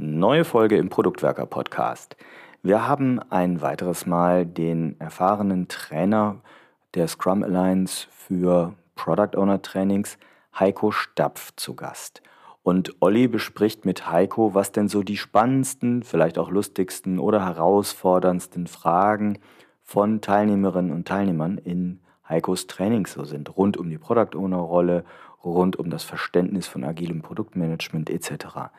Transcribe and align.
Neue 0.00 0.44
Folge 0.44 0.76
im 0.76 0.90
Produktwerker 0.90 1.44
Podcast. 1.44 2.16
Wir 2.62 2.86
haben 2.86 3.18
ein 3.30 3.62
weiteres 3.62 4.06
Mal 4.06 4.46
den 4.46 4.94
erfahrenen 5.00 5.66
Trainer 5.66 6.36
der 6.94 7.08
Scrum 7.08 7.42
Alliance 7.42 8.06
für 8.12 8.74
Product 8.94 9.36
Owner 9.36 9.60
Trainings, 9.60 10.16
Heiko 10.56 10.92
Stapf, 10.92 11.50
zu 11.56 11.74
Gast. 11.74 12.22
Und 12.62 12.94
Olli 13.00 13.26
bespricht 13.26 13.84
mit 13.84 14.08
Heiko, 14.08 14.54
was 14.54 14.70
denn 14.70 14.88
so 14.88 15.02
die 15.02 15.16
spannendsten, 15.16 16.04
vielleicht 16.04 16.38
auch 16.38 16.52
lustigsten 16.52 17.18
oder 17.18 17.44
herausforderndsten 17.44 18.68
Fragen 18.68 19.40
von 19.82 20.20
Teilnehmerinnen 20.20 20.92
und 20.92 21.08
Teilnehmern 21.08 21.58
in 21.58 21.98
Heikos 22.28 22.68
Trainings 22.68 23.14
so 23.14 23.24
sind, 23.24 23.56
rund 23.56 23.76
um 23.76 23.90
die 23.90 23.98
Product 23.98 24.36
Owner 24.36 24.58
Rolle, 24.58 25.04
rund 25.42 25.74
um 25.74 25.90
das 25.90 26.04
Verständnis 26.04 26.68
von 26.68 26.84
agilem 26.84 27.20
Produktmanagement 27.20 28.10
etc. 28.10 28.70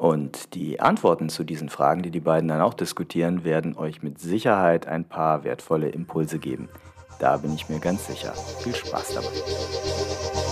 Und 0.00 0.54
die 0.54 0.80
Antworten 0.80 1.28
zu 1.28 1.44
diesen 1.44 1.68
Fragen, 1.68 2.00
die 2.00 2.10
die 2.10 2.20
beiden 2.20 2.48
dann 2.48 2.62
auch 2.62 2.72
diskutieren, 2.72 3.44
werden 3.44 3.76
euch 3.76 4.02
mit 4.02 4.18
Sicherheit 4.18 4.86
ein 4.86 5.04
paar 5.04 5.44
wertvolle 5.44 5.90
Impulse 5.90 6.38
geben. 6.38 6.70
Da 7.18 7.36
bin 7.36 7.52
ich 7.52 7.68
mir 7.68 7.80
ganz 7.80 8.06
sicher. 8.06 8.32
Viel 8.62 8.74
Spaß 8.74 9.12
dabei. 9.12 10.49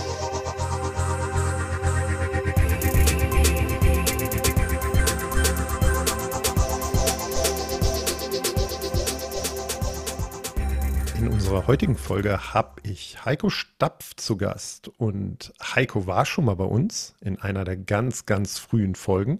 In 11.19 11.27
unserer 11.27 11.67
heutigen 11.67 11.97
Folge 11.97 12.53
habe 12.53 12.79
ich 12.83 13.25
Heiko 13.25 13.49
Stapf 13.49 14.15
zu 14.15 14.37
Gast. 14.37 14.87
Und 14.87 15.53
Heiko 15.61 16.07
war 16.07 16.25
schon 16.25 16.45
mal 16.45 16.55
bei 16.55 16.63
uns 16.63 17.13
in 17.19 17.37
einer 17.37 17.65
der 17.65 17.75
ganz, 17.75 18.25
ganz 18.25 18.57
frühen 18.57 18.95
Folgen. 18.95 19.33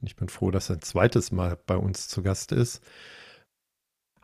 Und 0.00 0.08
ich 0.08 0.16
bin 0.16 0.28
froh, 0.28 0.50
dass 0.50 0.70
er 0.70 0.74
ein 0.74 0.82
zweites 0.82 1.30
Mal 1.30 1.56
bei 1.66 1.76
uns 1.76 2.08
zu 2.08 2.24
Gast 2.24 2.50
ist. 2.50 2.82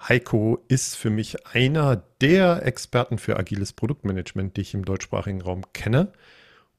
Heiko 0.00 0.64
ist 0.66 0.96
für 0.96 1.10
mich 1.10 1.46
einer 1.46 2.02
der 2.20 2.66
Experten 2.66 3.18
für 3.18 3.36
agiles 3.36 3.72
Produktmanagement, 3.72 4.56
die 4.56 4.62
ich 4.62 4.74
im 4.74 4.84
deutschsprachigen 4.84 5.42
Raum 5.42 5.72
kenne 5.74 6.12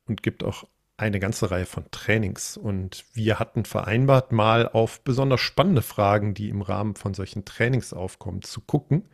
und 0.07 0.23
gibt 0.23 0.43
auch 0.43 0.67
eine 0.97 1.21
ganze 1.21 1.51
Reihe 1.51 1.65
von 1.65 1.89
Trainings. 1.91 2.57
Und 2.57 3.05
wir 3.13 3.39
hatten 3.39 3.63
vereinbart, 3.63 4.33
mal 4.33 4.67
auf 4.67 5.05
besonders 5.05 5.39
spannende 5.39 5.81
Fragen, 5.81 6.33
die 6.33 6.49
im 6.49 6.61
Rahmen 6.61 6.95
von 6.95 7.13
solchen 7.13 7.45
Trainings 7.45 7.93
aufkommen, 7.93 8.41
zu 8.41 8.59
gucken 8.59 9.07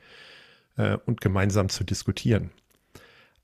äh, 0.78 0.98
und 1.06 1.22
gemeinsam 1.22 1.70
zu 1.70 1.84
diskutieren. 1.84 2.52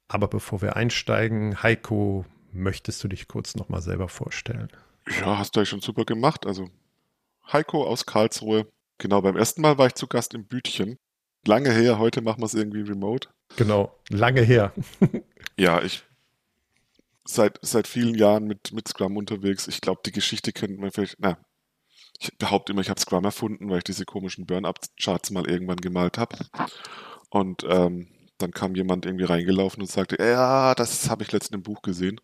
Aber 0.07 0.27
bevor 0.27 0.61
wir 0.61 0.75
einsteigen, 0.75 1.61
Heiko, 1.61 2.25
möchtest 2.53 3.03
du 3.03 3.07
dich 3.07 3.27
kurz 3.27 3.55
nochmal 3.55 3.81
selber 3.81 4.07
vorstellen? 4.07 4.69
Ja, 5.19 5.37
hast 5.37 5.55
du 5.55 5.59
ja 5.59 5.65
schon 5.65 5.81
super 5.81 6.05
gemacht. 6.05 6.45
Also 6.45 6.69
Heiko 7.51 7.85
aus 7.85 8.05
Karlsruhe. 8.05 8.67
Genau, 8.97 9.21
beim 9.21 9.37
ersten 9.37 9.61
Mal 9.61 9.77
war 9.77 9.87
ich 9.87 9.95
zu 9.95 10.07
Gast 10.07 10.33
im 10.33 10.45
Bütchen. 10.45 10.97
Lange 11.45 11.71
her, 11.71 11.99
heute 11.99 12.21
machen 12.21 12.41
wir 12.41 12.45
es 12.45 12.53
irgendwie 12.53 12.81
remote. 12.81 13.29
Genau, 13.55 13.95
lange 14.09 14.41
her. 14.41 14.73
ja, 15.57 15.81
ich 15.81 16.03
seit, 17.25 17.59
seit 17.61 17.87
vielen 17.87 18.15
Jahren 18.15 18.45
mit, 18.45 18.73
mit 18.73 18.87
Scrum 18.87 19.17
unterwegs. 19.17 19.67
Ich 19.67 19.81
glaube, 19.81 20.01
die 20.05 20.11
Geschichte 20.11 20.51
kennt 20.51 20.79
man 20.79 20.91
vielleicht, 20.91 21.17
na, 21.19 21.37
ich 22.19 22.35
behaupte 22.37 22.73
immer, 22.73 22.81
ich 22.81 22.89
habe 22.89 22.99
Scrum 22.99 23.23
erfunden, 23.25 23.69
weil 23.69 23.79
ich 23.79 23.83
diese 23.83 24.05
komischen 24.05 24.45
Burn-Up-Charts 24.45 25.31
mal 25.31 25.47
irgendwann 25.47 25.77
gemalt 25.77 26.17
habe. 26.17 26.37
Und 27.29 27.63
ähm, 27.67 28.07
dann 28.37 28.51
kam 28.51 28.75
jemand 28.75 29.05
irgendwie 29.05 29.25
reingelaufen 29.25 29.81
und 29.81 29.89
sagte, 29.89 30.17
ja, 30.19 30.75
das 30.75 31.09
habe 31.09 31.23
ich 31.23 31.31
letztens 31.31 31.55
im 31.55 31.63
Buch 31.63 31.81
gesehen. 31.81 32.19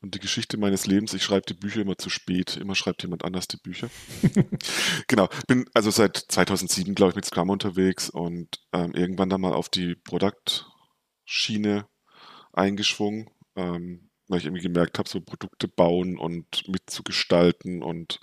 Und 0.00 0.14
die 0.14 0.20
Geschichte 0.20 0.56
meines 0.56 0.86
Lebens, 0.86 1.12
ich 1.12 1.22
schreibe 1.22 1.46
die 1.46 1.54
Bücher 1.54 1.82
immer 1.82 1.98
zu 1.98 2.08
spät. 2.08 2.56
Immer 2.56 2.74
schreibt 2.74 3.02
jemand 3.02 3.24
anders 3.24 3.48
die 3.48 3.58
Bücher. 3.58 3.90
genau, 5.08 5.28
bin 5.46 5.68
also 5.74 5.90
seit 5.90 6.16
2007, 6.16 6.94
glaube 6.94 7.10
ich, 7.10 7.16
mit 7.16 7.24
Scrum 7.26 7.50
unterwegs 7.50 8.08
und 8.08 8.60
ähm, 8.72 8.92
irgendwann 8.94 9.28
dann 9.28 9.40
mal 9.40 9.52
auf 9.52 9.68
die 9.68 9.94
Product-Schiene 9.94 11.86
eingeschwungen, 12.52 13.28
ähm, 13.56 14.08
weil 14.28 14.38
ich 14.38 14.46
irgendwie 14.46 14.62
gemerkt 14.62 14.98
habe, 14.98 15.08
so 15.08 15.20
Produkte 15.20 15.68
bauen 15.68 16.16
und 16.16 16.66
mitzugestalten 16.68 17.82
und 17.82 18.20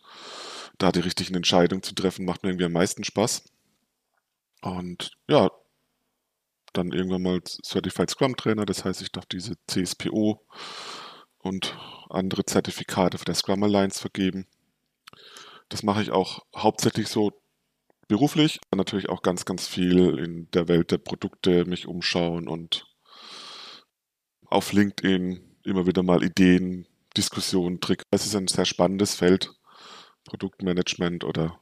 da 0.78 0.91
die 0.91 1.00
richtigen 1.00 1.35
Entscheidungen 1.35 1.84
zu 1.84 1.94
treffen, 1.94 2.25
macht 2.25 2.44
mir 2.44 2.50
irgendwie 2.50 2.66
am 2.66 2.73
meisten 2.73 3.03
Spaß. 3.03 3.44
Und 4.62 5.12
ja, 5.28 5.52
dann 6.78 6.91
irgendwann 6.91 7.22
mal 7.22 7.41
Certified 7.44 8.09
Scrum 8.09 8.36
Trainer, 8.36 8.66
das 8.66 8.86
heißt, 8.86 9.02
ich 9.02 9.12
darf 9.12 9.25
diese 9.25 9.56
CSPO 9.68 10.41
und 11.40 11.78
andere 12.09 12.46
Zertifikate 12.46 13.18
für 13.18 13.25
der 13.25 13.36
Scrum 13.36 13.63
Alliance 13.63 14.00
vergeben. 14.00 14.47
Das 15.69 15.84
mache 15.84 16.02
ich 16.02 16.12
auch 16.12 16.46
hauptsächlich 16.56 17.08
so 17.08 17.31
beruflich, 18.08 18.59
natürlich 18.74 19.09
auch 19.09 19.22
ganz, 19.22 19.46
ganz 19.46 19.68
viel 19.68 20.19
in 20.19 20.50
der 20.52 20.68
Welt 20.68 20.91
der 20.91 20.97
Produkte 21.00 21.66
mich 21.66 21.88
umschauen 21.88 22.47
und 22.47 22.85
auf 24.46 24.74
LinkedIn 24.74 25.58
immer 25.64 25.88
wieder 25.88 26.03
mal 26.03 26.24
Ideen, 26.24 26.88
Diskussionen, 27.18 27.80
Trick. 27.80 28.03
Es 28.12 28.25
ist 28.25 28.35
ein 28.35 28.47
sehr 28.47 28.66
spannendes 28.66 29.16
Feld, 29.16 29.53
Produktmanagement 30.25 31.24
oder 31.24 31.59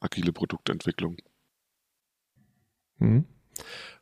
agile 0.00 0.32
Produktentwicklung. 0.32 1.16
Mhm. 2.98 3.26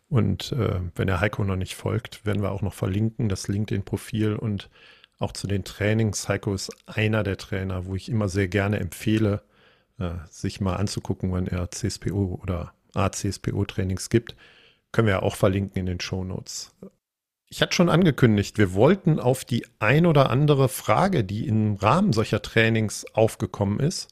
Und 0.09 0.53
äh, 0.53 0.81
wenn 0.95 1.09
ihr 1.09 1.21
Heiko 1.21 1.45
noch 1.45 1.57
nicht 1.57 1.75
folgt, 1.75 2.25
werden 2.25 2.43
wir 2.43 2.53
auch 2.53 2.63
noch 2.63 2.75
verlinken, 2.75 3.29
das 3.29 3.49
LinkedIn-Profil 3.49 4.37
und 4.37 4.71
auch 5.19 5.33
zu 5.33 5.47
den 5.47 5.65
Trainings. 5.65 6.29
Heiko 6.29 6.55
ist 6.55 6.71
einer 6.87 7.23
der 7.23 7.39
Trainer, 7.39 7.87
wo 7.87 7.95
ich 7.95 8.09
immer 8.09 8.29
sehr 8.29 8.49
gerne 8.49 8.79
empfehle, 8.79 9.43
äh, 9.99 10.13
sich 10.31 10.61
mal 10.61 10.77
anzugucken, 10.77 11.33
wenn 11.33 11.47
er 11.47 11.71
CSPO 11.71 12.39
oder 12.43 12.73
ACSPO-Trainings 12.95 14.09
gibt. 14.09 14.37
Können 14.93 15.09
wir 15.09 15.15
ja 15.15 15.23
auch 15.23 15.37
verlinken 15.37 15.81
in 15.81 15.87
den 15.87 16.01
Show 16.01 16.23
Notes. 16.23 16.75
Ich 17.49 17.63
hatte 17.63 17.75
schon 17.75 17.89
angekündigt, 17.89 18.59
wir 18.59 18.75
wollten 18.75 19.19
auf 19.19 19.45
die 19.45 19.67
ein 19.79 20.07
oder 20.07 20.31
andere 20.31 20.69
Frage, 20.69 21.25
die 21.25 21.47
im 21.47 21.75
Rahmen 21.75 22.13
solcher 22.13 22.43
Trainings 22.43 23.07
aufgekommen 23.15 23.81
ist, 23.81 24.09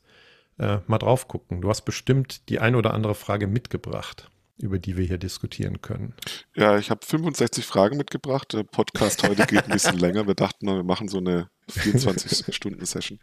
äh, 0.58 0.78
mal 0.86 0.98
drauf 0.98 1.28
gucken. 1.28 1.60
Du 1.60 1.68
hast 1.68 1.82
bestimmt 1.82 2.48
die 2.48 2.58
ein 2.58 2.74
oder 2.74 2.94
andere 2.94 3.14
Frage 3.14 3.46
mitgebracht 3.46 4.30
über 4.56 4.78
die 4.78 4.96
wir 4.96 5.04
hier 5.04 5.18
diskutieren 5.18 5.80
können. 5.80 6.14
Ja, 6.54 6.78
ich 6.78 6.90
habe 6.90 7.04
65 7.04 7.64
Fragen 7.64 7.96
mitgebracht. 7.96 8.52
Der 8.52 8.62
Podcast 8.62 9.22
heute 9.22 9.46
geht 9.46 9.64
ein 9.64 9.70
bisschen 9.70 9.98
länger. 9.98 10.26
Wir 10.26 10.34
dachten 10.34 10.66
mal, 10.66 10.76
wir 10.76 10.84
machen 10.84 11.08
so 11.08 11.18
eine 11.18 11.48
24-Stunden-Session. 11.70 13.18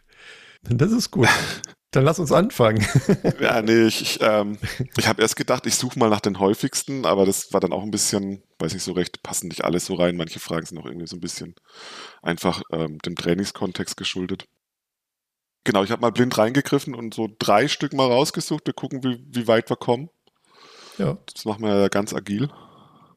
Das 0.62 0.92
ist 0.92 1.10
gut. 1.10 1.28
Dann 1.90 2.04
lass 2.04 2.18
uns 2.18 2.32
anfangen. 2.32 2.86
ja, 3.40 3.60
nee, 3.60 3.86
ich, 3.86 4.00
ich, 4.00 4.18
ähm, 4.22 4.58
ich 4.96 5.08
habe 5.08 5.20
erst 5.20 5.36
gedacht, 5.36 5.66
ich 5.66 5.74
suche 5.74 5.98
mal 5.98 6.08
nach 6.08 6.20
den 6.20 6.38
häufigsten, 6.38 7.04
aber 7.04 7.26
das 7.26 7.52
war 7.52 7.60
dann 7.60 7.72
auch 7.72 7.82
ein 7.82 7.90
bisschen, 7.90 8.42
weiß 8.58 8.72
nicht 8.72 8.82
so 8.82 8.92
recht, 8.92 9.22
passen 9.22 9.48
nicht 9.48 9.64
alles 9.64 9.86
so 9.86 9.94
rein. 9.94 10.16
Manche 10.16 10.40
Fragen 10.40 10.64
sind 10.64 10.78
auch 10.78 10.86
irgendwie 10.86 11.06
so 11.06 11.16
ein 11.16 11.20
bisschen 11.20 11.54
einfach 12.22 12.62
ähm, 12.72 12.98
dem 13.00 13.14
Trainingskontext 13.14 13.96
geschuldet. 13.96 14.46
Genau, 15.64 15.84
ich 15.84 15.90
habe 15.90 16.00
mal 16.00 16.12
blind 16.12 16.36
reingegriffen 16.38 16.94
und 16.94 17.14
so 17.14 17.28
drei 17.38 17.68
Stück 17.68 17.92
mal 17.92 18.06
rausgesucht. 18.06 18.66
Wir 18.66 18.74
gucken, 18.74 19.04
wie, 19.04 19.22
wie 19.28 19.46
weit 19.46 19.70
wir 19.70 19.76
kommen. 19.76 20.08
Ja. 20.98 21.18
Das 21.32 21.44
machen 21.44 21.62
wir 21.62 21.76
ja 21.76 21.88
ganz 21.88 22.14
agil. 22.14 22.50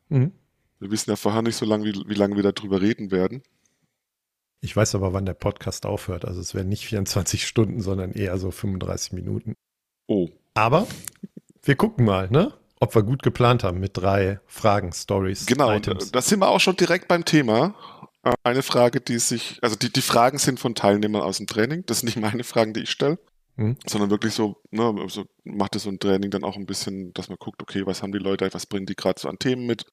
Mhm. 0.09 0.31
Wir 0.79 0.91
wissen 0.91 1.09
ja 1.09 1.15
vorher 1.15 1.41
nicht 1.41 1.55
so 1.55 1.65
lange, 1.65 1.85
wie, 1.85 2.03
wie 2.07 2.13
lange 2.13 2.35
wir 2.35 2.43
darüber 2.43 2.81
reden 2.81 3.11
werden. 3.11 3.43
Ich 4.61 4.75
weiß 4.75 4.95
aber, 4.95 5.13
wann 5.13 5.25
der 5.25 5.33
Podcast 5.33 5.85
aufhört. 5.85 6.25
Also 6.25 6.41
es 6.41 6.55
werden 6.55 6.69
nicht 6.69 6.85
24 6.85 7.47
Stunden, 7.47 7.81
sondern 7.81 8.11
eher 8.11 8.37
so 8.37 8.51
35 8.51 9.13
Minuten. 9.13 9.55
Oh. 10.07 10.29
Aber 10.53 10.87
wir 11.61 11.75
gucken 11.75 12.05
mal, 12.05 12.29
ne? 12.29 12.53
Ob 12.79 12.93
wir 12.93 13.03
gut 13.03 13.23
geplant 13.23 13.63
haben 13.63 13.79
mit 13.79 13.95
drei 13.95 14.39
Fragen, 14.47 14.91
Stories. 14.91 15.45
Genau, 15.45 15.71
Items. 15.71 16.11
da 16.11 16.21
sind 16.21 16.39
wir 16.39 16.49
auch 16.49 16.59
schon 16.59 16.75
direkt 16.75 17.07
beim 17.07 17.25
Thema. 17.25 17.73
Äh, 18.23 18.33
eine 18.43 18.63
Frage, 18.63 19.01
die 19.01 19.19
sich, 19.19 19.59
also 19.61 19.75
die, 19.75 19.91
die 19.91 20.01
Fragen 20.01 20.37
sind 20.37 20.59
von 20.59 20.75
Teilnehmern 20.75 21.21
aus 21.21 21.37
dem 21.37 21.47
Training. 21.47 21.85
Das 21.85 21.99
sind 21.99 22.07
nicht 22.07 22.17
meine 22.17 22.43
Fragen, 22.43 22.73
die 22.73 22.81
ich 22.81 22.91
stelle. 22.91 23.17
Mhm. 23.57 23.77
Sondern 23.85 24.09
wirklich 24.09 24.33
so, 24.33 24.61
ne, 24.71 24.93
also 24.99 25.25
macht 25.43 25.75
es 25.75 25.83
so 25.83 25.89
ein 25.89 25.99
Training 25.99 26.31
dann 26.31 26.43
auch 26.43 26.57
ein 26.57 26.65
bisschen, 26.65 27.13
dass 27.13 27.29
man 27.29 27.37
guckt, 27.37 27.61
okay, 27.61 27.85
was 27.85 28.01
haben 28.01 28.11
die 28.11 28.19
Leute, 28.19 28.49
was 28.53 28.65
bringen 28.65 28.85
die 28.85 28.95
gerade 28.95 29.19
so 29.19 29.29
an 29.29 29.39
Themen 29.39 29.65
mit. 29.65 29.85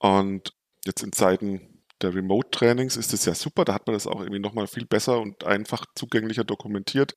Und 0.00 0.54
jetzt 0.84 1.02
in 1.02 1.12
Zeiten 1.12 1.82
der 2.02 2.14
Remote-Trainings 2.14 2.96
ist 2.96 3.12
es 3.12 3.24
ja 3.24 3.34
super, 3.34 3.64
da 3.64 3.74
hat 3.74 3.86
man 3.86 3.94
das 3.94 4.06
auch 4.06 4.20
irgendwie 4.20 4.40
nochmal 4.40 4.66
viel 4.66 4.86
besser 4.86 5.20
und 5.20 5.44
einfach 5.44 5.84
zugänglicher 5.94 6.44
dokumentiert. 6.44 7.16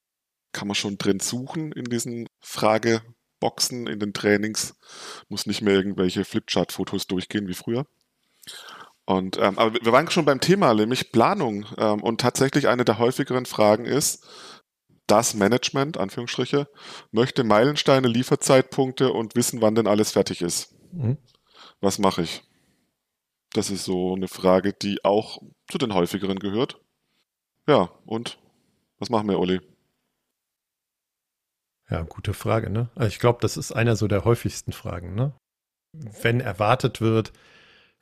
Kann 0.54 0.68
man 0.68 0.76
schon 0.76 0.98
drin 0.98 1.20
suchen 1.20 1.72
in 1.72 1.86
diesen 1.86 2.28
Frageboxen, 2.40 3.88
in 3.88 4.00
den 4.00 4.14
Trainings. 4.14 4.76
Muss 5.30 5.46
nicht 5.46 5.62
mehr 5.62 5.74
irgendwelche 5.74 6.26
Flipchart-Fotos 6.26 7.08
durchgehen 7.08 7.48
wie 7.48 7.54
früher. 7.54 7.86
Und 9.06 9.38
ähm, 9.38 9.58
aber 9.58 9.74
wir 9.74 9.92
waren 9.92 10.10
schon 10.10 10.26
beim 10.26 10.42
Thema, 10.42 10.74
nämlich 10.74 11.12
Planung. 11.12 11.66
Ähm, 11.78 12.02
und 12.02 12.22
tatsächlich 12.22 12.68
eine 12.68 12.86
der 12.86 12.98
häufigeren 12.98 13.46
Fragen 13.46 13.86
ist, 13.86 14.26
das 15.08 15.34
Management, 15.34 15.98
Anführungsstriche, 15.98 16.70
möchte 17.12 17.44
Meilensteine, 17.44 18.08
Lieferzeitpunkte 18.08 19.12
und 19.12 19.36
wissen, 19.36 19.62
wann 19.62 19.76
denn 19.76 19.88
alles 19.88 20.12
fertig 20.12 20.42
ist. 20.42 20.76
Mhm. 20.92 21.18
Was 21.82 22.00
mache 22.00 22.24
ich? 22.24 22.44
Das 23.54 23.70
ist 23.70 23.86
so 23.86 24.14
eine 24.14 24.28
Frage, 24.28 24.74
die 24.74 25.04
auch 25.04 25.42
zu 25.70 25.78
den 25.78 25.94
häufigeren 25.94 26.40
gehört. 26.40 26.82
Ja, 27.68 27.90
und 28.06 28.38
Was 29.00 29.10
machen 29.10 29.30
wir, 29.30 29.40
Olli? 29.40 29.62
Ja, 31.90 32.02
gute 32.02 32.34
Frage, 32.34 32.70
ne? 32.70 32.90
Also 32.96 33.08
ich 33.08 33.20
glaube, 33.20 33.40
das 33.42 33.58
ist 33.58 33.72
einer 33.72 33.96
so 33.96 34.08
der 34.08 34.26
häufigsten 34.26 34.72
Fragen, 34.72 35.16
ne? 35.16 35.34
Wenn 35.94 36.42
erwartet 36.42 37.00
wird, 37.00 37.32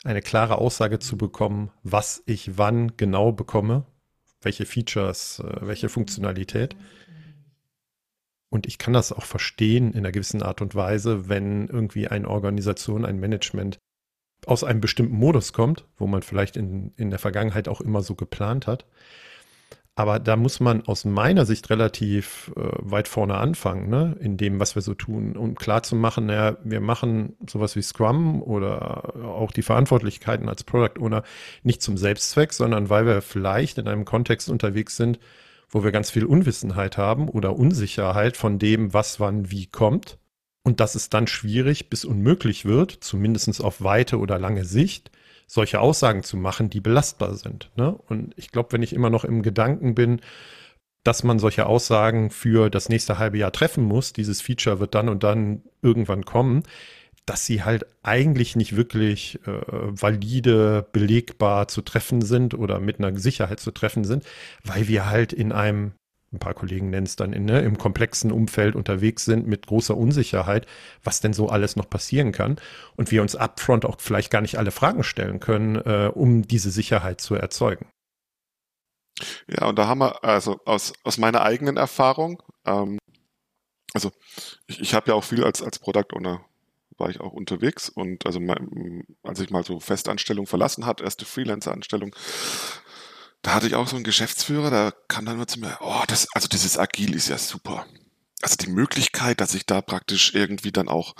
eine 0.03 0.21
klare 0.21 0.57
Aussage 0.57 0.99
zu 0.99 1.17
bekommen, 1.17 1.71
was 1.83 2.23
ich 2.25 2.57
wann 2.57 2.97
genau 2.97 3.31
bekomme, 3.31 3.85
welche 4.45 4.65
Features, 4.65 5.39
äh, 5.39 5.67
welche 5.67 5.89
Funktionalität. 5.89 6.75
Und 8.49 8.67
ich 8.67 8.77
kann 8.77 8.93
das 8.93 9.11
auch 9.11 9.25
verstehen 9.25 9.91
in 9.91 9.99
einer 9.99 10.13
gewissen 10.13 10.41
Art 10.41 10.61
und 10.61 10.75
Weise, 10.75 11.27
wenn 11.27 11.67
irgendwie 11.67 12.07
eine 12.07 12.29
Organisation, 12.29 13.03
ein 13.03 13.19
Management 13.19 13.79
aus 14.45 14.63
einem 14.63 14.79
bestimmten 14.79 15.15
Modus 15.15 15.51
kommt, 15.51 15.85
wo 15.97 16.07
man 16.07 16.21
vielleicht 16.21 16.55
in, 16.55 16.93
in 16.95 17.09
der 17.09 17.19
Vergangenheit 17.19 17.67
auch 17.67 17.81
immer 17.81 18.01
so 18.01 18.15
geplant 18.15 18.67
hat. 18.67 18.85
Aber 19.97 20.19
da 20.19 20.35
muss 20.35 20.59
man 20.59 20.85
aus 20.85 21.05
meiner 21.05 21.45
Sicht 21.45 21.69
relativ 21.69 22.51
äh, 22.57 22.69
weit 22.79 23.07
vorne 23.07 23.35
anfangen, 23.35 23.89
ne? 23.89 24.17
in 24.19 24.35
dem, 24.35 24.59
was 24.59 24.75
wir 24.75 24.81
so 24.81 24.93
tun, 24.93 25.37
um 25.37 25.55
klar 25.55 25.83
zu 25.83 25.95
naja, 25.95 26.57
wir 26.65 26.81
machen 26.81 27.37
sowas 27.49 27.77
wie 27.77 27.81
Scrum 27.81 28.41
oder 28.43 29.15
auch 29.23 29.53
die 29.53 29.61
Verantwortlichkeiten 29.61 30.49
als 30.49 30.65
Product 30.65 30.99
Owner 30.99 31.23
nicht 31.63 31.81
zum 31.81 31.95
Selbstzweck, 31.95 32.51
sondern 32.51 32.89
weil 32.89 33.05
wir 33.05 33.21
vielleicht 33.21 33.77
in 33.77 33.87
einem 33.87 34.03
Kontext 34.03 34.49
unterwegs 34.49 34.97
sind, 34.97 35.17
wo 35.69 35.85
wir 35.85 35.93
ganz 35.93 36.11
viel 36.11 36.25
Unwissenheit 36.25 36.97
haben 36.97 37.29
oder 37.29 37.55
Unsicherheit 37.55 38.35
von 38.35 38.59
dem, 38.59 38.93
was 38.93 39.21
wann 39.21 39.49
wie 39.49 39.65
kommt. 39.65 40.17
Und 40.63 40.79
dass 40.81 40.95
es 40.95 41.09
dann 41.09 41.27
schwierig 41.27 41.89
bis 41.89 42.03
unmöglich 42.03 42.65
wird, 42.65 42.91
zumindest 42.91 43.63
auf 43.63 43.81
weite 43.81 44.17
oder 44.17 44.39
lange 44.39 44.65
Sicht, 44.65 45.11
solche 45.47 45.79
Aussagen 45.79 46.23
zu 46.23 46.37
machen, 46.37 46.69
die 46.69 46.81
belastbar 46.81 47.35
sind. 47.35 47.71
Ne? 47.75 47.97
Und 48.07 48.33
ich 48.37 48.51
glaube, 48.51 48.71
wenn 48.71 48.83
ich 48.83 48.93
immer 48.93 49.09
noch 49.09 49.23
im 49.23 49.41
Gedanken 49.41 49.95
bin, 49.95 50.21
dass 51.03 51.23
man 51.23 51.37
solche 51.37 51.67
Aussagen 51.67 52.31
für 52.31 52.69
das 52.69 52.89
nächste 52.89 53.19
halbe 53.19 53.37
Jahr 53.37 53.51
treffen 53.51 53.83
muss, 53.83 54.11
dieses 54.11 54.41
Feature 54.41 54.79
wird 54.79 54.95
dann 54.95 55.07
und 55.07 55.23
dann 55.23 55.61
irgendwann 55.81 56.25
kommen, 56.25 56.63
dass 57.25 57.45
sie 57.45 57.63
halt 57.63 57.85
eigentlich 58.03 58.55
nicht 58.55 58.75
wirklich 58.75 59.39
äh, 59.47 59.61
valide, 59.61 60.87
belegbar 60.91 61.67
zu 61.67 61.81
treffen 61.81 62.21
sind 62.21 62.53
oder 62.53 62.79
mit 62.79 62.99
einer 62.99 63.17
Sicherheit 63.17 63.59
zu 63.59 63.71
treffen 63.71 64.03
sind, 64.03 64.25
weil 64.63 64.87
wir 64.87 65.09
halt 65.09 65.31
in 65.33 65.51
einem 65.51 65.93
ein 66.33 66.39
paar 66.39 66.53
Kollegen 66.53 66.89
nennen 66.89 67.05
es 67.05 67.15
dann 67.15 67.33
in, 67.33 67.45
ne, 67.45 67.61
im 67.61 67.77
komplexen 67.77 68.31
Umfeld 68.31 68.75
unterwegs 68.75 69.25
sind 69.25 69.47
mit 69.47 69.67
großer 69.67 69.95
Unsicherheit, 69.95 70.65
was 71.03 71.21
denn 71.21 71.33
so 71.33 71.49
alles 71.49 71.75
noch 71.75 71.89
passieren 71.89 72.31
kann 72.31 72.57
und 72.95 73.11
wir 73.11 73.21
uns 73.21 73.35
upfront 73.35 73.85
auch 73.85 73.99
vielleicht 73.99 74.31
gar 74.31 74.41
nicht 74.41 74.57
alle 74.57 74.71
Fragen 74.71 75.03
stellen 75.03 75.39
können, 75.39 75.75
äh, 75.75 76.11
um 76.13 76.47
diese 76.47 76.71
Sicherheit 76.71 77.21
zu 77.21 77.35
erzeugen. 77.35 77.87
Ja, 79.47 79.67
und 79.67 79.79
da 79.79 79.87
haben 79.87 79.99
wir, 79.99 80.23
also 80.23 80.59
aus, 80.65 80.93
aus 81.03 81.17
meiner 81.17 81.41
eigenen 81.41 81.77
Erfahrung, 81.77 82.43
ähm, 82.65 82.99
also 83.93 84.11
ich, 84.67 84.81
ich 84.81 84.93
habe 84.93 85.09
ja 85.09 85.13
auch 85.15 85.23
viel 85.23 85.43
als, 85.43 85.61
als 85.61 85.79
Product 85.79 86.13
Owner 86.13 86.43
war 86.97 87.09
ich 87.09 87.19
auch 87.19 87.33
unterwegs 87.33 87.89
und 87.89 88.25
also 88.25 88.39
mein, 88.39 89.03
als 89.23 89.39
ich 89.39 89.49
mal 89.49 89.63
so 89.63 89.79
Festanstellung 89.79 90.47
verlassen 90.47 90.85
hat, 90.85 91.01
erste 91.01 91.25
Freelancer-Anstellung, 91.25 92.15
da 93.45 93.53
hatte 93.53 93.67
ich 93.67 93.75
auch 93.75 93.87
so 93.87 93.95
einen 93.95 94.03
Geschäftsführer, 94.03 94.71
da 94.71 94.91
kam 95.07 95.23
dann 95.25 95.35
immer 95.35 95.45
zu 95.45 95.59
mir, 95.59 95.77
oh, 95.79 96.01
das, 96.07 96.27
also 96.33 96.47
dieses 96.47 96.79
Agil 96.79 97.13
ist 97.13 97.29
ja 97.29 97.37
super. 97.37 97.85
Also 98.41 98.55
die 98.55 98.71
Möglichkeit, 98.71 99.39
dass 99.39 99.53
ich 99.53 99.67
da 99.67 99.81
praktisch 99.81 100.33
irgendwie 100.33 100.71
dann 100.71 100.89
auch 100.89 101.13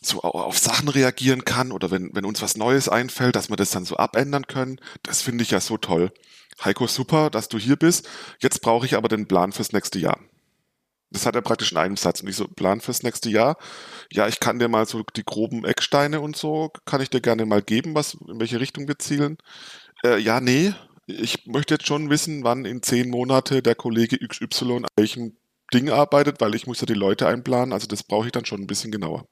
so 0.00 0.22
auf 0.22 0.58
Sachen 0.58 0.88
reagieren 0.88 1.44
kann 1.44 1.70
oder 1.70 1.90
wenn, 1.90 2.14
wenn 2.14 2.24
uns 2.24 2.40
was 2.40 2.56
Neues 2.56 2.88
einfällt, 2.88 3.36
dass 3.36 3.50
wir 3.50 3.56
das 3.56 3.68
dann 3.68 3.84
so 3.84 3.98
abändern 3.98 4.46
können, 4.46 4.80
das 5.02 5.20
finde 5.20 5.42
ich 5.42 5.50
ja 5.50 5.60
so 5.60 5.76
toll. 5.76 6.14
Heiko, 6.64 6.86
super, 6.86 7.28
dass 7.28 7.50
du 7.50 7.58
hier 7.58 7.76
bist. 7.76 8.08
Jetzt 8.38 8.62
brauche 8.62 8.86
ich 8.86 8.96
aber 8.96 9.08
den 9.08 9.28
Plan 9.28 9.52
fürs 9.52 9.72
nächste 9.72 9.98
Jahr. 9.98 10.18
Das 11.10 11.26
hat 11.26 11.34
er 11.34 11.42
praktisch 11.42 11.72
in 11.72 11.78
einem 11.78 11.98
Satz. 11.98 12.22
Und 12.22 12.28
ich 12.28 12.36
so, 12.36 12.48
Plan 12.48 12.80
fürs 12.80 13.02
nächste 13.02 13.28
Jahr. 13.28 13.58
Ja, 14.10 14.28
ich 14.28 14.40
kann 14.40 14.58
dir 14.58 14.68
mal 14.68 14.86
so 14.86 15.02
die 15.14 15.24
groben 15.24 15.66
Ecksteine 15.66 16.20
und 16.20 16.36
so, 16.36 16.72
kann 16.86 17.02
ich 17.02 17.10
dir 17.10 17.20
gerne 17.20 17.44
mal 17.44 17.60
geben, 17.60 17.94
was, 17.94 18.14
in 18.14 18.40
welche 18.40 18.60
Richtung 18.60 18.88
wir 18.88 18.98
zielen. 18.98 19.36
Äh, 20.02 20.18
ja, 20.18 20.40
nee, 20.40 20.72
ich 21.10 21.46
möchte 21.46 21.74
jetzt 21.74 21.86
schon 21.86 22.10
wissen, 22.10 22.44
wann 22.44 22.64
in 22.64 22.82
zehn 22.82 23.10
Monate 23.10 23.62
der 23.62 23.74
Kollege 23.74 24.18
XY 24.18 24.76
an 24.76 24.86
welchem 24.96 25.36
Ding 25.72 25.90
arbeitet, 25.90 26.40
weil 26.40 26.54
ich 26.54 26.66
muss 26.66 26.80
ja 26.80 26.86
die 26.86 26.94
Leute 26.94 27.26
einplanen. 27.26 27.72
Also 27.72 27.86
das 27.86 28.02
brauche 28.02 28.26
ich 28.26 28.32
dann 28.32 28.44
schon 28.44 28.60
ein 28.60 28.66
bisschen 28.66 28.90
genauer. 28.90 29.26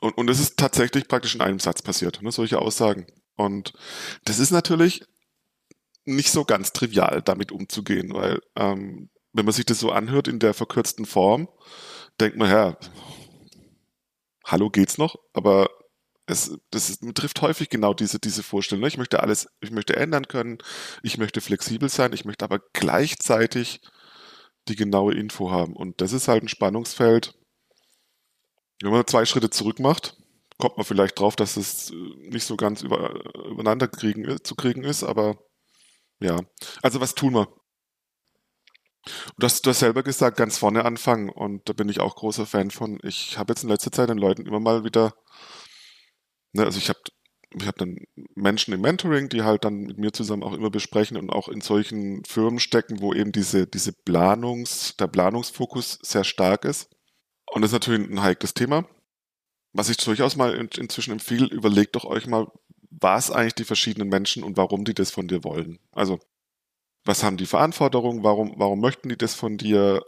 Und, 0.00 0.16
und 0.18 0.26
das 0.26 0.40
ist 0.40 0.56
tatsächlich 0.56 1.08
praktisch 1.08 1.34
in 1.34 1.40
einem 1.40 1.60
Satz 1.60 1.82
passiert, 1.82 2.22
ne, 2.22 2.32
solche 2.32 2.58
Aussagen. 2.58 3.06
Und 3.36 3.72
das 4.24 4.38
ist 4.38 4.50
natürlich 4.50 5.04
nicht 6.04 6.30
so 6.30 6.44
ganz 6.44 6.72
trivial, 6.72 7.22
damit 7.22 7.52
umzugehen, 7.52 8.12
weil 8.12 8.40
ähm, 8.56 9.10
wenn 9.32 9.44
man 9.44 9.54
sich 9.54 9.66
das 9.66 9.80
so 9.80 9.90
anhört 9.90 10.28
in 10.28 10.38
der 10.38 10.54
verkürzten 10.54 11.04
Form, 11.04 11.48
denkt 12.20 12.36
man, 12.38 12.50
ja, 12.50 12.78
hallo 14.44 14.70
geht's 14.70 14.98
noch, 14.98 15.16
aber 15.32 15.68
es, 16.26 16.58
das 16.70 16.98
trifft 17.14 17.40
häufig 17.40 17.68
genau 17.70 17.94
diese, 17.94 18.18
diese 18.18 18.42
Vorstellung. 18.42 18.82
Ne? 18.82 18.88
Ich 18.88 18.98
möchte 18.98 19.20
alles, 19.20 19.48
ich 19.60 19.70
möchte 19.70 19.96
ändern 19.96 20.28
können, 20.28 20.58
ich 21.02 21.18
möchte 21.18 21.40
flexibel 21.40 21.88
sein, 21.88 22.12
ich 22.12 22.24
möchte 22.24 22.44
aber 22.44 22.60
gleichzeitig 22.72 23.80
die 24.68 24.76
genaue 24.76 25.14
Info 25.14 25.50
haben. 25.50 25.74
Und 25.74 26.00
das 26.00 26.12
ist 26.12 26.28
halt 26.28 26.42
ein 26.42 26.48
Spannungsfeld. 26.48 27.34
Wenn 28.82 28.90
man 28.90 29.06
zwei 29.06 29.24
Schritte 29.24 29.50
zurück 29.50 29.78
macht, 29.78 30.16
kommt 30.58 30.76
man 30.76 30.84
vielleicht 30.84 31.18
drauf, 31.18 31.36
dass 31.36 31.56
es 31.56 31.90
äh, 31.90 31.94
nicht 31.94 32.44
so 32.44 32.56
ganz 32.56 32.82
über, 32.82 33.24
übereinander 33.46 33.88
kriegen, 33.88 34.24
äh, 34.24 34.42
zu 34.42 34.54
kriegen 34.54 34.84
ist, 34.84 35.04
aber 35.04 35.38
ja. 36.20 36.40
Also 36.82 37.00
was 37.00 37.14
tun 37.14 37.34
wir? 37.34 37.48
Du 39.38 39.44
hast, 39.44 39.64
du 39.64 39.70
hast 39.70 39.78
selber 39.78 40.02
gesagt, 40.02 40.36
ganz 40.36 40.58
vorne 40.58 40.84
anfangen 40.84 41.28
und 41.28 41.68
da 41.68 41.72
bin 41.72 41.88
ich 41.88 42.00
auch 42.00 42.16
großer 42.16 42.44
Fan 42.46 42.70
von. 42.72 42.98
Ich 43.04 43.38
habe 43.38 43.52
jetzt 43.52 43.62
in 43.62 43.68
letzter 43.68 43.92
Zeit 43.92 44.08
den 44.08 44.18
Leuten 44.18 44.46
immer 44.46 44.58
mal 44.58 44.84
wieder 44.84 45.14
Ne, 46.52 46.64
also 46.64 46.78
ich 46.78 46.88
habe 46.88 47.00
ich 47.54 47.66
hab 47.66 47.76
dann 47.78 47.98
Menschen 48.34 48.74
im 48.74 48.80
Mentoring, 48.82 49.28
die 49.28 49.42
halt 49.42 49.64
dann 49.64 49.82
mit 49.84 49.98
mir 49.98 50.12
zusammen 50.12 50.42
auch 50.42 50.52
immer 50.52 50.70
besprechen 50.70 51.16
und 51.16 51.30
auch 51.30 51.48
in 51.48 51.60
solchen 51.60 52.24
Firmen 52.24 52.58
stecken, 52.58 53.00
wo 53.00 53.14
eben 53.14 53.32
diese, 53.32 53.66
diese 53.66 53.92
Planungs, 53.92 54.96
der 54.98 55.06
Planungsfokus 55.06 55.98
sehr 56.02 56.24
stark 56.24 56.64
ist. 56.64 56.90
Und 57.52 57.62
das 57.62 57.70
ist 57.70 57.74
natürlich 57.74 58.08
ein 58.10 58.22
heikles 58.22 58.54
Thema. 58.54 58.86
Was 59.72 59.90
ich 59.90 59.98
durchaus 59.98 60.36
mal 60.36 60.54
in, 60.54 60.68
inzwischen 60.78 61.12
empfehle, 61.12 61.46
überlegt 61.48 61.96
doch 61.96 62.04
euch 62.04 62.26
mal, 62.26 62.48
was 62.90 63.30
eigentlich 63.30 63.54
die 63.56 63.64
verschiedenen 63.64 64.08
Menschen 64.08 64.44
und 64.44 64.56
warum 64.56 64.84
die 64.84 64.94
das 64.94 65.10
von 65.10 65.28
dir 65.28 65.44
wollen. 65.44 65.78
Also, 65.92 66.18
was 67.04 67.22
haben 67.24 67.36
die 67.38 67.46
Verantwortung? 67.46 68.24
Warum, 68.24 68.54
warum 68.58 68.80
möchten 68.80 69.08
die 69.10 69.18
das 69.18 69.34
von 69.34 69.58
dir? 69.58 70.02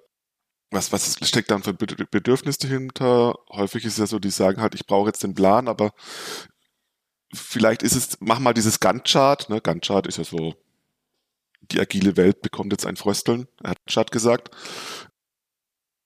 Was, 0.70 0.92
was 0.92 1.16
steckt 1.26 1.50
dann 1.50 1.62
für 1.62 1.74
Bedürfnisse 1.74 2.60
dahinter? 2.60 3.38
Häufig 3.50 3.84
ist 3.84 3.94
es 3.94 3.98
ja 3.98 4.06
so, 4.06 4.18
die 4.18 4.30
sagen 4.30 4.60
halt, 4.60 4.74
ich 4.74 4.86
brauche 4.86 5.08
jetzt 5.08 5.22
den 5.22 5.34
Plan, 5.34 5.68
aber 5.68 5.92
vielleicht 7.32 7.82
ist 7.82 7.94
es, 7.94 8.18
mach 8.20 8.38
mal 8.38 8.54
dieses 8.54 8.80
Gantt-Chart, 8.80 9.48
ne? 9.48 9.60
Gantt-Chart 9.60 10.06
ist 10.06 10.18
ja 10.18 10.24
so, 10.24 10.54
die 11.62 11.80
agile 11.80 12.16
Welt 12.16 12.42
bekommt 12.42 12.72
jetzt 12.72 12.86
ein 12.86 12.96
Frösteln, 12.96 13.48
hat 13.64 13.78
Chart 13.86 14.10
gesagt. 14.10 14.50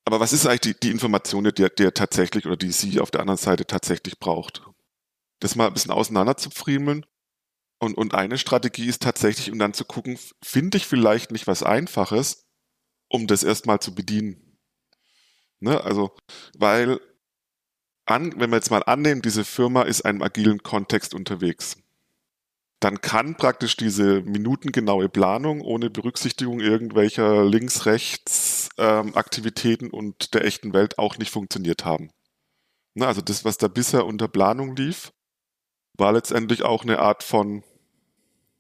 Aber 0.04 0.21
was 0.21 0.33
ist 0.33 0.47
eigentlich 0.47 0.76
die, 0.76 0.81
die 0.81 0.90
Information, 0.90 1.45
die, 1.45 1.52
die 1.52 1.85
er 1.85 1.95
tatsächlich 1.95 2.47
oder 2.47 2.57
die 2.57 2.73
sie 2.73 3.00
auf 3.00 3.11
der 3.11 3.21
anderen 3.21 3.38
Seite 3.38 3.66
tatsächlich 3.66 4.19
braucht? 4.19 4.62
Das 5.38 5.54
mal 5.54 5.66
ein 5.66 5.75
bisschen 5.75 5.92
auseinander. 5.92 6.37
Und, 7.78 7.97
und 7.97 8.14
eine 8.14 8.38
Strategie 8.38 8.87
ist 8.87 9.02
tatsächlich, 9.02 9.50
um 9.50 9.59
dann 9.59 9.75
zu 9.75 9.85
gucken, 9.85 10.19
finde 10.42 10.78
ich 10.78 10.87
vielleicht 10.87 11.33
nicht 11.33 11.47
was 11.47 11.62
Einfaches, 11.62 12.47
um 13.09 13.26
das 13.26 13.42
erstmal 13.42 13.81
zu 13.81 13.95
bedienen. 13.95 14.51
Ne? 15.62 15.83
Also, 15.83 16.11
weil, 16.59 17.00
an, 18.04 18.35
wenn 18.38 18.50
wir 18.50 18.57
jetzt 18.57 18.71
mal 18.71 18.83
annehmen, 18.83 19.23
diese 19.23 19.45
Firma 19.45 19.83
ist 19.83 20.00
in 20.00 20.07
einem 20.07 20.23
agilen 20.23 20.62
Kontext 20.62 21.14
unterwegs, 21.14 21.78
dann 22.81 23.00
kann 23.00 23.37
praktisch 23.37 23.76
diese 23.76 24.23
minutengenaue 24.23 25.09
Planung 25.09 25.61
ohne 25.61 25.88
Berücksichtigung 25.88 26.59
irgendwelcher 26.59 27.45
Links-Rechts-Aktivitäten 27.45 29.85
ähm, 29.87 29.92
und 29.92 30.35
der 30.35 30.45
echten 30.45 30.75
Welt 30.75 30.99
auch 30.99 31.16
nicht 31.16 31.31
funktioniert 31.31 31.85
haben. 31.85 32.11
Ne? 32.95 33.07
Also 33.07 33.21
das, 33.21 33.45
was 33.45 33.57
da 33.57 33.69
bisher 33.69 34.04
unter 34.04 34.26
Planung 34.26 34.75
lief, 34.75 35.12
war 35.97 36.12
letztendlich 36.12 36.64
auch 36.64 36.83
eine 36.83 36.99
Art 36.99 37.23
von 37.23 37.62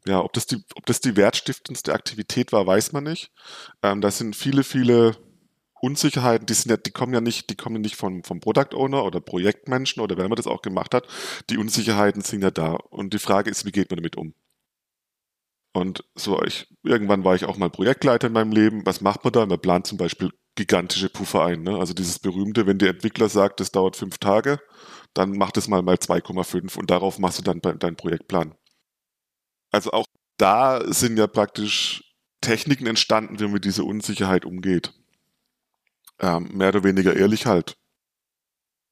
ja, 0.06 0.20
ob 0.20 0.32
das 0.32 0.46
die, 0.46 0.64
ob 0.74 0.86
das 0.86 1.00
die 1.00 1.16
wertstiftendste 1.16 1.92
Aktivität 1.92 2.52
war, 2.52 2.66
weiß 2.66 2.92
man 2.92 3.04
nicht. 3.04 3.30
Ähm, 3.82 4.00
da 4.00 4.10
sind 4.10 4.34
viele, 4.34 4.64
viele 4.64 5.16
Unsicherheiten, 5.82 6.46
die 6.46 6.54
sind 6.54 6.70
ja, 6.70 6.76
die 6.76 6.92
kommen 6.92 7.12
ja 7.12 7.20
nicht, 7.20 7.50
die 7.50 7.56
kommen 7.56 7.80
nicht 7.80 7.96
von, 7.96 8.22
vom 8.22 8.38
Product 8.38 8.74
Owner 8.74 9.04
oder 9.04 9.20
Projektmenschen 9.20 10.00
oder 10.00 10.16
wer 10.16 10.28
man 10.28 10.36
das 10.36 10.46
auch 10.46 10.62
gemacht 10.62 10.94
hat. 10.94 11.08
Die 11.50 11.58
Unsicherheiten 11.58 12.22
sind 12.22 12.42
ja 12.42 12.52
da. 12.52 12.74
Und 12.74 13.12
die 13.14 13.18
Frage 13.18 13.50
ist, 13.50 13.64
wie 13.66 13.72
geht 13.72 13.90
man 13.90 13.96
damit 13.96 14.16
um? 14.16 14.34
Und 15.74 16.04
so, 16.14 16.40
ich, 16.44 16.68
irgendwann 16.84 17.24
war 17.24 17.34
ich 17.34 17.46
auch 17.46 17.56
mal 17.56 17.68
Projektleiter 17.68 18.28
in 18.28 18.32
meinem 18.32 18.52
Leben. 18.52 18.86
Was 18.86 19.00
macht 19.00 19.24
man 19.24 19.32
da? 19.32 19.44
Man 19.44 19.60
plant 19.60 19.86
zum 19.86 19.98
Beispiel 19.98 20.30
gigantische 20.54 21.08
Puffer 21.08 21.44
ein. 21.44 21.62
Ne? 21.62 21.76
Also 21.76 21.94
dieses 21.94 22.20
berühmte, 22.20 22.66
wenn 22.66 22.78
der 22.78 22.90
Entwickler 22.90 23.28
sagt, 23.28 23.58
das 23.58 23.72
dauert 23.72 23.96
fünf 23.96 24.18
Tage, 24.18 24.60
dann 25.14 25.36
macht 25.36 25.56
es 25.56 25.66
mal 25.66 25.82
mal 25.82 25.96
2,5 25.96 26.78
und 26.78 26.90
darauf 26.90 27.18
machst 27.18 27.38
du 27.38 27.42
dann 27.42 27.60
deinen 27.60 27.96
Projektplan. 27.96 28.54
Also 29.72 29.90
auch 29.90 30.06
da 30.36 30.92
sind 30.92 31.18
ja 31.18 31.26
praktisch 31.26 32.04
Techniken 32.40 32.86
entstanden, 32.86 33.40
wie 33.40 33.44
man 33.44 33.54
mit 33.54 33.64
dieser 33.64 33.84
Unsicherheit 33.84 34.44
umgeht. 34.44 34.92
Ähm, 36.20 36.50
mehr 36.52 36.68
oder 36.68 36.84
weniger 36.84 37.16
ehrlich 37.16 37.46
halt. 37.46 37.76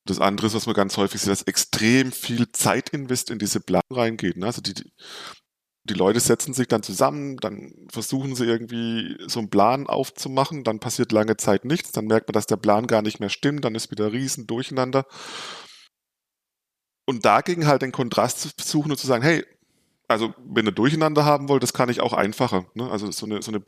Das 0.06 0.20
andere 0.20 0.46
ist, 0.46 0.54
was 0.54 0.66
man 0.66 0.74
ganz 0.74 0.96
häufig 0.96 1.20
sieht, 1.20 1.30
dass 1.30 1.42
extrem 1.42 2.10
viel 2.10 2.50
Zeitinvest 2.52 3.30
in 3.30 3.38
diese 3.38 3.60
Planung 3.60 3.84
reingeht. 3.90 4.36
Ne? 4.36 4.46
Also 4.46 4.62
die, 4.62 4.74
die 5.84 5.94
Leute 5.94 6.20
setzen 6.20 6.54
sich 6.54 6.68
dann 6.68 6.82
zusammen, 6.82 7.36
dann 7.36 7.86
versuchen 7.90 8.34
sie 8.34 8.44
irgendwie 8.44 9.16
so 9.26 9.40
einen 9.40 9.50
Plan 9.50 9.86
aufzumachen, 9.86 10.64
dann 10.64 10.80
passiert 10.80 11.12
lange 11.12 11.36
Zeit 11.36 11.64
nichts, 11.64 11.92
dann 11.92 12.06
merkt 12.06 12.28
man, 12.28 12.34
dass 12.34 12.46
der 12.46 12.56
Plan 12.56 12.86
gar 12.86 13.02
nicht 13.02 13.20
mehr 13.20 13.28
stimmt, 13.28 13.64
dann 13.64 13.74
ist 13.74 13.90
wieder 13.90 14.12
riesen 14.12 14.46
Durcheinander. 14.46 15.06
Und 17.06 17.24
dagegen 17.24 17.66
halt 17.66 17.82
den 17.82 17.92
Kontrast 17.92 18.40
zu 18.40 18.50
suchen 18.58 18.92
und 18.92 18.98
zu 18.98 19.06
sagen, 19.06 19.22
hey, 19.22 19.44
also 20.08 20.34
wenn 20.38 20.66
ihr 20.66 20.72
Durcheinander 20.72 21.24
haben 21.24 21.48
wollt, 21.48 21.62
das 21.62 21.72
kann 21.72 21.88
ich 21.88 22.00
auch 22.00 22.12
einfacher. 22.12 22.66
Ne? 22.74 22.90
Also 22.90 23.10
so 23.10 23.26
eine, 23.26 23.42
so 23.42 23.50
eine 23.50 23.60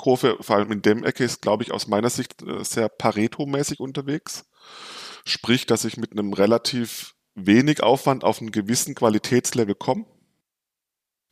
Planungskurve, 0.00 0.38
vor 0.40 0.56
allem 0.56 0.72
in 0.72 0.82
dem 0.82 1.04
Ecke, 1.04 1.24
ist, 1.24 1.42
glaube 1.42 1.62
ich, 1.62 1.72
aus 1.72 1.86
meiner 1.86 2.10
Sicht 2.10 2.42
äh, 2.42 2.64
sehr 2.64 2.88
Pareto-mäßig 2.88 3.80
unterwegs. 3.80 4.46
Sprich, 5.24 5.66
dass 5.66 5.84
ich 5.84 5.96
mit 5.96 6.12
einem 6.12 6.32
relativ 6.32 7.14
wenig 7.34 7.82
Aufwand 7.82 8.24
auf 8.24 8.40
einen 8.40 8.52
gewissen 8.52 8.94
Qualitätslevel 8.94 9.74
komme. 9.74 10.06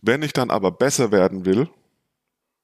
Wenn 0.01 0.23
ich 0.23 0.33
dann 0.33 0.51
aber 0.51 0.71
besser 0.71 1.11
werden 1.11 1.45
will 1.45 1.69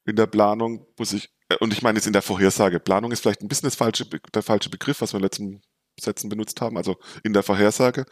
in 0.05 0.17
der 0.17 0.27
Planung, 0.27 0.87
muss 0.99 1.13
ich, 1.13 1.31
äh, 1.49 1.57
und 1.57 1.73
ich 1.73 1.83
meine 1.83 1.99
jetzt 1.99 2.07
in 2.07 2.13
der 2.13 2.23
Vorhersage, 2.23 2.81
Planung 2.81 3.13
ist 3.13 3.21
vielleicht 3.21 3.43
ein 3.43 3.49
bisschen 3.49 3.67
das 3.67 3.77
falsche, 3.77 4.07
der 4.07 4.43
falsche 4.43 4.71
Begriff, 4.71 5.01
was 5.01 5.13
wir 5.13 5.19
in 5.19 5.23
den 5.23 5.27
letzten 5.27 5.63
Sätzen 5.99 6.29
benutzt 6.29 6.61
haben, 6.61 6.77
also 6.77 6.97
in 7.23 7.33
der 7.33 7.43
Vorhersage. 7.43 8.05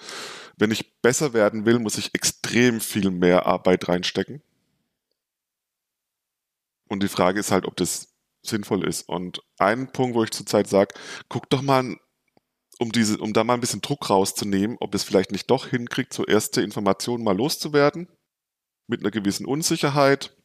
Wenn 0.56 0.70
ich 0.70 1.00
besser 1.02 1.32
werden 1.32 1.66
will, 1.66 1.78
muss 1.78 1.98
ich 1.98 2.14
extrem 2.14 2.80
viel 2.80 3.10
mehr 3.10 3.46
Arbeit 3.46 3.88
reinstecken. 3.88 4.40
Und 6.92 7.02
die 7.02 7.08
Frage 7.08 7.40
ist 7.40 7.50
halt, 7.50 7.64
ob 7.64 7.74
das 7.76 8.12
sinnvoll 8.44 8.86
ist. 8.86 9.08
Und 9.08 9.40
ein 9.58 9.90
Punkt, 9.92 10.14
wo 10.14 10.24
ich 10.24 10.30
zurzeit 10.30 10.68
sage, 10.68 10.94
guck 11.30 11.48
doch 11.48 11.62
mal 11.62 11.96
um 12.78 12.92
diese, 12.92 13.16
um 13.16 13.32
da 13.32 13.44
mal 13.44 13.54
ein 13.54 13.60
bisschen 13.60 13.80
Druck 13.80 14.10
rauszunehmen, 14.10 14.76
ob 14.78 14.94
es 14.94 15.02
vielleicht 15.02 15.32
nicht 15.32 15.50
doch 15.50 15.68
hinkriegt, 15.68 16.12
so 16.12 16.26
erste 16.26 16.60
Informationen 16.60 17.24
mal 17.24 17.34
loszuwerden, 17.34 18.08
mit 18.88 19.00
einer 19.00 19.10
gewissen 19.10 19.46
Unsicherheit 19.46 20.36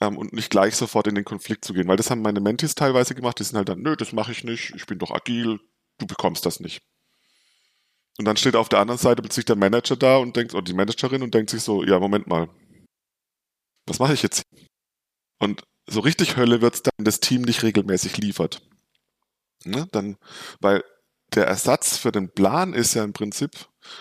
ähm, 0.00 0.16
und 0.16 0.32
nicht 0.32 0.48
gleich 0.48 0.74
sofort 0.74 1.06
in 1.06 1.16
den 1.16 1.26
Konflikt 1.26 1.66
zu 1.66 1.74
gehen. 1.74 1.86
Weil 1.86 1.98
das 1.98 2.10
haben 2.10 2.22
meine 2.22 2.40
Mentis 2.40 2.74
teilweise 2.74 3.14
gemacht, 3.14 3.38
die 3.38 3.44
sind 3.44 3.58
halt 3.58 3.68
dann, 3.68 3.82
nö, 3.82 3.94
das 3.94 4.14
mache 4.14 4.32
ich 4.32 4.42
nicht, 4.42 4.72
ich 4.74 4.86
bin 4.86 4.98
doch 4.98 5.10
agil, 5.10 5.60
du 5.98 6.06
bekommst 6.06 6.46
das 6.46 6.60
nicht. 6.60 6.80
Und 8.16 8.24
dann 8.24 8.38
steht 8.38 8.56
auf 8.56 8.70
der 8.70 8.78
anderen 8.78 8.98
Seite 8.98 9.20
plötzlich 9.20 9.44
der 9.44 9.56
Manager 9.56 9.96
da 9.96 10.16
und 10.16 10.34
denkt, 10.34 10.54
oder 10.54 10.62
die 10.62 10.72
Managerin 10.72 11.22
und 11.22 11.34
denkt 11.34 11.50
sich 11.50 11.62
so, 11.62 11.84
ja, 11.84 12.00
Moment 12.00 12.26
mal, 12.26 12.48
was 13.86 13.98
mache 13.98 14.14
ich 14.14 14.22
jetzt? 14.22 14.44
Und 15.40 15.62
so 15.86 16.00
richtig 16.00 16.36
Hölle 16.36 16.60
wird 16.60 16.74
es 16.74 16.82
dann, 16.82 16.92
wenn 16.96 17.04
das 17.04 17.20
Team 17.20 17.42
nicht 17.42 17.62
regelmäßig 17.62 18.16
liefert. 18.18 18.62
Ne? 19.64 19.88
Dann, 19.92 20.16
weil 20.60 20.82
der 21.34 21.46
Ersatz 21.46 21.96
für 21.96 22.12
den 22.12 22.30
Plan 22.30 22.74
ist 22.74 22.94
ja 22.94 23.04
im 23.04 23.12
Prinzip, 23.12 23.50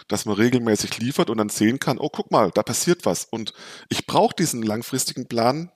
dass 0.07 0.25
man 0.25 0.35
regelmäßig 0.35 0.97
liefert 0.99 1.29
und 1.29 1.37
dann 1.37 1.49
sehen 1.49 1.79
kann, 1.79 1.97
oh, 1.97 2.09
guck 2.09 2.31
mal, 2.31 2.51
da 2.51 2.63
passiert 2.63 3.05
was. 3.05 3.25
Und 3.25 3.53
ich 3.89 4.05
brauche 4.05 4.35
diesen 4.35 4.61
langfristigen 4.61 5.27
Plan 5.27 5.71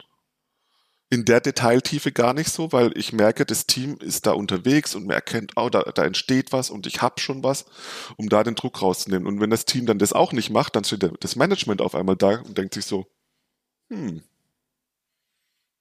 in 1.09 1.23
der 1.23 1.39
Detailtiefe 1.39 2.11
gar 2.11 2.33
nicht 2.33 2.49
so, 2.49 2.73
weil 2.73 2.97
ich 2.97 3.13
merke, 3.13 3.45
das 3.45 3.65
Team 3.65 3.97
ist 3.99 4.25
da 4.25 4.33
unterwegs 4.33 4.93
und 4.93 5.07
man 5.07 5.15
erkennt, 5.15 5.53
oh, 5.55 5.69
da, 5.69 5.83
da 5.83 6.03
entsteht 6.03 6.51
was 6.51 6.69
und 6.69 6.85
ich 6.85 7.01
habe 7.01 7.21
schon 7.21 7.43
was, 7.43 7.65
um 8.17 8.27
da 8.27 8.43
den 8.43 8.55
Druck 8.55 8.81
rauszunehmen. 8.81 9.25
Und 9.25 9.39
wenn 9.39 9.49
das 9.49 9.65
Team 9.65 9.85
dann 9.85 9.99
das 9.99 10.11
auch 10.11 10.33
nicht 10.33 10.49
macht, 10.49 10.75
dann 10.75 10.83
steht 10.83 11.09
das 11.21 11.35
Management 11.37 11.81
auf 11.81 11.95
einmal 11.95 12.17
da 12.17 12.41
und 12.41 12.57
denkt 12.57 12.73
sich 12.73 12.85
so, 12.85 13.05
hm, 13.89 14.21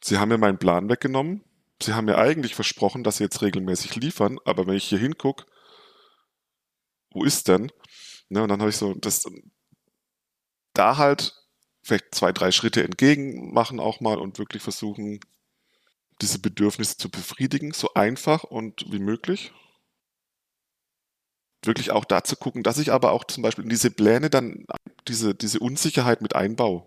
Sie 0.02 0.18
haben 0.18 0.28
mir 0.28 0.38
meinen 0.38 0.58
Plan 0.58 0.88
weggenommen, 0.88 1.42
Sie 1.82 1.92
haben 1.92 2.06
mir 2.06 2.18
eigentlich 2.18 2.54
versprochen, 2.54 3.04
dass 3.04 3.18
Sie 3.18 3.24
jetzt 3.24 3.42
regelmäßig 3.42 3.96
liefern, 3.96 4.38
aber 4.44 4.66
wenn 4.66 4.76
ich 4.76 4.88
hier 4.88 4.98
hingucke, 4.98 5.44
wo 7.10 7.24
ist 7.24 7.48
denn? 7.48 7.70
Ne, 8.28 8.42
und 8.42 8.48
dann 8.48 8.60
habe 8.60 8.70
ich 8.70 8.76
so, 8.76 8.94
das, 8.94 9.24
da 10.74 10.96
halt 10.96 11.34
vielleicht 11.82 12.14
zwei, 12.14 12.32
drei 12.32 12.50
Schritte 12.50 12.82
entgegen 12.82 13.52
machen 13.52 13.78
auch 13.80 14.00
mal 14.00 14.18
und 14.18 14.38
wirklich 14.38 14.62
versuchen, 14.62 15.20
diese 16.20 16.38
Bedürfnisse 16.38 16.96
zu 16.96 17.10
befriedigen, 17.10 17.72
so 17.72 17.94
einfach 17.94 18.44
und 18.44 18.90
wie 18.90 18.98
möglich. 18.98 19.52
Wirklich 21.64 21.90
auch 21.90 22.04
da 22.04 22.24
zu 22.24 22.36
gucken, 22.36 22.62
dass 22.62 22.78
ich 22.78 22.92
aber 22.92 23.12
auch 23.12 23.24
zum 23.24 23.42
Beispiel 23.42 23.64
in 23.64 23.70
diese 23.70 23.90
Pläne 23.90 24.30
dann 24.30 24.66
diese, 25.08 25.34
diese 25.34 25.60
Unsicherheit 25.60 26.22
mit 26.22 26.34
einbaue. 26.34 26.86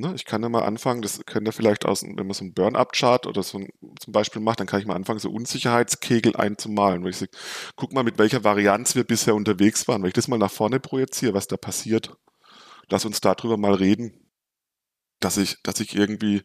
Ne, 0.00 0.14
ich 0.14 0.24
kann 0.24 0.42
ja 0.42 0.48
mal 0.48 0.62
anfangen, 0.62 1.02
das 1.02 1.20
kennt 1.26 1.46
ihr 1.46 1.52
vielleicht 1.52 1.84
aus, 1.84 2.02
wenn 2.02 2.14
man 2.14 2.32
so 2.32 2.42
einen 2.42 2.54
Burn-Up-Chart 2.54 3.26
oder 3.26 3.42
so 3.42 3.58
ein, 3.58 3.68
zum 4.00 4.14
Beispiel 4.14 4.40
macht, 4.40 4.58
dann 4.58 4.66
kann 4.66 4.80
ich 4.80 4.86
mal 4.86 4.94
anfangen, 4.94 5.18
so 5.18 5.30
Unsicherheitskegel 5.30 6.36
einzumalen. 6.36 7.02
Weil 7.02 7.10
ich 7.10 7.18
sage, 7.18 7.32
guck 7.76 7.92
mal, 7.92 8.02
mit 8.02 8.16
welcher 8.16 8.42
Varianz 8.42 8.94
wir 8.94 9.04
bisher 9.04 9.34
unterwegs 9.34 9.88
waren. 9.88 10.00
Wenn 10.00 10.08
ich 10.08 10.14
das 10.14 10.26
mal 10.26 10.38
nach 10.38 10.50
vorne 10.50 10.80
projiziere, 10.80 11.34
was 11.34 11.48
da 11.48 11.58
passiert, 11.58 12.16
lass 12.88 13.04
uns 13.04 13.20
darüber 13.20 13.58
mal 13.58 13.74
reden. 13.74 14.30
Dass 15.20 15.36
ich, 15.36 15.62
dass 15.64 15.80
ich 15.80 15.94
irgendwie 15.94 16.44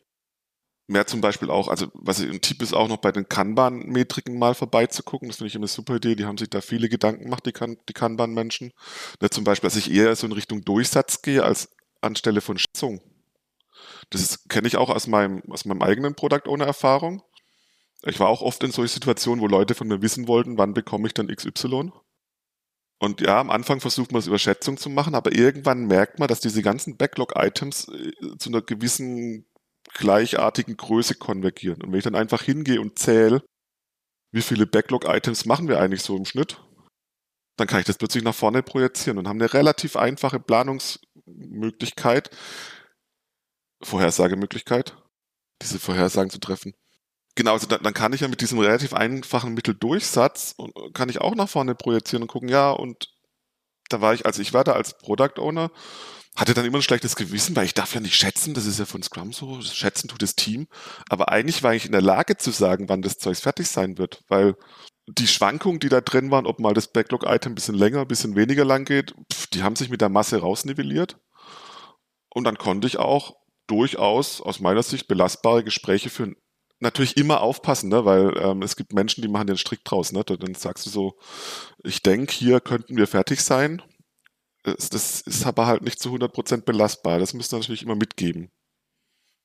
mehr 0.88 1.08
zum 1.08 1.22
Beispiel 1.22 1.50
auch, 1.50 1.70
also 1.70 1.88
was 1.94 2.20
ein 2.20 2.42
Tipp 2.42 2.62
ist 2.62 2.74
auch 2.74 2.90
noch 2.90 2.98
bei 2.98 3.14
den 3.14 3.30
Kanban-Metriken 3.30 4.38
mal 4.38 4.54
vorbeizugucken. 4.54 5.30
Das 5.30 5.38
finde 5.38 5.48
ich 5.48 5.56
immer 5.56 5.64
eine 5.64 5.70
super 5.70 5.96
Idee. 5.96 6.16
Die 6.16 6.26
haben 6.26 6.38
sich 6.38 6.50
da 6.50 6.60
viele 6.60 6.90
Gedanken 6.90 7.24
gemacht, 7.24 7.46
die, 7.46 7.54
kan 7.54 7.78
die 7.88 7.94
Kanban-Menschen. 7.94 8.74
Ne, 9.22 9.30
zum 9.30 9.46
Beispiel, 9.46 9.70
dass 9.70 9.78
ich 9.78 9.90
eher 9.90 10.14
so 10.18 10.28
in 10.28 10.34
Richtung 10.34 10.66
Durchsatz 10.66 11.22
gehe 11.22 11.42
als 11.42 11.70
anstelle 12.02 12.42
von 12.42 12.58
Schätzung. 12.58 13.00
Das 14.10 14.48
kenne 14.48 14.68
ich 14.68 14.78
auch 14.78 14.90
aus 14.90 15.08
meinem, 15.08 15.42
aus 15.50 15.66
meinem 15.66 15.82
eigenen 15.82 16.16
Product 16.16 16.48
Owner 16.48 16.66
Erfahrung. 16.66 17.24
Ich 18.04 18.20
war 18.20 18.28
auch 18.28 18.42
oft 18.42 18.64
in 18.64 18.72
solchen 18.72 18.94
Situationen, 18.94 19.42
wo 19.42 19.48
Leute 19.48 19.74
von 19.74 19.88
mir 19.88 20.02
wissen 20.02 20.28
wollten, 20.28 20.58
wann 20.58 20.74
bekomme 20.74 21.08
ich 21.08 21.14
dann 21.14 21.28
XY. 21.28 21.92
Und 23.00 23.22
ja, 23.22 23.40
am 23.40 23.50
Anfang 23.50 23.82
versucht 23.82 24.12
man 24.12 24.20
es 24.20 24.28
über 24.28 24.40
Schätzung 24.40 24.78
zu 24.78 24.90
machen, 24.90 25.16
aber 25.16 25.34
irgendwann 25.34 25.86
merkt 25.86 26.20
man, 26.20 26.28
dass 26.28 26.40
diese 26.40 26.62
ganzen 26.62 26.98
Backlog-Items 26.98 27.90
äh, 27.90 28.38
zu 28.38 28.50
einer 28.50 28.62
gewissen 28.62 29.46
gleichartigen 29.94 30.78
Größe 30.78 31.16
konvergieren. 31.16 31.82
Und 31.82 31.92
wenn 31.92 32.00
ich 32.00 32.04
dann 32.04 32.16
einfach 32.16 32.42
hingehe 32.42 32.80
und 32.82 32.98
zähle, 32.98 33.44
wie 34.32 34.42
viele 34.42 34.66
Backlog-Items 34.66 35.46
machen 35.46 35.68
wir 35.68 35.80
eigentlich 35.80 36.02
so 36.04 36.16
im 36.16 36.26
Schnitt, 36.26 36.62
dann 37.58 37.68
kann 37.68 37.80
ich 37.80 37.86
das 37.86 37.98
plötzlich 37.98 38.24
nach 38.24 38.36
vorne 38.36 38.64
projizieren 38.64 39.18
und 39.18 39.28
haben 39.28 39.42
eine 39.42 39.54
relativ 39.54 39.96
einfache 39.96 40.40
Planungsmöglichkeit, 40.40 42.30
Vorhersagemöglichkeit, 43.86 44.98
diese 45.62 45.80
Vorhersagen 45.80 46.30
zu 46.30 46.40
treffen. 46.40 46.74
Genau, 47.36 47.52
also 47.54 47.68
dann, 47.68 47.84
dann 47.84 47.94
kann 47.94 48.14
ich 48.14 48.22
ja 48.22 48.28
mit 48.28 48.42
diesem 48.42 48.60
relativ 48.60 48.94
einfachen 48.94 49.54
Mitteldurchsatz 49.54 50.56
äh, 50.58 50.92
kann 50.94 51.10
ich 51.10 51.20
auch 51.20 51.36
nach 51.36 51.50
vorne 51.50 51.76
projizieren 51.76 52.24
und 52.24 52.28
gucken, 52.28 52.50
ja, 52.50 52.72
und 52.72 53.10
da 53.90 54.02
war 54.02 54.14
ich, 54.14 54.26
also 54.26 54.42
ich 54.42 54.54
war 54.54 54.64
da 54.64 54.74
als 54.74 54.98
Product 54.98 55.38
Owner, 55.40 55.70
hatte 56.36 56.54
dann 56.54 56.66
immer 56.66 56.80
ein 56.80 56.84
schlechtes 56.84 57.16
Gewissen, 57.16 57.56
weil 57.56 57.66
ich 57.66 57.74
darf 57.74 57.94
ja 57.94 58.02
nicht 58.02 58.16
schätzen, 58.16 58.54
das 58.54 58.66
ist 58.66 58.80
ja 58.80 58.86
von 58.86 59.04
Scrum 59.04 59.32
so, 59.32 59.62
schätzen 59.62 60.08
tut 60.08 60.22
das 60.22 60.36
Team. 60.36 60.68
Aber 61.10 61.30
eigentlich 61.30 61.64
war 61.64 61.74
ich 61.74 61.86
in 61.86 61.92
der 61.92 62.02
Lage 62.02 62.38
zu 62.38 62.52
sagen, 62.52 62.90
wann 62.90 63.02
das 63.02 63.18
Zeug 63.18 63.38
fertig 63.38 63.68
sein 63.68 63.98
wird, 63.98 64.24
weil 64.28 64.56
die 65.08 65.28
Schwankungen, 65.28 65.80
die 65.80 65.90
da 65.90 66.02
drin 66.02 66.32
waren, 66.32 66.46
ob 66.46 66.60
mal 66.60 66.74
das 66.74 66.92
Backlog-Item 66.92 67.52
ein 67.52 67.56
bisschen 67.56 67.76
länger, 67.76 68.02
ein 68.02 68.08
bisschen 68.08 68.36
weniger 68.36 68.66
lang 68.66 68.86
geht, 68.86 69.14
pf, 69.32 69.48
die 69.48 69.64
haben 69.64 69.76
sich 69.76 69.90
mit 69.90 70.02
der 70.02 70.10
Masse 70.10 70.40
rausnivelliert. 70.40 71.18
Und 72.30 72.44
dann 72.44 72.58
konnte 72.58 72.88
ich 72.88 72.98
auch 72.98 73.36
durchaus 73.68 74.42
aus 74.42 74.60
meiner 74.60 74.84
Sicht 74.84 75.08
belastbare 75.08 75.64
Gespräche 75.64 76.10
führen. 76.10 76.36
Natürlich 76.80 77.18
immer 77.18 77.42
aufpassen, 77.42 77.90
ne? 77.90 78.06
weil 78.06 78.38
ähm, 78.38 78.62
es 78.62 78.76
gibt 78.76 78.94
Menschen, 78.94 79.22
die 79.22 79.28
machen 79.28 79.48
den 79.48 79.58
Strick 79.58 79.84
draus. 79.86 80.12
Ne? 80.12 80.24
Dann 80.24 80.56
sagst 80.56 80.86
du 80.86 80.90
so, 80.90 81.18
ich 81.84 82.04
denke, 82.04 82.34
hier 82.34 82.60
könnten 82.60 82.98
wir 82.98 83.08
fertig 83.08 83.42
sein. 83.42 83.82
Das 84.64 85.22
ist 85.22 85.46
aber 85.46 85.68
halt 85.68 85.84
nicht 85.84 86.00
zu 86.00 86.10
100% 86.14 86.62
belastbar. 86.62 87.20
Das 87.20 87.34
müsst 87.34 87.54
ihr 87.54 87.60
natürlich 87.60 87.84
immer 87.84 87.96
mitgeben. 87.96 88.52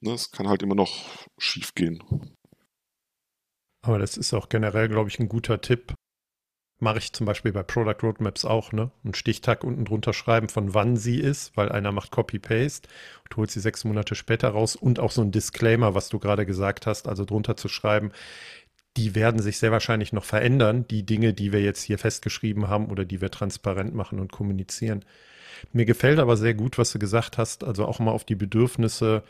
Ne? 0.00 0.12
Es 0.12 0.31
kann 0.31 0.49
halt 0.49 0.62
immer 0.62 0.75
noch 0.75 1.05
schief 1.39 1.75
gehen. 1.75 2.03
Aber 3.83 3.99
das 3.99 4.17
ist 4.17 4.35
auch 4.35 4.49
generell, 4.49 4.89
glaube 4.89 5.09
ich, 5.09 5.19
ein 5.19 5.29
guter 5.29 5.61
Tipp, 5.61 5.95
Mache 6.82 6.99
ich 6.99 7.12
zum 7.12 7.26
Beispiel 7.26 7.52
bei 7.52 7.62
Product 7.62 8.02
Roadmaps 8.02 8.46
auch, 8.46 8.72
ne? 8.72 8.90
Einen 9.04 9.14
Stichtag 9.14 9.64
unten 9.64 9.84
drunter 9.84 10.14
schreiben, 10.14 10.49
von 10.49 10.72
wann 10.72 10.96
sie 10.96 11.20
ist, 11.20 11.54
weil 11.56 11.70
einer 11.70 11.92
macht 11.92 12.10
Copy-Paste 12.10 12.88
und 13.25 13.37
holt 13.37 13.50
sie 13.50 13.60
sechs 13.60 13.84
Monate 13.84 14.14
später 14.14 14.49
raus 14.49 14.76
und 14.76 14.99
auch 14.99 15.10
so 15.10 15.20
ein 15.20 15.30
Disclaimer, 15.30 15.94
was 15.94 16.08
du 16.08 16.18
gerade 16.18 16.46
gesagt 16.46 16.87
hast, 16.87 17.06
also 17.06 17.26
drunter 17.26 17.56
zu 17.56 17.68
schreiben, 17.68 18.12
die 18.96 19.14
werden 19.14 19.40
sich 19.42 19.58
sehr 19.58 19.72
wahrscheinlich 19.72 20.12
noch 20.12 20.25
verändern, 20.25 20.87
die 20.88 21.04
Dinge, 21.04 21.34
die 21.34 21.52
wir 21.52 21.60
jetzt 21.60 21.82
hier 21.82 21.99
festgeschrieben 21.99 22.68
haben 22.68 22.87
oder 22.87 23.04
die 23.04 23.20
wir 23.20 23.30
transparent 23.30 23.94
machen 23.94 24.18
und 24.18 24.32
kommunizieren. 24.32 25.04
Mir 25.72 25.84
gefällt 25.84 26.18
aber 26.18 26.37
sehr 26.37 26.54
gut, 26.54 26.78
was 26.78 26.92
du 26.92 26.99
gesagt 26.99 27.38
hast, 27.38 27.62
also 27.62 27.84
auch 27.84 27.99
mal 27.99 28.10
auf 28.10 28.25
die 28.25 28.34
Bedürfnisse 28.34 29.22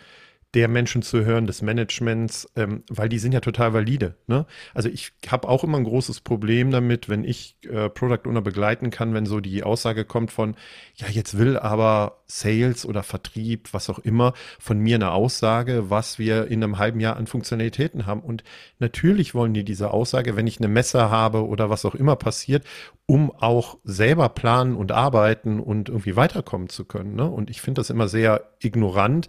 der 0.55 0.67
Menschen 0.67 1.03
zu 1.03 1.25
hören, 1.25 1.47
des 1.47 1.63
Managements, 1.63 2.51
ähm, 2.57 2.83
weil 2.89 3.09
die 3.09 3.19
sind 3.19 3.33
ja 3.33 3.41
total 3.41 3.73
valide. 3.73 4.17
Ne? 4.27 4.47
Also 4.75 4.89
ich 4.89 5.13
habe 5.29 5.49
auch 5.49 5.63
immer 5.63 5.79
ein 5.79 5.85
großes 5.85 6.23
Problem 6.23 6.73
damit, 6.73 7.09
wenn 7.09 7.23
ich 7.23 7.57
äh, 7.63 7.89
Product 7.89 8.29
Owner 8.29 8.43
begleiten 8.43 8.91
kann, 8.91 9.15
wenn 9.15 9.27
so 9.27 9.39
die 9.39 9.63
Aussage 9.63 10.05
kommt 10.05 10.33
von, 10.33 10.57
ja, 10.97 11.07
jetzt 11.09 11.39
will 11.39 11.57
aber 11.57 12.23
Sales 12.27 12.85
oder 12.85 13.05
Vertrieb, 13.05 13.69
was 13.73 13.89
auch 13.91 14.01
immer, 14.01 14.33
von 14.59 14.79
mir 14.79 14.97
eine 14.97 15.13
Aussage, 15.13 15.89
was 15.89 16.19
wir 16.19 16.49
in 16.49 16.65
einem 16.65 16.79
halben 16.79 16.99
Jahr 16.99 17.17
an 17.17 17.29
Funktionalitäten 17.29 18.07
haben. 18.07 18.21
Und 18.21 18.43
natürlich 18.81 19.35
wollen 19.35 19.55
die 19.55 19.65
diese 19.65 19.93
Aussage, 19.93 20.35
wenn 20.35 20.49
ich 20.49 20.59
eine 20.59 20.69
Messe 20.69 21.11
habe 21.11 21.47
oder 21.47 21.71
was 21.71 21.85
auch 21.85 21.95
immer 21.95 22.17
passiert, 22.17 22.65
um 23.07 23.31
auch 23.31 23.79
selber 23.85 24.29
planen 24.29 24.75
und 24.75 24.91
arbeiten 24.91 25.61
und 25.61 25.89
irgendwie 25.89 26.17
weiterkommen 26.17 26.69
zu 26.69 26.85
können. 26.85 27.15
Ne? 27.15 27.29
Und 27.29 27.51
ich 27.51 27.61
finde 27.61 27.81
das 27.81 27.91
immer 27.91 28.09
sehr 28.09 28.51
ignorant, 28.61 29.29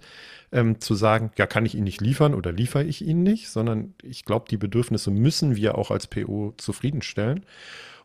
ähm, 0.52 0.80
zu 0.82 0.96
sagen, 0.96 1.32
ja, 1.38 1.48
kann 1.48 1.66
ich 1.66 1.76
ihn 1.76 1.84
nicht 1.84 2.02
liefern 2.02 2.34
oder 2.34 2.52
liefere 2.52 2.84
ich 2.84 3.06
ihn 3.06 3.24
nicht, 3.24 3.50
sondern 3.50 3.94
ich 4.04 4.26
glaube, 4.26 4.46
die 4.50 4.58
Bedürfnisse 4.58 5.12
müssen 5.12 5.56
wir 5.56 5.78
auch 5.78 5.92
als 5.92 6.08
PO 6.08 6.54
zufriedenstellen. 6.58 7.46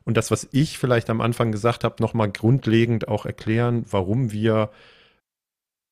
Und 0.04 0.16
das, 0.16 0.30
was 0.30 0.48
ich 0.52 0.78
vielleicht 0.78 1.10
am 1.10 1.20
Anfang 1.20 1.50
gesagt 1.50 1.82
habe, 1.82 1.96
nochmal 2.00 2.30
grundlegend 2.30 3.08
auch 3.08 3.26
erklären, 3.26 3.84
warum 3.90 4.30
wir 4.30 4.70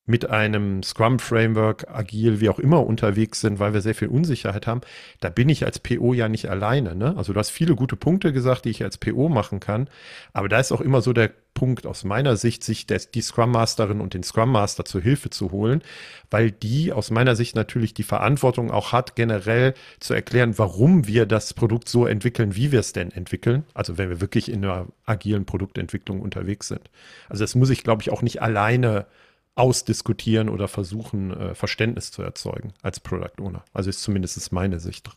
mit 0.05 0.29
einem 0.29 0.83
Scrum-Framework, 0.83 1.87
agil, 1.89 2.39
wie 2.39 2.49
auch 2.49 2.59
immer 2.59 2.85
unterwegs 2.85 3.41
sind, 3.41 3.59
weil 3.59 3.73
wir 3.73 3.81
sehr 3.81 3.95
viel 3.95 4.07
Unsicherheit 4.07 4.67
haben, 4.67 4.81
da 5.19 5.29
bin 5.29 5.49
ich 5.49 5.65
als 5.65 5.79
PO 5.79 6.13
ja 6.13 6.29
nicht 6.29 6.47
alleine. 6.47 6.95
Ne? 6.95 7.15
Also 7.17 7.33
du 7.33 7.39
hast 7.39 7.49
viele 7.49 7.75
gute 7.75 7.95
Punkte 7.95 8.31
gesagt, 8.31 8.65
die 8.65 8.69
ich 8.69 8.83
als 8.83 8.97
PO 8.97 9.29
machen 9.29 9.59
kann, 9.59 9.89
aber 10.33 10.47
da 10.47 10.59
ist 10.59 10.71
auch 10.71 10.81
immer 10.81 11.01
so 11.01 11.11
der 11.11 11.31
Punkt 11.55 11.87
aus 11.87 12.03
meiner 12.03 12.35
Sicht, 12.35 12.63
sich 12.63 12.85
des, 12.85 13.09
die 13.11 13.21
Scrum 13.21 13.49
Masterin 13.49 14.01
und 14.01 14.13
den 14.13 14.23
Scrum 14.23 14.51
Master 14.51 14.85
zur 14.85 15.01
Hilfe 15.01 15.29
zu 15.29 15.51
holen, 15.51 15.81
weil 16.29 16.51
die 16.51 16.91
aus 16.91 17.09
meiner 17.09 17.35
Sicht 17.35 17.55
natürlich 17.55 17.93
die 17.93 18.03
Verantwortung 18.03 18.69
auch 18.71 18.91
hat, 18.91 19.15
generell 19.15 19.73
zu 19.99 20.13
erklären, 20.13 20.57
warum 20.57 21.07
wir 21.07 21.25
das 21.25 21.53
Produkt 21.53 21.87
so 21.89 22.05
entwickeln, 22.05 22.55
wie 22.55 22.73
wir 22.73 22.81
es 22.81 22.91
denn 22.93 23.11
entwickeln. 23.11 23.63
Also 23.73 23.97
wenn 23.97 24.09
wir 24.09 24.21
wirklich 24.21 24.51
in 24.51 24.65
einer 24.65 24.87
agilen 25.05 25.45
Produktentwicklung 25.45 26.21
unterwegs 26.21 26.67
sind. 26.67 26.89
Also 27.29 27.43
das 27.43 27.55
muss 27.55 27.69
ich, 27.69 27.83
glaube 27.83 28.01
ich, 28.01 28.11
auch 28.11 28.21
nicht 28.21 28.41
alleine 28.41 29.07
ausdiskutieren 29.55 30.49
oder 30.49 30.67
versuchen, 30.67 31.31
äh, 31.31 31.55
Verständnis 31.55 32.11
zu 32.11 32.21
erzeugen 32.21 32.73
als 32.81 32.99
Product 32.99 33.41
Owner. 33.41 33.63
Also 33.73 33.89
ist 33.89 34.01
zumindest 34.01 34.51
meine 34.51 34.79
Sicht. 34.79 35.09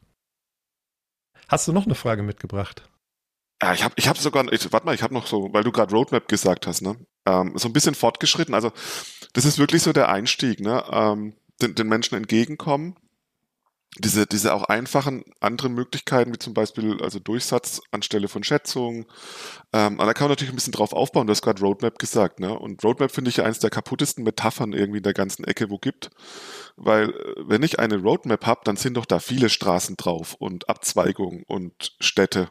Hast 1.49 1.66
du 1.66 1.73
noch 1.73 1.87
eine 1.87 1.95
Frage 1.95 2.23
mitgebracht? 2.23 2.88
Ja, 3.61 3.75
ich 3.75 3.83
habe 3.83 3.95
ich 3.97 4.07
hab 4.07 4.16
sogar, 4.16 4.50
ich, 4.52 4.73
warte 4.73 4.87
mal, 4.87 4.95
ich 4.95 5.02
habe 5.02 5.14
noch 5.14 5.26
so, 5.26 5.52
weil 5.52 5.64
du 5.64 5.73
gerade 5.73 5.92
Roadmap 5.92 6.28
gesagt 6.28 6.66
hast, 6.66 6.83
ne? 6.83 6.97
Ähm, 7.26 7.52
so 7.57 7.68
ein 7.68 7.73
bisschen 7.73 7.97
fortgeschritten. 7.97 8.54
Also 8.54 8.71
das 9.33 9.45
ist 9.45 9.59
wirklich 9.59 9.83
so 9.83 9.92
der 9.92 10.09
Einstieg, 10.09 10.61
ne? 10.61 10.85
Ähm, 10.90 11.35
den, 11.61 11.75
den 11.75 11.88
Menschen 11.88 12.14
entgegenkommen, 12.14 12.97
diese, 13.97 14.26
diese 14.26 14.54
auch 14.54 14.64
einfachen 14.64 15.25
andere 15.40 15.68
Möglichkeiten, 15.71 16.33
wie 16.33 16.38
zum 16.38 16.54
Beispiel 16.54 17.02
also 17.02 17.18
Durchsatz 17.18 17.80
anstelle 17.90 18.28
von 18.28 18.45
Schätzungen. 18.45 19.07
Ähm, 19.73 19.99
da 19.99 20.12
kann 20.14 20.25
man 20.26 20.33
natürlich 20.33 20.52
ein 20.52 20.57
bisschen 20.57 20.73
drauf 20.73 20.92
aufbauen, 20.92 21.26
du 21.26 21.30
hast 21.33 21.42
gerade 21.42 21.62
Roadmap 21.62 21.99
gesagt. 21.99 22.38
Ne? 22.38 22.57
Und 22.57 22.85
Roadmap 22.85 23.11
finde 23.11 23.30
ich 23.30 23.38
ja 23.38 23.45
eines 23.45 23.59
der 23.59 23.71
kaputtesten 23.71 24.25
Metaphern 24.25 24.73
irgendwie 24.73 24.99
in 24.99 25.04
der 25.04 25.14
ganzen 25.14 25.45
Ecke, 25.45 25.71
wo 25.71 25.78
gibt. 25.78 26.11
Weil 26.76 27.11
äh, 27.11 27.35
wenn 27.38 27.62
ich 27.62 27.78
eine 27.78 27.97
Roadmap 27.97 28.47
habe, 28.47 28.61
dann 28.64 28.76
sind 28.76 28.95
doch 28.95 29.07
da 29.07 29.18
viele 29.18 29.49
Straßen 29.49 29.97
drauf 29.97 30.35
und 30.35 30.68
Abzweigungen 30.68 31.45
und 31.47 31.97
Städte. 32.00 32.50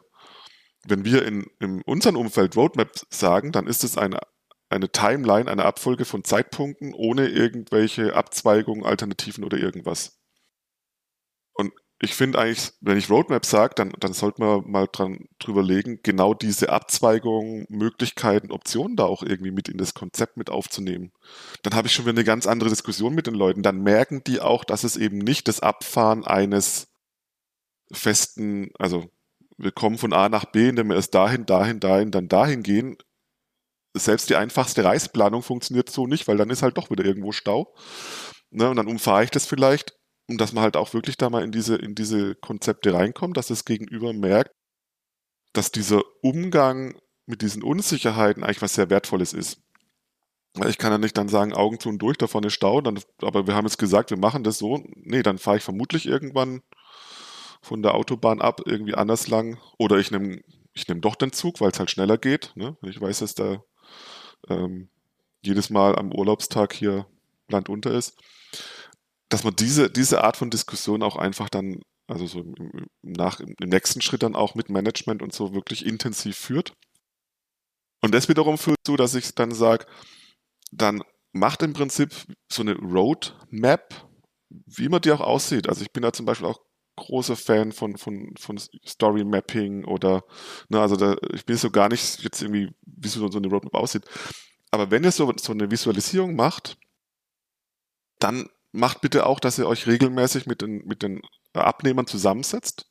Wenn 0.84 1.04
wir 1.04 1.24
in, 1.24 1.46
in 1.60 1.82
unserem 1.82 2.16
Umfeld 2.16 2.56
Roadmap 2.56 2.90
sagen, 3.10 3.52
dann 3.52 3.66
ist 3.66 3.84
es 3.84 3.96
eine 3.96 4.20
eine 4.70 4.90
Timeline, 4.92 5.50
eine 5.50 5.64
Abfolge 5.64 6.04
von 6.04 6.24
Zeitpunkten 6.24 6.92
ohne 6.92 7.28
irgendwelche 7.28 8.14
Abzweigungen, 8.14 8.84
Alternativen 8.84 9.44
oder 9.44 9.56
irgendwas. 9.56 10.17
Ich 12.00 12.14
finde 12.14 12.38
eigentlich, 12.38 12.70
wenn 12.80 12.96
ich 12.96 13.10
Roadmap 13.10 13.44
sage, 13.44 13.74
dann, 13.74 13.92
dann 13.98 14.12
sollte 14.12 14.40
man 14.40 14.70
mal 14.70 14.86
dran 14.90 15.26
drüber 15.40 15.64
legen, 15.64 15.98
genau 16.04 16.32
diese 16.32 16.68
Abzweigungen, 16.70 17.66
Möglichkeiten, 17.68 18.52
Optionen 18.52 18.96
da 18.96 19.04
auch 19.04 19.24
irgendwie 19.24 19.50
mit 19.50 19.68
in 19.68 19.78
das 19.78 19.94
Konzept 19.94 20.36
mit 20.36 20.48
aufzunehmen. 20.48 21.10
Dann 21.62 21.74
habe 21.74 21.88
ich 21.88 21.94
schon 21.94 22.04
wieder 22.04 22.14
eine 22.14 22.24
ganz 22.24 22.46
andere 22.46 22.70
Diskussion 22.70 23.14
mit 23.14 23.26
den 23.26 23.34
Leuten. 23.34 23.62
Dann 23.64 23.82
merken 23.82 24.22
die 24.24 24.40
auch, 24.40 24.62
dass 24.62 24.84
es 24.84 24.96
eben 24.96 25.18
nicht 25.18 25.48
das 25.48 25.58
Abfahren 25.58 26.24
eines 26.24 26.86
festen, 27.90 28.70
also 28.78 29.10
wir 29.56 29.72
kommen 29.72 29.98
von 29.98 30.12
A 30.12 30.28
nach 30.28 30.44
B, 30.44 30.68
indem 30.68 30.90
wir 30.90 30.96
erst 30.96 31.14
dahin, 31.14 31.46
dahin, 31.46 31.80
dahin, 31.80 32.12
dann 32.12 32.28
dahin 32.28 32.62
gehen. 32.62 32.96
Selbst 33.94 34.30
die 34.30 34.36
einfachste 34.36 34.84
Reisplanung 34.84 35.42
funktioniert 35.42 35.90
so 35.90 36.06
nicht, 36.06 36.28
weil 36.28 36.36
dann 36.36 36.50
ist 36.50 36.62
halt 36.62 36.78
doch 36.78 36.90
wieder 36.90 37.04
irgendwo 37.04 37.32
Stau. 37.32 37.74
Ne, 38.50 38.70
und 38.70 38.76
dann 38.76 38.86
umfahre 38.86 39.24
ich 39.24 39.30
das 39.30 39.46
vielleicht 39.46 39.97
und 40.28 40.40
dass 40.40 40.52
man 40.52 40.62
halt 40.62 40.76
auch 40.76 40.92
wirklich 40.92 41.16
da 41.16 41.30
mal 41.30 41.42
in 41.42 41.52
diese, 41.52 41.76
in 41.76 41.94
diese 41.94 42.34
Konzepte 42.34 42.92
reinkommt, 42.92 43.36
dass 43.36 43.48
das 43.48 43.64
Gegenüber 43.64 44.12
merkt, 44.12 44.54
dass 45.54 45.72
dieser 45.72 46.02
Umgang 46.22 47.00
mit 47.26 47.42
diesen 47.42 47.62
Unsicherheiten 47.62 48.44
eigentlich 48.44 48.62
was 48.62 48.74
sehr 48.74 48.90
Wertvolles 48.90 49.32
ist. 49.32 49.62
Ich 50.66 50.78
kann 50.78 50.92
ja 50.92 50.98
nicht 50.98 51.16
dann 51.16 51.28
sagen, 51.28 51.52
Augen 51.54 51.80
zu 51.80 51.88
und 51.88 51.98
durch, 51.98 52.18
da 52.18 52.26
vorne 52.26 52.50
Stau, 52.50 52.80
dann, 52.80 53.00
aber 53.22 53.46
wir 53.46 53.54
haben 53.54 53.66
jetzt 53.66 53.78
gesagt, 53.78 54.10
wir 54.10 54.18
machen 54.18 54.44
das 54.44 54.58
so. 54.58 54.82
Nee, 54.96 55.22
dann 55.22 55.38
fahre 55.38 55.58
ich 55.58 55.62
vermutlich 55.62 56.06
irgendwann 56.06 56.62
von 57.62 57.82
der 57.82 57.94
Autobahn 57.94 58.40
ab, 58.40 58.62
irgendwie 58.66 58.94
anders 58.94 59.28
lang. 59.28 59.58
Oder 59.78 59.98
ich 59.98 60.10
nehme 60.10 60.42
ich 60.74 60.86
nehm 60.88 61.00
doch 61.00 61.16
den 61.16 61.32
Zug, 61.32 61.60
weil 61.60 61.70
es 61.70 61.78
halt 61.78 61.90
schneller 61.90 62.18
geht. 62.18 62.52
Ne? 62.54 62.76
Ich 62.82 63.00
weiß, 63.00 63.20
dass 63.20 63.34
da 63.34 63.62
ähm, 64.48 64.90
jedes 65.42 65.70
Mal 65.70 65.96
am 65.96 66.12
Urlaubstag 66.12 66.72
hier 66.72 67.06
Land 67.48 67.68
unter 67.68 67.92
ist 67.92 68.16
dass 69.28 69.44
man 69.44 69.54
diese, 69.56 69.90
diese 69.90 70.24
Art 70.24 70.36
von 70.36 70.50
Diskussion 70.50 71.02
auch 71.02 71.16
einfach 71.16 71.48
dann, 71.48 71.80
also 72.06 72.26
so 72.26 72.40
im, 72.40 72.86
nach, 73.02 73.40
im 73.40 73.68
nächsten 73.68 74.00
Schritt 74.00 74.22
dann 74.22 74.34
auch 74.34 74.54
mit 74.54 74.70
Management 74.70 75.22
und 75.22 75.32
so 75.32 75.54
wirklich 75.54 75.84
intensiv 75.84 76.36
führt. 76.36 76.72
Und 78.00 78.14
das 78.14 78.28
wiederum 78.28 78.58
führt 78.58 78.78
zu, 78.84 78.96
dass 78.96 79.14
ich 79.14 79.34
dann 79.34 79.52
sage, 79.52 79.86
dann 80.70 81.02
macht 81.32 81.62
im 81.62 81.72
Prinzip 81.72 82.14
so 82.50 82.62
eine 82.62 82.76
Roadmap, 82.76 84.08
wie 84.48 84.84
immer 84.84 85.00
die 85.00 85.12
auch 85.12 85.20
aussieht. 85.20 85.68
Also 85.68 85.82
ich 85.82 85.92
bin 85.92 86.02
da 86.02 86.12
zum 86.12 86.24
Beispiel 86.24 86.46
auch 86.46 86.60
großer 86.96 87.36
Fan 87.36 87.72
von, 87.72 87.96
von, 87.96 88.34
von 88.38 88.58
Story 88.86 89.24
Mapping 89.24 89.84
oder, 89.84 90.24
ne, 90.68 90.80
also 90.80 90.96
da, 90.96 91.16
ich 91.32 91.44
bin 91.44 91.56
so 91.56 91.70
gar 91.70 91.88
nicht 91.88 92.22
jetzt 92.22 92.42
irgendwie, 92.42 92.70
wie 92.82 93.08
so 93.08 93.26
eine 93.26 93.48
Roadmap 93.48 93.74
aussieht. 93.74 94.04
Aber 94.70 94.90
wenn 94.90 95.04
ihr 95.04 95.12
so, 95.12 95.32
so 95.38 95.52
eine 95.52 95.70
Visualisierung 95.70 96.34
macht, 96.34 96.76
dann 98.18 98.48
macht 98.72 99.00
bitte 99.00 99.26
auch, 99.26 99.40
dass 99.40 99.58
ihr 99.58 99.66
euch 99.66 99.86
regelmäßig 99.86 100.46
mit 100.46 100.62
den, 100.62 100.86
mit 100.86 101.02
den 101.02 101.22
Abnehmern 101.52 102.06
zusammensetzt 102.06 102.86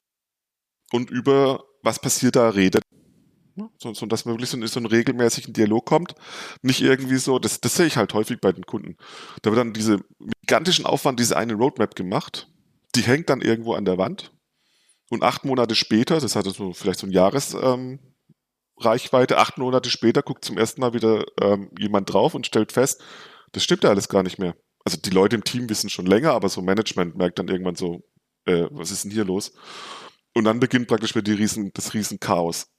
und 0.91 1.09
über 1.09 1.63
was 1.83 1.99
passiert 1.99 2.35
da 2.35 2.49
redet. 2.49 2.83
So, 3.79 3.93
so 3.93 4.05
dass 4.05 4.25
man 4.25 4.35
wirklich 4.35 4.51
so 4.51 4.57
in 4.57 4.67
so 4.67 4.79
einen 4.79 4.85
regelmäßigen 4.85 5.53
Dialog 5.53 5.85
kommt. 5.85 6.13
Nicht 6.61 6.81
irgendwie 6.81 7.17
so, 7.17 7.39
das, 7.39 7.59
das 7.59 7.75
sehe 7.75 7.87
ich 7.87 7.97
halt 7.97 8.13
häufig 8.13 8.39
bei 8.39 8.51
den 8.51 8.65
Kunden. 8.65 8.97
Da 9.41 9.49
wird 9.49 9.59
dann 9.59 9.73
diese 9.73 9.99
gigantischen 10.41 10.85
Aufwand, 10.85 11.19
diese 11.19 11.37
eine 11.37 11.55
Roadmap 11.55 11.95
gemacht, 11.95 12.47
die 12.93 13.01
hängt 13.01 13.29
dann 13.29 13.41
irgendwo 13.41 13.73
an 13.73 13.85
der 13.85 13.97
Wand. 13.97 14.31
Und 15.09 15.23
acht 15.23 15.43
Monate 15.43 15.73
später, 15.73 16.19
das 16.19 16.35
hat 16.35 16.45
so 16.45 16.73
vielleicht 16.73 16.99
so 16.99 17.07
ein 17.07 17.11
Jahresreichweite, 17.11 19.33
ähm, 19.33 19.39
acht 19.39 19.57
Monate 19.57 19.89
später 19.89 20.21
guckt 20.21 20.45
zum 20.45 20.57
ersten 20.57 20.81
Mal 20.81 20.93
wieder 20.93 21.25
ähm, 21.41 21.71
jemand 21.79 22.13
drauf 22.13 22.35
und 22.35 22.45
stellt 22.45 22.71
fest, 22.71 23.01
das 23.53 23.63
stimmt 23.63 23.83
ja 23.83 23.89
alles 23.89 24.09
gar 24.09 24.21
nicht 24.21 24.37
mehr 24.37 24.55
also 24.87 24.97
die 25.01 25.09
Leute 25.09 25.35
im 25.35 25.43
Team 25.43 25.69
wissen 25.69 25.89
schon 25.89 26.05
länger, 26.05 26.31
aber 26.31 26.47
so 26.47 26.61
Management 26.61 27.17
merkt 27.17 27.39
dann 27.39 27.49
irgendwann 27.49 27.75
so, 27.75 28.05
äh, 28.45 28.67
was 28.71 28.89
ist 28.89 29.03
denn 29.03 29.11
hier 29.11 29.25
los? 29.25 29.51
Und 30.33 30.45
dann 30.45 30.61
beginnt 30.61 30.87
praktisch 30.87 31.13
wieder 31.13 31.23
die 31.23 31.33
Riesen, 31.33 31.73
das 31.73 31.93
Riesenchaos. 31.93 32.71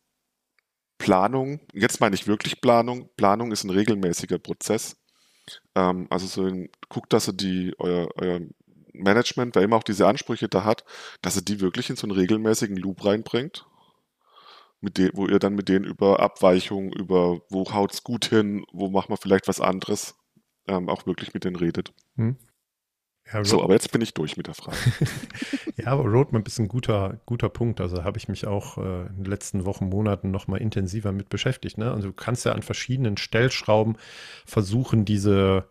Planung, 0.97 1.61
jetzt 1.75 2.01
meine 2.01 2.15
ich 2.15 2.27
wirklich 2.27 2.63
Planung. 2.63 3.11
Planung 3.19 3.53
ist 3.53 3.63
ein 3.65 3.69
regelmäßiger 3.69 4.39
Prozess. 4.39 4.97
Ähm, 5.75 6.07
also 6.09 6.27
so 6.27 6.47
ein, 6.47 6.71
guckt, 6.89 7.13
dass 7.13 7.29
ihr 7.29 7.35
die, 7.35 7.75
euer, 7.79 8.09
euer 8.15 8.41
Management, 8.95 9.55
wer 9.55 9.63
immer 9.63 9.77
auch 9.77 9.83
diese 9.83 10.07
Ansprüche 10.07 10.49
da 10.49 10.65
hat, 10.65 10.87
dass 11.21 11.37
ihr 11.37 11.43
die 11.43 11.61
wirklich 11.61 11.91
in 11.91 11.97
so 11.97 12.07
einen 12.07 12.17
regelmäßigen 12.17 12.79
Loop 12.79 13.05
reinbringt, 13.05 13.67
mit 14.81 14.97
dem, 14.97 15.11
wo 15.13 15.27
ihr 15.27 15.41
dann 15.41 15.55
mit 15.55 15.69
denen 15.69 15.85
über 15.85 16.21
Abweichungen, 16.21 16.91
über 16.91 17.43
wo 17.51 17.71
haut's 17.71 18.03
gut 18.03 18.25
hin, 18.25 18.65
wo 18.73 18.89
machen 18.89 19.11
wir 19.11 19.19
vielleicht 19.19 19.47
was 19.47 19.61
anderes, 19.61 20.18
ähm, 20.69 20.89
auch 20.89 21.07
wirklich 21.07 21.35
mit 21.35 21.45
denen 21.45 21.57
redet. 21.57 21.93
Hm. 22.17 22.37
Ja, 23.33 23.45
so, 23.45 23.63
aber 23.63 23.75
jetzt 23.75 23.93
bin 23.93 24.01
ich 24.01 24.15
durch 24.15 24.37
mit 24.39 24.47
der 24.47 24.55
Frage. 24.55 24.79
ja, 25.77 25.89
aber 25.89 26.05
Roadmap 26.05 26.47
ist 26.47 26.59
ein 26.59 26.69
guter, 26.69 27.21
guter 27.27 27.51
Punkt. 27.51 27.81
Also 27.81 28.03
habe 28.03 28.17
ich 28.17 28.29
mich 28.29 28.47
auch 28.47 28.79
äh, 28.79 29.07
in 29.07 29.17
den 29.17 29.25
letzten 29.27 29.67
Wochen, 29.67 29.89
Monaten 29.89 30.31
nochmal 30.31 30.63
intensiver 30.63 31.13
mit 31.13 31.29
beschäftigt. 31.29 31.77
Ne? 31.77 31.93
Also 31.93 32.09
du 32.09 32.15
kannst 32.15 32.47
ja 32.47 32.53
an 32.53 32.63
verschiedenen 32.63 33.19
Stellschrauben 33.19 33.97
versuchen, 34.47 35.05
diese 35.05 35.69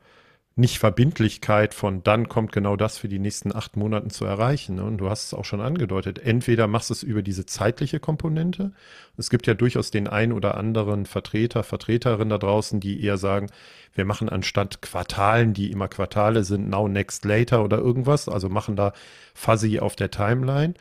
Nicht-Verbindlichkeit 0.58 1.76
von 1.76 2.02
dann 2.02 2.28
kommt 2.30 2.52
genau 2.52 2.76
das 2.76 2.98
für 2.98 3.08
die 3.08 3.20
nächsten 3.20 3.56
acht 3.56 3.78
Monaten 3.78 4.10
zu 4.10 4.26
erreichen. 4.26 4.76
Ne? 4.76 4.84
Und 4.84 4.98
du 4.98 5.08
hast 5.08 5.28
es 5.28 5.34
auch 5.36 5.46
schon 5.46 5.62
angedeutet. 5.62 6.18
Entweder 6.18 6.66
machst 6.66 6.90
du 6.90 6.96
es 6.96 7.04
über 7.04 7.22
diese 7.22 7.46
zeitliche 7.46 8.00
Komponente. 8.00 8.72
Es 9.18 9.30
gibt 9.30 9.46
ja 9.46 9.54
durchaus 9.54 9.92
den 9.92 10.08
ein 10.08 10.34
oder 10.34 10.58
anderen 10.58 11.06
Vertreter, 11.06 11.62
Vertreterin 11.62 12.30
da 12.30 12.40
draußen, 12.40 12.80
die 12.80 13.04
eher 13.04 13.18
sagen, 13.18 13.52
wir 13.94 14.06
machen 14.06 14.30
anstatt 14.30 14.82
Quartalen, 14.82 15.54
die 15.54 15.72
immer 15.72 15.88
Quartale 15.88 16.44
sind, 16.44 16.70
now, 16.70 16.88
next, 16.88 17.24
later 17.24 17.64
oder 17.64 17.78
irgendwas. 17.78 18.28
Also 18.28 18.50
machen 18.50 18.76
da 18.76 18.94
fuzzy 19.36 19.80
auf 19.80 19.96
der 19.96 20.10
Timeline. 20.10 20.74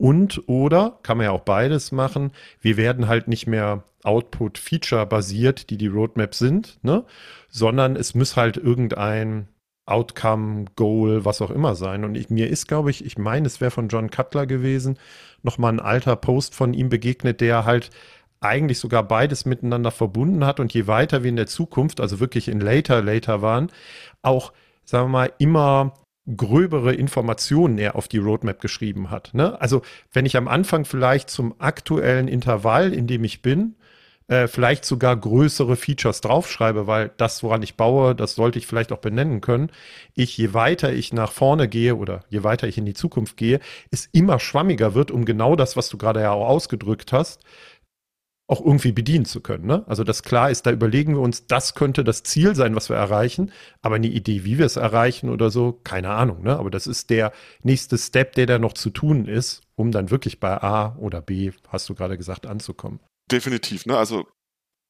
Und 0.00 0.48
oder, 0.48 0.98
kann 1.02 1.18
man 1.18 1.24
ja 1.24 1.30
auch 1.32 1.42
beides 1.42 1.92
machen, 1.92 2.32
wir 2.62 2.78
werden 2.78 3.06
halt 3.06 3.28
nicht 3.28 3.46
mehr 3.46 3.84
Output-Feature 4.02 5.04
basiert, 5.04 5.68
die 5.68 5.76
die 5.76 5.88
Roadmap 5.88 6.34
sind, 6.34 6.78
ne? 6.80 7.04
sondern 7.50 7.96
es 7.96 8.14
muss 8.14 8.34
halt 8.34 8.56
irgendein 8.56 9.48
Outcome, 9.84 10.64
Goal, 10.74 11.26
was 11.26 11.42
auch 11.42 11.50
immer 11.50 11.74
sein. 11.74 12.04
Und 12.04 12.14
ich, 12.14 12.30
mir 12.30 12.48
ist, 12.48 12.66
glaube 12.66 12.90
ich, 12.90 13.04
ich 13.04 13.18
meine, 13.18 13.46
es 13.46 13.60
wäre 13.60 13.70
von 13.70 13.88
John 13.88 14.08
Cutler 14.08 14.46
gewesen, 14.46 14.98
nochmal 15.42 15.74
ein 15.74 15.80
alter 15.80 16.16
Post 16.16 16.54
von 16.54 16.72
ihm 16.72 16.88
begegnet, 16.88 17.42
der 17.42 17.66
halt 17.66 17.90
eigentlich 18.40 18.78
sogar 18.78 19.02
beides 19.02 19.44
miteinander 19.44 19.90
verbunden 19.90 20.46
hat 20.46 20.60
und 20.60 20.72
je 20.72 20.86
weiter 20.86 21.24
wir 21.24 21.28
in 21.28 21.36
der 21.36 21.46
Zukunft, 21.46 22.00
also 22.00 22.20
wirklich 22.20 22.48
in 22.48 22.60
later, 22.60 23.02
later 23.02 23.42
waren, 23.42 23.70
auch, 24.22 24.54
sagen 24.86 25.08
wir 25.08 25.12
mal, 25.12 25.32
immer 25.36 25.92
gröbere 26.36 26.94
Informationen 26.94 27.78
er 27.78 27.96
auf 27.96 28.08
die 28.08 28.18
Roadmap 28.18 28.60
geschrieben 28.60 29.10
hat. 29.10 29.30
Ne? 29.32 29.60
Also 29.60 29.82
wenn 30.12 30.26
ich 30.26 30.36
am 30.36 30.48
Anfang 30.48 30.84
vielleicht 30.84 31.30
zum 31.30 31.54
aktuellen 31.58 32.28
Intervall, 32.28 32.92
in 32.92 33.06
dem 33.06 33.24
ich 33.24 33.42
bin, 33.42 33.74
äh, 34.30 34.46
vielleicht 34.46 34.84
sogar 34.84 35.16
größere 35.16 35.74
Features 35.74 36.20
draufschreibe, 36.20 36.86
weil 36.86 37.10
das, 37.16 37.42
woran 37.42 37.62
ich 37.62 37.74
baue, 37.74 38.14
das 38.14 38.36
sollte 38.36 38.60
ich 38.60 38.66
vielleicht 38.66 38.92
auch 38.92 38.98
benennen 38.98 39.40
können. 39.40 39.70
Ich, 40.14 40.38
je 40.38 40.54
weiter 40.54 40.92
ich 40.92 41.12
nach 41.12 41.32
vorne 41.32 41.68
gehe 41.68 41.96
oder 41.96 42.20
je 42.28 42.44
weiter 42.44 42.68
ich 42.68 42.78
in 42.78 42.86
die 42.86 42.94
Zukunft 42.94 43.36
gehe, 43.36 43.58
es 43.90 44.06
immer 44.12 44.38
schwammiger 44.38 44.94
wird, 44.94 45.10
um 45.10 45.24
genau 45.24 45.56
das, 45.56 45.76
was 45.76 45.88
du 45.88 45.98
gerade 45.98 46.20
ja 46.20 46.30
auch 46.30 46.46
ausgedrückt 46.46 47.12
hast, 47.12 47.42
auch 48.50 48.60
irgendwie 48.60 48.90
bedienen 48.90 49.24
zu 49.24 49.40
können. 49.40 49.66
Ne? 49.66 49.84
Also 49.86 50.02
das 50.02 50.24
klar 50.24 50.50
ist, 50.50 50.66
da 50.66 50.72
überlegen 50.72 51.14
wir 51.14 51.20
uns, 51.20 51.46
das 51.46 51.74
könnte 51.76 52.02
das 52.02 52.24
Ziel 52.24 52.56
sein, 52.56 52.74
was 52.74 52.88
wir 52.88 52.96
erreichen, 52.96 53.52
aber 53.80 53.94
eine 53.94 54.08
Idee, 54.08 54.44
wie 54.44 54.58
wir 54.58 54.66
es 54.66 54.74
erreichen 54.74 55.30
oder 55.30 55.50
so, 55.50 55.80
keine 55.84 56.10
Ahnung. 56.10 56.42
Ne? 56.42 56.58
Aber 56.58 56.68
das 56.68 56.88
ist 56.88 57.10
der 57.10 57.32
nächste 57.62 57.96
Step, 57.96 58.34
der 58.34 58.46
da 58.46 58.58
noch 58.58 58.72
zu 58.72 58.90
tun 58.90 59.26
ist, 59.26 59.62
um 59.76 59.92
dann 59.92 60.10
wirklich 60.10 60.40
bei 60.40 60.60
A 60.60 60.96
oder 60.96 61.22
B, 61.22 61.52
hast 61.68 61.88
du 61.88 61.94
gerade 61.94 62.16
gesagt, 62.16 62.46
anzukommen. 62.46 62.98
Definitiv. 63.30 63.86
Ne? 63.86 63.96
Also 63.96 64.26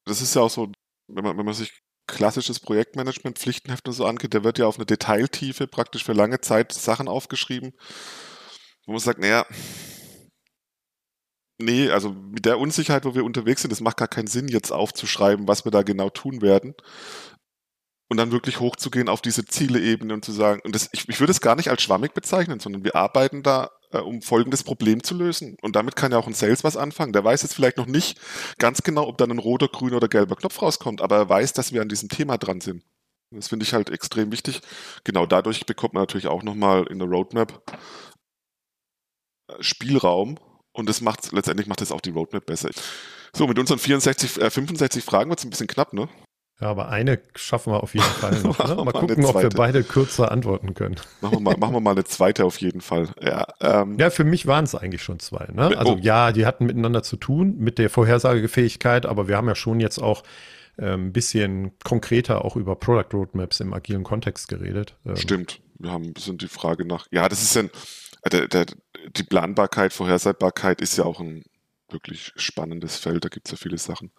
das 0.05 0.23
ist 0.23 0.35
ja 0.35 0.41
auch 0.41 0.49
so, 0.49 0.71
wenn 1.07 1.23
man, 1.23 1.37
wenn 1.37 1.45
man 1.45 1.53
sich 1.53 1.81
klassisches 2.07 2.59
Projektmanagement, 2.59 3.37
Pflichtenheft 3.37 3.87
und 3.87 3.93
so 3.93 4.07
angeht, 4.07 4.33
der 4.33 4.43
wird 4.43 4.57
ja 4.57 4.65
auf 4.65 4.77
eine 4.77 4.87
Detailtiefe 4.87 5.67
praktisch 5.67 6.03
für 6.03 6.13
lange 6.13 6.41
Zeit 6.41 6.73
Sachen 6.73 7.07
aufgeschrieben, 7.07 7.73
wo 8.87 8.93
man 8.93 8.99
sagt, 8.99 9.19
naja, 9.19 9.45
nee, 11.61 11.89
also 11.89 12.11
mit 12.11 12.45
der 12.45 12.59
Unsicherheit, 12.59 13.05
wo 13.05 13.15
wir 13.15 13.23
unterwegs 13.23 13.61
sind, 13.61 13.71
es 13.71 13.81
macht 13.81 13.97
gar 13.97 14.07
keinen 14.07 14.27
Sinn, 14.27 14.47
jetzt 14.47 14.71
aufzuschreiben, 14.71 15.47
was 15.47 15.65
wir 15.65 15.71
da 15.71 15.83
genau 15.83 16.09
tun 16.09 16.41
werden. 16.41 16.75
Und 18.09 18.17
dann 18.17 18.31
wirklich 18.31 18.59
hochzugehen 18.59 19.07
auf 19.07 19.21
diese 19.21 19.45
Zieleebene 19.45 20.13
und 20.13 20.25
zu 20.25 20.33
sagen, 20.33 20.61
und 20.65 20.75
das, 20.75 20.89
ich, 20.91 21.07
ich 21.07 21.19
würde 21.21 21.31
es 21.31 21.39
gar 21.39 21.55
nicht 21.55 21.69
als 21.69 21.81
schwammig 21.81 22.13
bezeichnen, 22.13 22.59
sondern 22.59 22.83
wir 22.83 22.95
arbeiten 22.95 23.41
da, 23.41 23.69
äh, 23.91 23.99
um 23.99 24.21
folgendes 24.21 24.63
Problem 24.63 25.01
zu 25.03 25.15
lösen. 25.15 25.55
Und 25.61 25.75
damit 25.77 25.95
kann 25.95 26.11
ja 26.11 26.17
auch 26.17 26.27
ein 26.27 26.33
Sales 26.33 26.63
was 26.65 26.75
anfangen. 26.75 27.13
Der 27.13 27.23
weiß 27.23 27.41
jetzt 27.43 27.53
vielleicht 27.53 27.77
noch 27.77 27.85
nicht 27.85 28.19
ganz 28.57 28.83
genau, 28.83 29.07
ob 29.07 29.17
dann 29.17 29.31
ein 29.31 29.39
roter, 29.39 29.69
grüner 29.69 29.97
oder 29.97 30.09
gelber 30.09 30.35
Knopf 30.35 30.61
rauskommt, 30.61 31.01
aber 31.01 31.17
er 31.17 31.29
weiß, 31.29 31.53
dass 31.53 31.71
wir 31.71 31.81
an 31.81 31.89
diesem 31.89 32.09
Thema 32.09 32.37
dran 32.37 32.59
sind. 32.59 32.83
Das 33.31 33.47
finde 33.47 33.63
ich 33.63 33.73
halt 33.73 33.89
extrem 33.89 34.31
wichtig. 34.31 34.61
Genau 35.05 35.25
dadurch 35.25 35.65
bekommt 35.65 35.93
man 35.93 36.03
natürlich 36.03 36.27
auch 36.27 36.43
nochmal 36.43 36.85
in 36.87 36.99
der 36.99 37.07
Roadmap 37.07 37.63
äh, 39.47 39.63
Spielraum, 39.63 40.37
und 40.73 40.87
das 40.87 41.01
macht 41.01 41.31
letztendlich 41.31 41.67
macht 41.67 41.81
das 41.81 41.91
auch 41.91 42.01
die 42.01 42.11
Roadmap 42.11 42.45
besser. 42.45 42.69
So, 43.33 43.47
mit 43.47 43.59
unseren 43.59 43.79
64, 43.79 44.41
äh, 44.41 44.49
65 44.49 45.03
Fragen 45.03 45.29
wird 45.29 45.39
es 45.39 45.45
ein 45.45 45.49
bisschen 45.49 45.67
knapp, 45.67 45.93
ne? 45.93 46.09
Ja, 46.61 46.67
aber 46.69 46.89
eine 46.89 47.19
schaffen 47.35 47.73
wir 47.73 47.81
auf 47.81 47.95
jeden 47.95 48.05
Fall 48.05 48.39
noch. 48.41 48.59
Ne? 48.67 48.75
Mal, 48.75 48.85
mal 48.85 48.91
gucken, 48.91 49.25
ob 49.25 49.41
wir 49.41 49.49
beide 49.49 49.83
kürzer 49.83 50.31
antworten 50.31 50.75
können. 50.75 50.95
Machen 51.19 51.37
wir 51.37 51.39
mal, 51.39 51.57
machen 51.57 51.73
wir 51.73 51.79
mal 51.79 51.91
eine 51.91 52.03
zweite 52.03 52.45
auf 52.45 52.61
jeden 52.61 52.81
Fall. 52.81 53.09
Ja, 53.19 53.47
ähm, 53.59 53.97
ja 53.97 54.11
für 54.11 54.23
mich 54.23 54.45
waren 54.45 54.65
es 54.65 54.75
eigentlich 54.75 55.01
schon 55.01 55.19
zwei. 55.19 55.47
Ne? 55.51 55.75
Also 55.75 55.93
oh. 55.93 55.97
ja, 55.99 56.31
die 56.31 56.45
hatten 56.45 56.67
miteinander 56.67 57.01
zu 57.01 57.17
tun 57.17 57.55
mit 57.57 57.79
der 57.79 57.89
Vorhersagefähigkeit, 57.89 59.07
aber 59.07 59.27
wir 59.27 59.37
haben 59.37 59.47
ja 59.47 59.55
schon 59.55 59.79
jetzt 59.79 59.97
auch 59.97 60.21
ähm, 60.77 61.07
ein 61.07 61.13
bisschen 61.13 61.71
konkreter 61.83 62.45
auch 62.45 62.55
über 62.55 62.75
Product 62.75 63.09
Roadmaps 63.11 63.59
im 63.59 63.73
agilen 63.73 64.03
Kontext 64.03 64.47
geredet. 64.47 64.95
Ähm, 65.05 65.15
Stimmt. 65.15 65.61
Wir 65.79 65.91
haben 65.91 66.13
sind 66.17 66.43
die 66.43 66.47
Frage 66.47 66.85
nach. 66.85 67.07
Ja, 67.09 67.27
das 67.27 67.41
ist 67.41 67.57
ein 67.57 67.71
der, 68.31 68.47
der, 68.47 68.65
die 69.09 69.23
Planbarkeit, 69.23 69.93
Vorhersagbarkeit 69.93 70.81
ist 70.81 70.97
ja 70.97 71.05
auch 71.05 71.19
ein 71.19 71.43
wirklich 71.89 72.31
spannendes 72.35 72.97
Feld, 72.97 73.25
da 73.25 73.29
gibt 73.29 73.47
es 73.47 73.51
ja 73.51 73.57
viele 73.57 73.77
Sachen. 73.77 74.11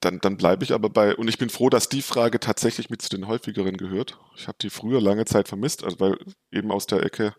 Dann, 0.00 0.20
dann 0.20 0.36
bleibe 0.36 0.64
ich 0.64 0.72
aber 0.72 0.90
bei, 0.90 1.16
und 1.16 1.28
ich 1.28 1.38
bin 1.38 1.48
froh, 1.48 1.70
dass 1.70 1.88
die 1.88 2.02
Frage 2.02 2.38
tatsächlich 2.38 2.90
mit 2.90 3.00
zu 3.02 3.08
den 3.08 3.26
häufigeren 3.26 3.76
gehört. 3.76 4.18
Ich 4.36 4.48
habe 4.48 4.58
die 4.60 4.70
früher 4.70 5.00
lange 5.00 5.24
Zeit 5.24 5.48
vermisst, 5.48 5.82
also 5.82 5.98
weil 5.98 6.18
eben 6.52 6.70
aus 6.70 6.86
der 6.86 7.02
Ecke 7.02 7.34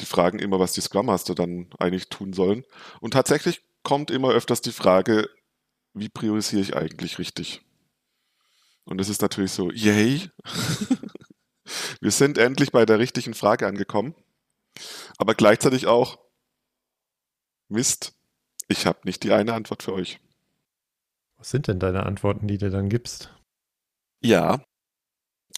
die 0.00 0.06
fragen 0.06 0.38
immer, 0.38 0.58
was 0.58 0.72
die 0.72 0.80
Scrum 0.80 1.06
Master 1.06 1.34
dann 1.34 1.70
eigentlich 1.78 2.08
tun 2.08 2.32
sollen. 2.32 2.64
Und 3.00 3.12
tatsächlich 3.12 3.62
kommt 3.82 4.10
immer 4.10 4.30
öfters 4.30 4.60
die 4.60 4.72
Frage, 4.72 5.28
wie 5.94 6.08
priorisiere 6.08 6.62
ich 6.62 6.76
eigentlich 6.76 7.18
richtig? 7.18 7.62
Und 8.84 9.00
es 9.00 9.08
ist 9.08 9.22
natürlich 9.22 9.52
so, 9.52 9.70
yay, 9.70 10.28
Wir 12.00 12.10
sind 12.10 12.38
endlich 12.38 12.72
bei 12.72 12.86
der 12.86 12.98
richtigen 12.98 13.34
Frage 13.34 13.66
angekommen. 13.66 14.14
Aber 15.18 15.34
gleichzeitig 15.34 15.86
auch, 15.86 16.18
Mist, 17.68 18.14
ich 18.68 18.86
habe 18.86 19.00
nicht 19.04 19.22
die 19.22 19.32
eine 19.32 19.54
Antwort 19.54 19.82
für 19.82 19.92
euch. 19.92 20.20
Was 21.36 21.50
sind 21.50 21.68
denn 21.68 21.78
deine 21.78 22.04
Antworten, 22.06 22.46
die 22.46 22.58
du 22.58 22.70
dann 22.70 22.88
gibst? 22.88 23.34
Ja, 24.22 24.64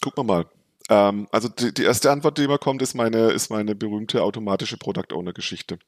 gucken 0.01 0.27
wir 0.27 0.35
mal. 0.35 0.49
Ähm, 0.89 1.27
also 1.31 1.47
die, 1.47 1.73
die, 1.73 1.83
erste 1.83 2.11
Antwort, 2.11 2.37
die 2.37 2.43
immer 2.43 2.57
kommt, 2.57 2.81
ist 2.81 2.95
meine, 2.95 3.31
ist 3.31 3.49
meine 3.49 3.75
berühmte 3.75 4.23
automatische 4.23 4.77
Product 4.77 5.13
Owner 5.13 5.33
Geschichte. 5.33 5.79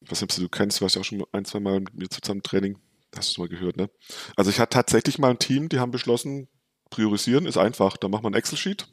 Ich 0.00 0.10
weiß 0.10 0.20
nicht, 0.22 0.32
ob 0.32 0.38
du 0.38 0.48
kennst, 0.48 0.80
du 0.80 0.82
warst 0.82 0.96
ja 0.96 1.00
auch 1.00 1.04
schon 1.04 1.24
ein, 1.32 1.44
zwei 1.44 1.60
Mal 1.60 1.80
mit 1.80 1.94
mir 1.94 2.08
zusammen 2.08 2.42
Training. 2.42 2.78
Hast 3.14 3.36
du 3.36 3.42
mal 3.42 3.48
gehört, 3.48 3.76
ne? 3.76 3.90
Also 4.36 4.50
ich 4.50 4.58
hatte 4.58 4.74
tatsächlich 4.74 5.18
mal 5.18 5.30
ein 5.30 5.38
Team, 5.38 5.68
die 5.68 5.78
haben 5.78 5.90
beschlossen, 5.90 6.48
priorisieren 6.90 7.46
ist 7.46 7.58
einfach. 7.58 7.96
Da 7.96 8.08
macht 8.08 8.22
man 8.22 8.32
ein 8.32 8.38
Excel-Sheet. 8.38 8.88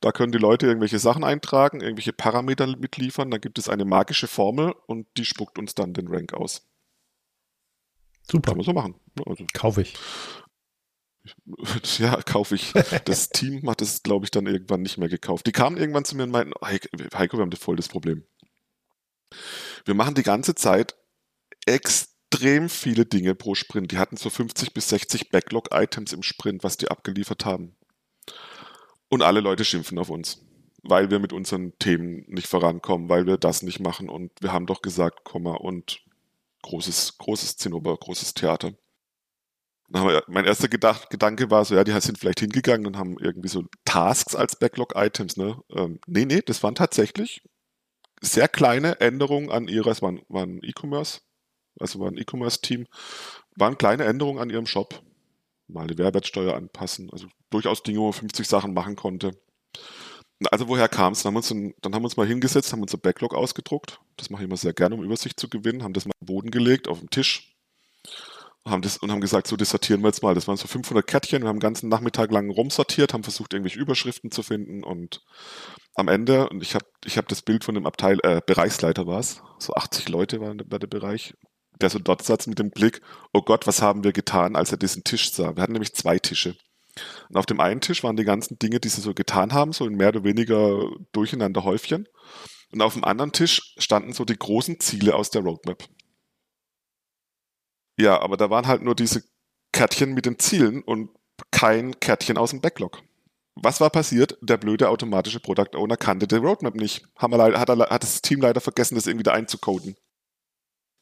Da 0.00 0.12
können 0.12 0.32
die 0.32 0.38
Leute 0.38 0.66
irgendwelche 0.66 0.98
Sachen 0.98 1.24
eintragen, 1.24 1.80
irgendwelche 1.80 2.12
Parameter 2.12 2.66
mitliefern. 2.66 3.30
Dann 3.30 3.40
gibt 3.40 3.58
es 3.58 3.68
eine 3.68 3.84
magische 3.84 4.26
Formel 4.26 4.74
und 4.86 5.06
die 5.16 5.24
spuckt 5.24 5.58
uns 5.58 5.74
dann 5.74 5.94
den 5.94 6.08
Rank 6.08 6.34
aus. 6.34 6.66
Super. 8.30 8.52
Kann 8.52 8.58
man 8.58 8.64
so 8.64 8.72
machen. 8.72 8.94
Also, 9.26 9.44
kaufe 9.52 9.82
ich. 9.82 9.94
Ja, 11.98 12.20
kaufe 12.20 12.54
ich. 12.54 12.72
Das 13.06 13.28
Team 13.30 13.68
hat 13.68 13.80
es, 13.80 14.02
glaube 14.02 14.26
ich, 14.26 14.30
dann 14.30 14.46
irgendwann 14.46 14.82
nicht 14.82 14.98
mehr 14.98 15.08
gekauft. 15.08 15.46
Die 15.46 15.52
kamen 15.52 15.78
irgendwann 15.78 16.04
zu 16.04 16.16
mir 16.16 16.24
und 16.24 16.30
meinten, 16.30 16.52
Heiko, 16.62 17.38
wir 17.38 17.42
haben 17.42 17.52
voll 17.52 17.76
das 17.76 17.88
Problem. 17.88 18.26
Wir 19.84 19.94
machen 19.94 20.14
die 20.14 20.22
ganze 20.22 20.54
Zeit 20.54 20.94
extrem 21.66 22.68
viele 22.68 23.06
Dinge 23.06 23.34
pro 23.34 23.54
Sprint. 23.54 23.92
Die 23.92 23.98
hatten 23.98 24.16
so 24.16 24.30
50 24.30 24.74
bis 24.74 24.88
60 24.90 25.30
Backlog-Items 25.30 26.12
im 26.12 26.22
Sprint, 26.22 26.62
was 26.62 26.76
die 26.76 26.88
abgeliefert 26.88 27.44
haben. 27.44 27.76
Und 29.08 29.22
alle 29.22 29.40
Leute 29.40 29.64
schimpfen 29.64 29.98
auf 29.98 30.10
uns, 30.10 30.44
weil 30.82 31.10
wir 31.10 31.18
mit 31.18 31.32
unseren 31.32 31.78
Themen 31.78 32.24
nicht 32.26 32.48
vorankommen, 32.48 33.08
weil 33.08 33.26
wir 33.26 33.36
das 33.36 33.62
nicht 33.62 33.80
machen. 33.80 34.08
Und 34.08 34.32
wir 34.40 34.52
haben 34.52 34.66
doch 34.66 34.82
gesagt, 34.82 35.24
Komma 35.24 35.54
und 35.54 36.02
großes, 36.62 37.18
großes 37.18 37.56
Zinnober, 37.56 37.96
großes 37.96 38.34
Theater. 38.34 38.72
Mein 39.88 40.44
erster 40.44 40.68
Gedanke 40.68 41.50
war 41.50 41.64
so, 41.64 41.74
ja, 41.74 41.84
die 41.84 41.92
sind 42.00 42.18
vielleicht 42.18 42.40
hingegangen 42.40 42.86
und 42.86 42.96
haben 42.96 43.16
irgendwie 43.20 43.48
so 43.48 43.64
Tasks 43.84 44.34
als 44.34 44.56
Backlog-Items. 44.56 45.36
Ne? 45.36 45.62
Ähm, 45.70 46.00
nee, 46.06 46.24
nee, 46.24 46.40
das 46.40 46.62
waren 46.62 46.74
tatsächlich 46.74 47.42
sehr 48.20 48.48
kleine 48.48 49.00
Änderungen 49.00 49.50
an 49.50 49.68
ihrer, 49.68 49.90
es 49.90 50.02
waren, 50.02 50.22
waren 50.28 50.60
E-Commerce, 50.62 51.20
also 51.78 52.00
war 52.00 52.10
ein 52.10 52.16
E-Commerce-Team, 52.16 52.86
waren 53.56 53.78
kleine 53.78 54.04
Änderungen 54.04 54.40
an 54.40 54.50
ihrem 54.50 54.66
Shop 54.66 55.02
mal 55.68 55.86
die 55.86 55.94
Mehrwertsteuer 55.94 56.54
anpassen. 56.54 57.10
Also 57.10 57.26
durchaus 57.50 57.82
Dinge, 57.82 58.00
wo 58.00 58.04
man 58.04 58.12
50 58.12 58.46
Sachen 58.46 58.74
machen 58.74 58.96
konnte. 58.96 59.32
Also 60.50 60.68
woher 60.68 60.88
kam 60.88 61.12
es? 61.12 61.22
Dann, 61.22 61.34
dann, 61.34 61.94
haben 61.94 62.02
wir 62.02 62.06
uns 62.06 62.16
mal 62.16 62.26
hingesetzt, 62.26 62.72
haben 62.72 62.82
unser 62.82 62.98
Backlog 62.98 63.34
ausgedruckt. 63.34 64.00
Das 64.16 64.30
mache 64.30 64.42
ich 64.42 64.48
immer 64.48 64.56
sehr 64.56 64.74
gerne, 64.74 64.94
um 64.94 65.04
Übersicht 65.04 65.38
zu 65.38 65.48
gewinnen. 65.48 65.82
Haben 65.82 65.94
das 65.94 66.06
mal 66.06 66.12
am 66.20 66.26
Boden 66.26 66.50
gelegt, 66.50 66.88
auf 66.88 66.98
den 67.00 67.10
Tisch. 67.10 67.56
Haben 68.66 68.82
das, 68.82 68.96
und 68.96 69.12
haben 69.12 69.20
gesagt, 69.20 69.46
so, 69.46 69.56
das 69.56 69.70
sortieren 69.70 70.02
wir 70.02 70.08
jetzt 70.08 70.22
mal. 70.22 70.34
Das 70.34 70.48
waren 70.48 70.56
so 70.56 70.66
500 70.66 71.06
Kärtchen. 71.06 71.42
Wir 71.42 71.48
haben 71.48 71.56
den 71.56 71.68
ganzen 71.68 71.88
Nachmittag 71.88 72.30
lang 72.32 72.50
rumsortiert, 72.50 73.12
haben 73.12 73.22
versucht, 73.22 73.52
irgendwelche 73.52 73.78
Überschriften 73.78 74.30
zu 74.30 74.42
finden. 74.42 74.82
Und 74.82 75.22
am 75.94 76.08
Ende, 76.08 76.48
und 76.48 76.62
ich 76.62 76.74
habe 76.74 76.86
ich 77.04 77.16
hab 77.16 77.28
das 77.28 77.42
Bild 77.42 77.62
von 77.64 77.74
dem 77.74 77.86
Abteil, 77.86 78.18
äh, 78.22 78.40
Bereichsleiter 78.44 79.06
war 79.06 79.20
es, 79.20 79.42
so 79.58 79.74
80 79.74 80.08
Leute 80.08 80.40
waren 80.40 80.58
bei 80.66 80.78
der 80.78 80.88
Bereich, 80.88 81.34
der 81.80 81.90
so 81.90 81.98
dort 81.98 82.22
saß 82.22 82.46
mit 82.46 82.58
dem 82.58 82.70
Blick, 82.70 83.00
oh 83.32 83.42
Gott, 83.42 83.66
was 83.66 83.82
haben 83.82 84.04
wir 84.04 84.12
getan, 84.12 84.56
als 84.56 84.72
er 84.72 84.78
diesen 84.78 85.04
Tisch 85.04 85.32
sah. 85.32 85.56
Wir 85.56 85.62
hatten 85.62 85.72
nämlich 85.72 85.94
zwei 85.94 86.18
Tische. 86.18 86.56
Und 87.28 87.36
auf 87.36 87.46
dem 87.46 87.60
einen 87.60 87.80
Tisch 87.80 88.04
waren 88.04 88.16
die 88.16 88.24
ganzen 88.24 88.58
Dinge, 88.58 88.80
die 88.80 88.88
sie 88.88 89.00
so 89.00 89.14
getan 89.14 89.52
haben, 89.52 89.72
so 89.72 89.86
in 89.86 89.96
mehr 89.96 90.08
oder 90.08 90.24
weniger 90.24 90.88
durcheinander 91.12 91.64
Häufchen. 91.64 92.08
Und 92.72 92.82
auf 92.82 92.94
dem 92.94 93.04
anderen 93.04 93.32
Tisch 93.32 93.74
standen 93.78 94.12
so 94.12 94.24
die 94.24 94.38
großen 94.38 94.80
Ziele 94.80 95.14
aus 95.14 95.30
der 95.30 95.42
Roadmap. 95.42 95.84
Ja, 97.98 98.20
aber 98.20 98.36
da 98.36 98.50
waren 98.50 98.66
halt 98.66 98.82
nur 98.82 98.94
diese 98.94 99.22
Kärtchen 99.72 100.14
mit 100.14 100.26
den 100.26 100.38
Zielen 100.38 100.82
und 100.82 101.10
kein 101.50 101.98
Kärtchen 102.00 102.38
aus 102.38 102.50
dem 102.50 102.60
Backlog. 102.60 103.02
Was 103.56 103.80
war 103.80 103.90
passiert? 103.90 104.36
Der 104.40 104.56
blöde 104.56 104.88
automatische 104.88 105.40
Product 105.40 105.76
Owner 105.76 105.96
kannte 105.96 106.26
die 106.26 106.36
Roadmap 106.36 106.74
nicht. 106.74 107.06
Hat 107.16 108.02
das 108.02 108.22
Team 108.22 108.40
leider 108.40 108.60
vergessen, 108.60 108.96
das 108.96 109.06
irgendwie 109.06 109.22
da 109.24 109.32
einzucoden. 109.32 109.96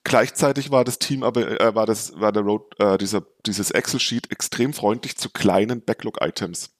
Gleichzeitig 0.04 0.70
war 0.70 0.84
das 0.84 0.98
Team 0.98 1.22
aber, 1.22 1.60
äh, 1.60 1.74
war 1.74 1.86
das, 1.86 2.18
war 2.18 2.32
der 2.32 2.42
Road, 2.42 2.78
äh, 2.80 2.98
dieser, 2.98 3.24
dieses 3.46 3.70
Excel-Sheet 3.70 4.32
extrem 4.32 4.72
freundlich 4.72 5.16
zu 5.16 5.30
kleinen 5.30 5.84
Backlog-Items. 5.84 6.70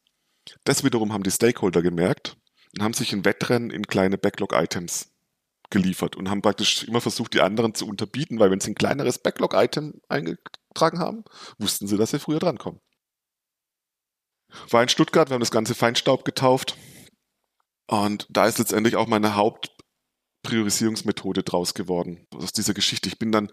Das 0.65 0.83
wiederum 0.83 1.13
haben 1.13 1.23
die 1.23 1.31
Stakeholder 1.31 1.83
gemerkt 1.83 2.37
und 2.75 2.83
haben 2.83 2.95
sich 2.95 3.13
ein 3.13 3.25
Wettrennen 3.25 3.71
in 3.71 3.87
kleine 3.87 4.19
Backlog-Items 4.19 5.13
geliefert 5.71 6.17
und 6.17 6.29
haben 6.29 6.43
praktisch 6.43 6.85
immer 6.85 7.01
versucht, 7.01 7.35
die 7.35 7.41
anderen 7.41 7.75
zu 7.75 7.87
unterbieten, 7.87 8.39
weil 8.39 8.51
wenn 8.51 8.61
sie 8.61 8.73
ein 8.73 8.77
kleineres 8.77 9.19
Backlog-Item 9.19 10.01
eingetragen 10.09 10.99
haben, 10.99 11.25
wussten 11.59 11.87
sie, 11.87 11.97
dass 11.97 12.11
sie 12.11 12.19
früher 12.19 12.41
drankommen. 12.41 12.81
War 14.69 14.83
in 14.83 14.89
Stuttgart, 14.89 15.31
wir 15.31 15.35
haben 15.35 15.41
das 15.41 15.51
ganze 15.51 15.75
Feinstaub 15.75 16.25
getauft. 16.25 16.77
Und 17.87 18.27
da 18.31 18.47
ist 18.47 18.59
letztendlich 18.59 18.97
auch 18.97 19.07
meine 19.07 19.35
Hauptpriorisierungsmethode 20.43 21.43
draus 21.43 21.75
geworden, 21.75 22.27
aus 22.35 22.53
dieser 22.53 22.75
Geschichte. 22.75 23.09
Ich 23.09 23.19
bin 23.19 23.33
dann, 23.33 23.49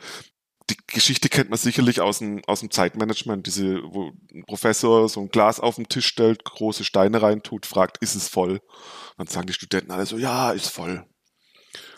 die 0.70 0.78
Geschichte 0.88 1.30
kennt 1.30 1.50
man 1.50 1.60
sicherlich 1.60 2.02
aus 2.02 2.20
dem, 2.20 2.42
aus 2.46 2.62
dem 2.62 2.72
Zeitmanagement, 2.72 3.46
diese, 3.46 3.82
wo 3.84 4.12
ein 4.34 4.44
Professor 4.46 5.08
so 5.08 5.22
ein 5.22 5.30
Glas 5.30 5.60
auf 5.60 5.76
den 5.76 5.88
Tisch 5.88 6.08
stellt, 6.08 6.44
große 6.44 6.84
Steine 6.84 7.22
reintut, 7.22 7.66
fragt, 7.66 7.98
ist 8.00 8.16
es 8.16 8.28
voll? 8.28 8.62
Dann 9.18 9.28
sagen 9.28 9.48
die 9.48 9.54
Studenten 9.54 9.92
alle 9.92 10.06
so, 10.06 10.18
ja, 10.18 10.52
ist 10.52 10.70
voll. 10.70 11.06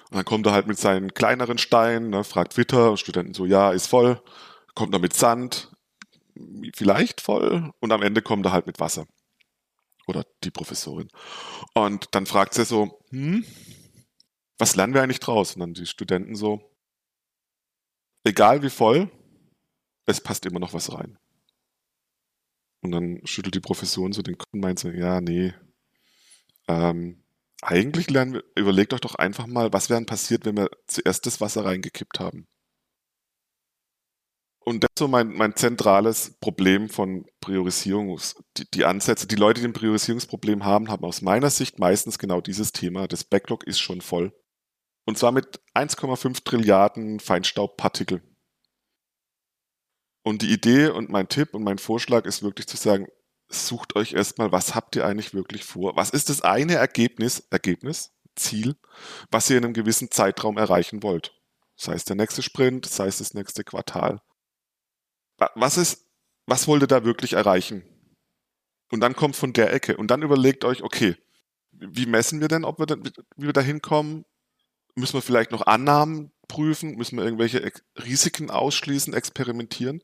Und 0.09 0.17
dann 0.17 0.25
kommt 0.25 0.45
er 0.45 0.51
halt 0.51 0.67
mit 0.67 0.77
seinen 0.77 1.13
kleineren 1.13 1.57
Steinen, 1.57 2.09
ne, 2.09 2.23
fragt 2.23 2.57
Witter, 2.57 2.97
Studenten 2.97 3.33
so, 3.33 3.45
ja, 3.45 3.71
ist 3.71 3.87
voll. 3.87 4.21
Kommt 4.75 4.93
er 4.93 4.99
mit 4.99 5.13
Sand, 5.13 5.71
vielleicht 6.75 7.21
voll 7.21 7.71
und 7.79 7.91
am 7.91 8.01
Ende 8.01 8.21
kommt 8.21 8.45
er 8.45 8.51
halt 8.51 8.67
mit 8.67 8.79
Wasser. 8.79 9.05
Oder 10.07 10.25
die 10.43 10.51
Professorin. 10.51 11.07
Und 11.73 12.07
dann 12.11 12.25
fragt 12.25 12.55
sie 12.55 12.65
so, 12.65 12.99
hm, 13.11 13.45
was 14.61 14.75
lernen 14.75 14.93
wir 14.93 15.01
eigentlich 15.01 15.19
draus? 15.19 15.55
Und 15.55 15.61
dann 15.61 15.73
die 15.73 15.87
Studenten 15.87 16.35
so, 16.35 16.61
egal 18.23 18.61
wie 18.61 18.69
voll, 18.69 19.09
es 20.05 20.21
passt 20.21 20.45
immer 20.45 20.59
noch 20.59 20.73
was 20.73 20.93
rein. 20.93 21.17
Und 22.83 22.91
dann 22.91 23.21
schüttelt 23.25 23.55
die 23.55 23.59
Professorin 23.59 24.13
so 24.13 24.21
den 24.21 24.37
Kopf 24.37 24.53
und 24.53 24.59
meint 24.59 24.79
so, 24.79 24.89
ja, 24.89 25.19
nee, 25.19 25.53
ähm, 26.67 27.23
eigentlich 27.63 28.09
lernen 28.09 28.33
wir, 28.33 28.43
überlegt 28.55 28.93
euch 28.93 29.01
doch 29.01 29.15
einfach 29.15 29.47
mal, 29.47 29.73
was 29.73 29.89
wäre 29.89 30.03
passiert, 30.05 30.45
wenn 30.45 30.57
wir 30.57 30.69
zuerst 30.87 31.25
das 31.25 31.41
Wasser 31.41 31.65
reingekippt 31.65 32.19
haben. 32.19 32.47
Und 34.63 34.83
das 34.83 34.89
ist 34.91 34.99
so 34.99 35.07
mein, 35.07 35.29
mein 35.29 35.55
zentrales 35.55 36.37
Problem 36.39 36.87
von 36.89 37.25
Priorisierung. 37.39 38.19
Die, 38.57 38.69
die 38.69 38.85
Ansätze, 38.85 39.25
die 39.25 39.35
Leute, 39.35 39.61
die 39.61 39.67
ein 39.67 39.73
Priorisierungsproblem 39.73 40.65
haben, 40.65 40.89
haben 40.89 41.03
aus 41.03 41.23
meiner 41.23 41.49
Sicht 41.49 41.79
meistens 41.79 42.19
genau 42.19 42.41
dieses 42.41 42.71
Thema. 42.71 43.07
Das 43.07 43.23
Backlog 43.23 43.63
ist 43.65 43.79
schon 43.79 44.01
voll. 44.01 44.31
Und 45.11 45.17
zwar 45.17 45.31
mit 45.31 45.59
1,5 45.73 46.43
Trilliarden 46.45 47.19
Feinstaubpartikel. 47.19 48.21
Und 50.23 50.41
die 50.41 50.51
Idee 50.51 50.87
und 50.87 51.09
mein 51.09 51.27
Tipp 51.27 51.53
und 51.53 51.63
mein 51.63 51.77
Vorschlag 51.77 52.25
ist 52.25 52.43
wirklich 52.43 52.67
zu 52.67 52.77
sagen, 52.77 53.07
sucht 53.49 53.95
euch 53.95 54.13
erstmal, 54.13 54.51
was 54.51 54.73
habt 54.73 54.95
ihr 54.95 55.05
eigentlich 55.05 55.33
wirklich 55.33 55.65
vor? 55.65 55.95
Was 55.97 56.11
ist 56.11 56.29
das 56.29 56.41
eine 56.41 56.75
Ergebnis, 56.75 57.45
Ergebnis, 57.49 58.13
Ziel, 58.35 58.77
was 59.29 59.49
ihr 59.49 59.57
in 59.57 59.65
einem 59.65 59.73
gewissen 59.73 60.11
Zeitraum 60.11 60.57
erreichen 60.57 61.03
wollt? 61.03 61.33
Sei 61.75 61.93
es 61.93 62.05
der 62.05 62.15
nächste 62.15 62.41
Sprint, 62.41 62.85
sei 62.85 63.07
es 63.07 63.17
das 63.17 63.33
nächste 63.33 63.63
Quartal 63.65 64.21
was 65.55 65.77
ist, 65.77 66.07
was 66.45 66.67
wollt 66.67 66.83
ihr 66.83 66.87
da 66.87 67.03
wirklich 67.03 67.33
erreichen? 67.33 67.83
Und 68.91 68.99
dann 68.99 69.15
kommt 69.15 69.35
von 69.35 69.53
der 69.53 69.73
Ecke 69.73 69.97
und 69.97 70.11
dann 70.11 70.21
überlegt 70.21 70.65
euch, 70.65 70.83
okay, 70.83 71.15
wie 71.71 72.05
messen 72.05 72.41
wir 72.41 72.47
denn, 72.47 72.65
ob 72.65 72.79
wir 72.79 72.85
dann, 72.85 73.03
wie 73.37 73.45
wir 73.45 73.53
da 73.53 73.61
hinkommen? 73.61 74.25
Müssen 74.95 75.13
wir 75.13 75.21
vielleicht 75.21 75.51
noch 75.51 75.65
Annahmen 75.67 76.31
prüfen? 76.47 76.95
Müssen 76.95 77.17
wir 77.17 77.23
irgendwelche 77.23 77.71
Risiken 77.97 78.49
ausschließen, 78.51 79.13
experimentieren? 79.13 80.03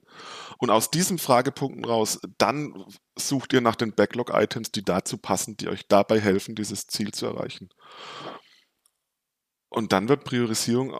Und 0.57 0.69
aus 0.69 0.91
diesen 0.91 1.17
Fragepunkten 1.19 1.85
raus, 1.85 2.19
dann 2.37 2.85
sucht 3.15 3.53
ihr 3.53 3.61
nach 3.61 3.75
den 3.75 3.93
Backlog-Items, 3.93 4.71
die 4.71 4.83
dazu 4.83 5.17
passen, 5.17 5.57
die 5.57 5.67
euch 5.67 5.87
dabei 5.87 6.19
helfen, 6.19 6.55
dieses 6.55 6.87
Ziel 6.87 7.13
zu 7.13 7.25
erreichen. 7.25 7.69
Und 9.69 9.91
dann 9.91 10.07
wird 10.07 10.23
Priorisierung 10.23 10.97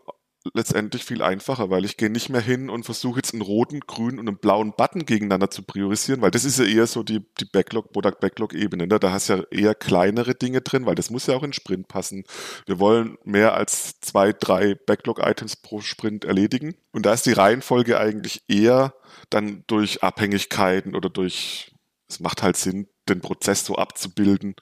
letztendlich 0.53 1.03
viel 1.03 1.21
einfacher, 1.21 1.69
weil 1.69 1.86
ich 1.86 1.97
gehe 1.97 2.10
nicht 2.10 2.29
mehr 2.29 2.41
hin 2.41 2.69
und 2.69 2.83
versuche 2.83 3.19
jetzt 3.19 3.33
einen 3.33 3.41
roten, 3.41 3.79
grünen 3.81 4.19
und 4.19 4.27
einen 4.27 4.38
blauen 4.38 4.73
Button 4.75 5.05
gegeneinander 5.05 5.49
zu 5.49 5.63
priorisieren, 5.63 6.21
weil 6.21 6.31
das 6.31 6.45
ist 6.45 6.60
ja 6.60 6.65
eher 6.65 6.88
so 6.88 7.03
die, 7.03 7.25
die 7.39 7.45
Backlog, 7.45 7.91
Product 7.91 8.19
Backlog 8.19 8.53
Ebene. 8.53 8.88
Ne? 8.88 8.99
Da 8.99 9.12
hast 9.12 9.29
du 9.29 9.33
ja 9.33 9.43
eher 9.51 9.75
kleinere 9.75 10.36
Dinge 10.36 10.62
drin, 10.62 10.86
weil 10.86 10.95
das 10.95 11.10
muss 11.10 11.27
ja 11.27 11.36
auch 11.36 11.43
in 11.43 11.53
Sprint 11.53 11.88
passen. 11.88 12.23
Wir 12.65 12.79
wollen 12.79 13.17
mehr 13.23 13.53
als 13.53 13.99
zwei, 14.01 14.33
drei 14.33 14.75
Backlog 14.75 15.19
Items 15.19 15.55
pro 15.55 15.81
Sprint 15.81 16.25
erledigen. 16.25 16.75
Und 16.91 17.05
da 17.05 17.13
ist 17.13 17.25
die 17.25 17.33
Reihenfolge 17.33 17.99
eigentlich 17.99 18.43
eher 18.47 18.93
dann 19.29 19.63
durch 19.67 20.03
Abhängigkeiten 20.03 20.95
oder 20.95 21.10
durch, 21.10 21.73
es 22.07 22.19
macht 22.19 22.43
halt 22.43 22.57
Sinn, 22.57 22.88
den 23.10 23.21
Prozess 23.21 23.65
so 23.65 23.75
abzubilden, 23.75 24.55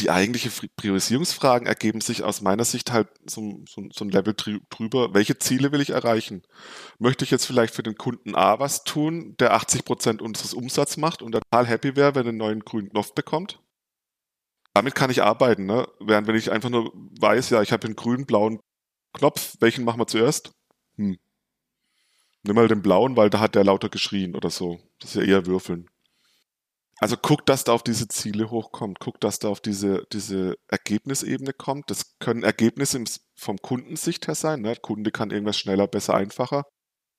die 0.00 0.10
eigentliche 0.10 0.50
Priorisierungsfragen 0.76 1.66
ergeben 1.66 2.00
sich 2.00 2.22
aus 2.24 2.40
meiner 2.40 2.64
Sicht 2.64 2.92
halt 2.92 3.08
so, 3.26 3.62
so, 3.68 3.86
so, 3.92 4.04
ein 4.04 4.10
Level 4.10 4.34
drüber. 4.34 5.14
Welche 5.14 5.38
Ziele 5.38 5.72
will 5.72 5.80
ich 5.80 5.90
erreichen? 5.90 6.42
Möchte 6.98 7.24
ich 7.24 7.30
jetzt 7.30 7.46
vielleicht 7.46 7.74
für 7.74 7.82
den 7.82 7.96
Kunden 7.96 8.34
A 8.34 8.58
was 8.58 8.84
tun, 8.84 9.36
der 9.38 9.54
80 9.54 9.84
Prozent 9.84 10.22
unseres 10.22 10.54
Umsatzes 10.54 10.96
macht 10.96 11.22
und 11.22 11.32
total 11.32 11.66
happy 11.66 11.96
wäre, 11.96 12.14
wenn 12.14 12.26
er 12.26 12.30
einen 12.30 12.38
neuen 12.38 12.60
grünen 12.60 12.90
Knopf 12.90 13.14
bekommt? 13.14 13.60
Damit 14.72 14.96
kann 14.96 15.10
ich 15.10 15.22
arbeiten, 15.22 15.66
ne? 15.66 15.86
Während 16.00 16.26
wenn 16.26 16.34
ich 16.34 16.50
einfach 16.50 16.70
nur 16.70 16.92
weiß, 17.20 17.50
ja, 17.50 17.62
ich 17.62 17.70
habe 17.70 17.86
einen 17.86 17.96
grünen, 17.96 18.26
blauen 18.26 18.58
Knopf, 19.12 19.56
welchen 19.60 19.84
machen 19.84 20.00
wir 20.00 20.08
zuerst? 20.08 20.50
Hm. 20.96 21.18
Nimm 22.42 22.56
mal 22.56 22.68
den 22.68 22.82
blauen, 22.82 23.16
weil 23.16 23.30
da 23.30 23.38
hat 23.38 23.54
der 23.54 23.64
lauter 23.64 23.88
geschrien 23.88 24.34
oder 24.34 24.50
so. 24.50 24.80
Das 24.98 25.14
ist 25.14 25.16
ja 25.16 25.22
eher 25.22 25.46
Würfeln. 25.46 25.88
Also 26.98 27.16
guckt, 27.16 27.48
dass 27.48 27.64
da 27.64 27.72
auf 27.72 27.82
diese 27.82 28.08
Ziele 28.08 28.50
hochkommt, 28.50 29.00
guckt, 29.00 29.24
dass 29.24 29.38
da 29.38 29.48
auf 29.48 29.60
diese, 29.60 30.06
diese 30.12 30.56
Ergebnisebene 30.68 31.52
kommt. 31.52 31.90
Das 31.90 32.18
können 32.18 32.44
Ergebnisse 32.44 33.02
vom 33.36 33.58
Kundensicht 33.58 34.28
her 34.28 34.34
sein. 34.34 34.62
Ne? 34.62 34.68
Der 34.68 34.80
Kunde 34.80 35.10
kann 35.10 35.30
irgendwas 35.30 35.58
schneller, 35.58 35.88
besser, 35.88 36.14
einfacher. 36.14 36.64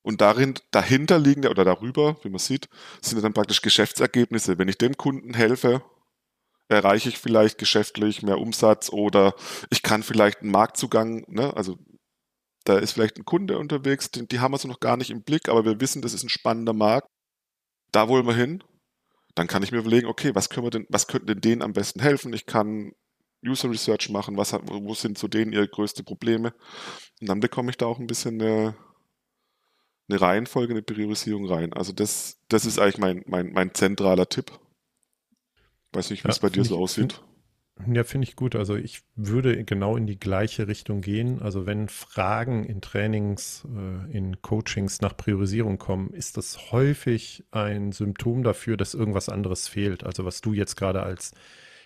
Und 0.01 0.21
darin, 0.21 0.53
dahinter 0.71 1.19
liegende 1.19 1.49
oder 1.49 1.65
darüber, 1.65 2.17
wie 2.23 2.29
man 2.29 2.39
sieht, 2.39 2.69
sind 3.01 3.21
dann 3.23 3.33
praktisch 3.33 3.61
Geschäftsergebnisse. 3.61 4.57
Wenn 4.57 4.69
ich 4.69 4.77
dem 4.77 4.95
Kunden 4.95 5.33
helfe, 5.33 5.83
erreiche 6.69 7.09
ich 7.09 7.17
vielleicht 7.17 7.57
geschäftlich 7.57 8.21
mehr 8.21 8.39
Umsatz 8.39 8.89
oder 8.89 9.35
ich 9.69 9.83
kann 9.83 10.03
vielleicht 10.03 10.41
einen 10.41 10.51
Marktzugang, 10.51 11.25
ne? 11.27 11.55
also 11.55 11.77
da 12.63 12.77
ist 12.77 12.93
vielleicht 12.93 13.17
ein 13.17 13.25
Kunde 13.25 13.57
unterwegs, 13.59 14.09
die, 14.09 14.27
die 14.27 14.39
haben 14.39 14.53
wir 14.53 14.57
so 14.57 14.67
noch 14.67 14.79
gar 14.79 14.97
nicht 14.97 15.11
im 15.11 15.23
Blick, 15.23 15.49
aber 15.49 15.65
wir 15.65 15.79
wissen, 15.81 16.01
das 16.01 16.13
ist 16.13 16.23
ein 16.23 16.29
spannender 16.29 16.73
Markt. 16.73 17.07
Da 17.91 18.07
wollen 18.07 18.25
wir 18.25 18.33
hin 18.35 18.63
dann 19.35 19.47
kann 19.47 19.63
ich 19.63 19.71
mir 19.71 19.79
überlegen, 19.79 20.07
okay, 20.07 20.33
was 20.33 20.49
können 20.49 20.65
wir 20.65 20.71
denn, 20.71 20.87
was 20.89 21.07
könnten 21.07 21.27
denn 21.27 21.41
denen 21.41 21.61
am 21.61 21.73
besten 21.73 21.99
helfen? 21.99 22.33
Ich 22.33 22.45
kann 22.45 22.93
User 23.45 23.69
Research 23.69 24.09
machen, 24.09 24.37
was, 24.37 24.53
wo 24.53 24.93
sind 24.93 25.17
zu 25.17 25.27
denen 25.27 25.53
ihre 25.53 25.67
größten 25.67 26.05
Probleme? 26.05 26.53
Und 27.21 27.29
dann 27.29 27.41
bekomme 27.41 27.69
ich 27.69 27.77
da 27.77 27.85
auch 27.85 27.99
ein 27.99 28.07
bisschen 28.07 28.41
eine, 28.41 28.75
eine 30.09 30.21
Reihenfolge, 30.21 30.73
eine 30.73 30.81
Priorisierung 30.81 31.45
rein. 31.45 31.73
Also 31.73 31.91
das, 31.91 32.37
das 32.47 32.65
ist 32.65 32.79
eigentlich 32.79 32.97
mein, 32.97 33.23
mein, 33.27 33.51
mein 33.51 33.73
zentraler 33.73 34.27
Tipp. 34.27 34.51
Weiß 35.91 36.09
nicht, 36.09 36.23
wie 36.23 36.27
ja, 36.27 36.33
es 36.33 36.39
bei 36.39 36.49
dir 36.49 36.63
so 36.63 36.77
aussieht. 36.77 37.21
Ja, 37.93 38.05
finde 38.05 38.25
ich 38.27 38.37
gut. 38.37 38.55
Also 38.55 38.75
ich 38.75 39.01
würde 39.15 39.63
genau 39.65 39.97
in 39.97 40.07
die 40.07 40.17
gleiche 40.17 40.67
Richtung 40.67 41.01
gehen. 41.01 41.41
Also 41.41 41.65
wenn 41.65 41.89
Fragen 41.89 42.63
in 42.63 42.79
Trainings, 42.79 43.67
äh, 43.75 44.11
in 44.15 44.41
Coachings 44.41 45.01
nach 45.01 45.17
Priorisierung 45.17 45.77
kommen, 45.77 46.09
ist 46.11 46.37
das 46.37 46.71
häufig 46.71 47.43
ein 47.51 47.91
Symptom 47.91 48.43
dafür, 48.43 48.77
dass 48.77 48.93
irgendwas 48.93 49.27
anderes 49.27 49.67
fehlt. 49.67 50.05
Also 50.05 50.23
was 50.23 50.39
du 50.39 50.53
jetzt 50.53 50.77
gerade 50.77 51.03
als 51.03 51.33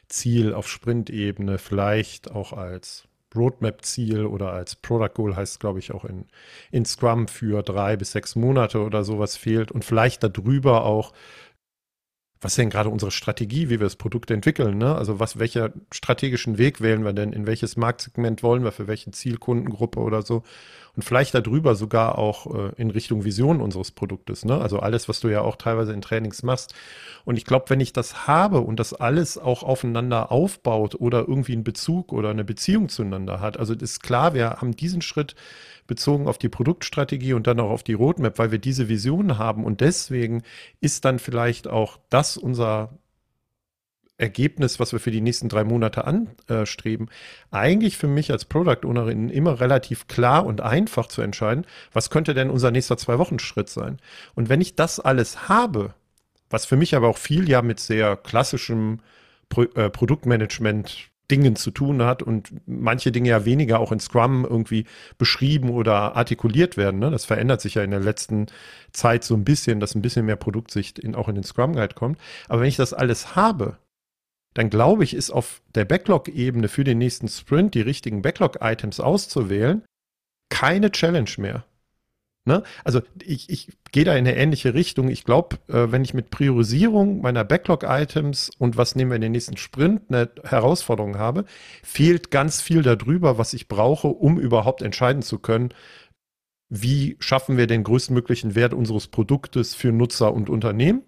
Ziel 0.07 0.53
auf 0.53 0.67
Sprint-Ebene, 0.67 1.57
vielleicht 1.57 2.29
auch 2.31 2.53
als 2.53 3.07
Roadmap-Ziel 3.35 4.25
oder 4.25 4.51
als 4.53 4.75
Product 4.75 5.13
Goal 5.13 5.35
heißt, 5.35 5.59
glaube 5.59 5.79
ich, 5.79 5.91
auch 5.93 6.05
in, 6.05 6.25
in 6.71 6.85
Scrum 6.85 7.27
für 7.27 7.61
drei 7.63 7.95
bis 7.97 8.11
sechs 8.11 8.35
Monate 8.35 8.79
oder 8.83 9.03
sowas 9.03 9.37
fehlt 9.37 9.71
und 9.71 9.85
vielleicht 9.85 10.23
darüber 10.23 10.85
auch 10.85 11.13
was 12.41 12.53
ist 12.53 12.57
denn 12.57 12.69
gerade 12.69 12.89
unsere 12.89 13.11
Strategie, 13.11 13.65
wie 13.69 13.79
wir 13.79 13.85
das 13.85 13.97
Produkt 13.97 14.31
entwickeln? 14.31 14.77
Ne? 14.77 14.95
Also 14.95 15.19
was, 15.19 15.39
welcher 15.39 15.73
strategischen 15.91 16.57
Weg 16.57 16.79
wählen 16.79 17.03
wir 17.03 17.13
denn? 17.13 17.33
In 17.33 17.45
welches 17.45 17.75
Marktsegment 17.75 18.43
wollen 18.43 18.63
wir, 18.63 18.71
für 18.71 18.87
welche 18.87 19.11
Zielkundengruppe 19.11 19.99
oder 19.99 20.21
so? 20.21 20.43
Und 20.95 21.03
vielleicht 21.03 21.33
darüber 21.33 21.75
sogar 21.75 22.17
auch 22.17 22.53
äh, 22.53 22.71
in 22.77 22.91
Richtung 22.91 23.23
Vision 23.23 23.61
unseres 23.61 23.91
Produktes. 23.91 24.45
Ne? 24.45 24.59
Also 24.59 24.79
alles, 24.79 25.09
was 25.09 25.19
du 25.19 25.27
ja 25.27 25.41
auch 25.41 25.55
teilweise 25.55 25.93
in 25.93 26.01
Trainings 26.01 26.43
machst. 26.43 26.73
Und 27.25 27.37
ich 27.37 27.45
glaube, 27.45 27.69
wenn 27.69 27.79
ich 27.79 27.93
das 27.93 28.27
habe 28.27 28.61
und 28.61 28.79
das 28.79 28.93
alles 28.93 29.37
auch 29.37 29.63
aufeinander 29.63 30.31
aufbaut 30.31 30.95
oder 30.95 31.27
irgendwie 31.27 31.53
einen 31.53 31.63
Bezug 31.63 32.11
oder 32.11 32.29
eine 32.29 32.43
Beziehung 32.43 32.89
zueinander 32.89 33.39
hat, 33.39 33.57
also 33.57 33.73
ist 33.73 34.01
klar, 34.01 34.33
wir 34.33 34.49
haben 34.61 34.75
diesen 34.75 35.01
Schritt 35.01 35.35
bezogen 35.89 36.27
auf 36.27 36.37
die 36.37 36.49
Produktstrategie 36.49 37.33
und 37.33 37.47
dann 37.47 37.59
auch 37.59 37.71
auf 37.71 37.83
die 37.83 37.93
Roadmap, 37.93 38.37
weil 38.39 38.51
wir 38.51 38.59
diese 38.59 38.87
Vision 38.87 39.37
haben. 39.37 39.65
Und 39.65 39.81
deswegen 39.81 40.43
ist 40.79 41.03
dann 41.03 41.19
vielleicht 41.19 41.67
auch 41.67 41.97
das 42.09 42.37
unser 42.37 42.97
Ergebnis, 44.19 44.79
was 44.79 44.91
wir 44.91 44.99
für 44.99 45.11
die 45.11 45.21
nächsten 45.21 45.49
drei 45.49 45.63
Monate 45.63 46.05
anstreben, 46.05 47.09
eigentlich 47.51 47.97
für 47.97 48.07
mich 48.07 48.31
als 48.31 48.45
Product 48.45 48.85
Ownerin 48.85 49.29
immer 49.29 49.59
relativ 49.59 50.07
klar 50.07 50.45
und 50.45 50.61
einfach 50.61 51.07
zu 51.07 51.21
entscheiden, 51.21 51.65
was 51.93 52.09
könnte 52.09 52.33
denn 52.33 52.49
unser 52.49 52.71
nächster 52.71 52.97
Zwei-Wochen-Schritt 52.97 53.69
sein. 53.69 53.97
Und 54.35 54.49
wenn 54.49 54.61
ich 54.61 54.75
das 54.75 54.99
alles 54.99 55.49
habe, 55.49 55.93
was 56.49 56.65
für 56.65 56.75
mich 56.75 56.95
aber 56.95 57.07
auch 57.07 57.17
viel 57.17 57.49
ja 57.49 57.61
mit 57.61 57.79
sehr 57.79 58.17
klassischem 58.17 58.99
Pro 59.47 59.63
äh, 59.63 59.89
Produktmanagement 59.89 61.09
Dingen 61.31 61.55
zu 61.55 61.71
tun 61.71 62.01
hat 62.03 62.23
und 62.23 62.51
manche 62.65 63.11
Dinge 63.11 63.29
ja 63.29 63.45
weniger 63.45 63.79
auch 63.79 63.91
in 63.91 63.99
Scrum 63.99 64.45
irgendwie 64.49 64.85
beschrieben 65.17 65.69
oder 65.69 66.15
artikuliert 66.15 66.75
werden. 66.75 66.99
Ne? 66.99 67.11
Das 67.11 67.25
verändert 67.25 67.61
sich 67.61 67.75
ja 67.75 67.83
in 67.83 67.91
der 67.91 67.99
letzten 67.99 68.47
Zeit 68.93 69.23
so 69.23 69.35
ein 69.35 69.43
bisschen, 69.43 69.79
dass 69.79 69.95
ein 69.95 70.01
bisschen 70.01 70.25
mehr 70.25 70.37
Produktsicht 70.37 70.97
in, 70.97 71.15
auch 71.15 71.27
in 71.29 71.35
den 71.35 71.43
Scrum 71.43 71.73
Guide 71.73 71.93
kommt. 71.93 72.19
Aber 72.47 72.61
wenn 72.61 72.67
ich 72.67 72.77
das 72.77 72.93
alles 72.93 73.35
habe, 73.35 73.77
dann 74.53 74.69
glaube 74.69 75.03
ich, 75.03 75.13
ist 75.13 75.29
auf 75.29 75.61
der 75.75 75.85
Backlog-Ebene 75.85 76.67
für 76.67 76.83
den 76.83 76.97
nächsten 76.97 77.27
Sprint 77.27 77.75
die 77.75 77.81
richtigen 77.81 78.21
Backlog-Items 78.21 78.99
auszuwählen 78.99 79.83
keine 80.49 80.91
Challenge 80.91 81.29
mehr. 81.37 81.65
Ne? 82.45 82.63
Also 82.83 83.01
ich, 83.21 83.49
ich 83.49 83.69
gehe 83.91 84.05
da 84.05 84.13
in 84.13 84.19
eine 84.19 84.35
ähnliche 84.35 84.73
Richtung. 84.73 85.09
Ich 85.09 85.23
glaube, 85.23 85.57
äh, 85.67 85.91
wenn 85.91 86.03
ich 86.03 86.13
mit 86.13 86.31
Priorisierung 86.31 87.21
meiner 87.21 87.43
Backlog-Items 87.43 88.51
und 88.57 88.75
was 88.75 88.95
nehmen 88.95 89.11
wir 89.11 89.15
in 89.15 89.21
den 89.21 89.33
nächsten 89.33 89.57
Sprint 89.57 90.03
eine 90.09 90.31
Herausforderung 90.43 91.17
habe, 91.17 91.45
fehlt 91.83 92.31
ganz 92.31 92.61
viel 92.61 92.81
darüber, 92.81 93.37
was 93.37 93.53
ich 93.53 93.67
brauche, 93.67 94.07
um 94.07 94.39
überhaupt 94.39 94.81
entscheiden 94.81 95.21
zu 95.21 95.37
können, 95.37 95.69
wie 96.69 97.17
schaffen 97.19 97.57
wir 97.57 97.67
den 97.67 97.83
größtmöglichen 97.83 98.55
Wert 98.55 98.73
unseres 98.73 99.07
Produktes 99.07 99.75
für 99.75 99.91
Nutzer 99.91 100.33
und 100.33 100.49
Unternehmen. 100.49 101.03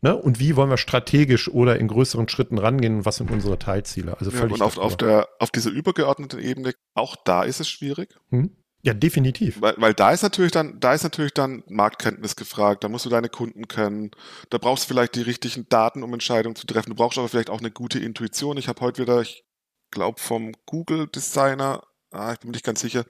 Ne? 0.00 0.14
Und 0.14 0.38
wie 0.38 0.56
wollen 0.56 0.70
wir 0.70 0.76
strategisch 0.76 1.48
oder 1.48 1.78
in 1.78 1.88
größeren 1.88 2.28
Schritten 2.28 2.58
rangehen 2.58 2.98
und 2.98 3.04
was 3.06 3.16
sind 3.16 3.30
unsere 3.30 3.58
Teilziele? 3.58 4.18
Also 4.18 4.30
völlig 4.30 4.58
ja, 4.58 4.64
und 4.64 4.72
auf, 4.72 4.78
auf, 4.78 4.96
der, 4.96 5.28
auf 5.38 5.50
dieser 5.50 5.70
übergeordneten 5.70 6.38
Ebene, 6.40 6.74
auch 6.94 7.16
da 7.24 7.42
ist 7.42 7.60
es 7.60 7.68
schwierig. 7.68 8.14
Hm? 8.30 8.50
Ja, 8.84 8.92
definitiv. 8.92 9.62
Weil, 9.62 9.74
weil 9.78 9.94
da 9.94 10.12
ist 10.12 10.22
natürlich 10.22 10.52
dann, 10.52 10.78
da 10.78 10.92
ist 10.92 11.04
natürlich 11.04 11.32
dann 11.32 11.64
Marktkenntnis 11.68 12.36
gefragt. 12.36 12.84
Da 12.84 12.90
musst 12.90 13.06
du 13.06 13.10
deine 13.10 13.30
Kunden 13.30 13.66
kennen. 13.66 14.10
Da 14.50 14.58
brauchst 14.58 14.84
du 14.84 14.88
vielleicht 14.88 15.14
die 15.14 15.22
richtigen 15.22 15.66
Daten, 15.70 16.02
um 16.02 16.12
Entscheidungen 16.12 16.54
zu 16.54 16.66
treffen. 16.66 16.90
Du 16.90 16.96
brauchst 16.96 17.16
aber 17.16 17.30
vielleicht 17.30 17.48
auch 17.48 17.60
eine 17.60 17.70
gute 17.70 17.98
Intuition. 17.98 18.58
Ich 18.58 18.68
habe 18.68 18.82
heute 18.82 19.00
wieder, 19.00 19.22
ich 19.22 19.42
glaube, 19.90 20.20
vom 20.20 20.52
Google 20.66 21.06
Designer, 21.06 21.82
ah, 22.14 22.32
ich 22.32 22.40
bin 22.40 22.50
mir 22.50 22.56
nicht 22.56 22.64
ganz 22.64 22.80
sicher, 22.80 23.04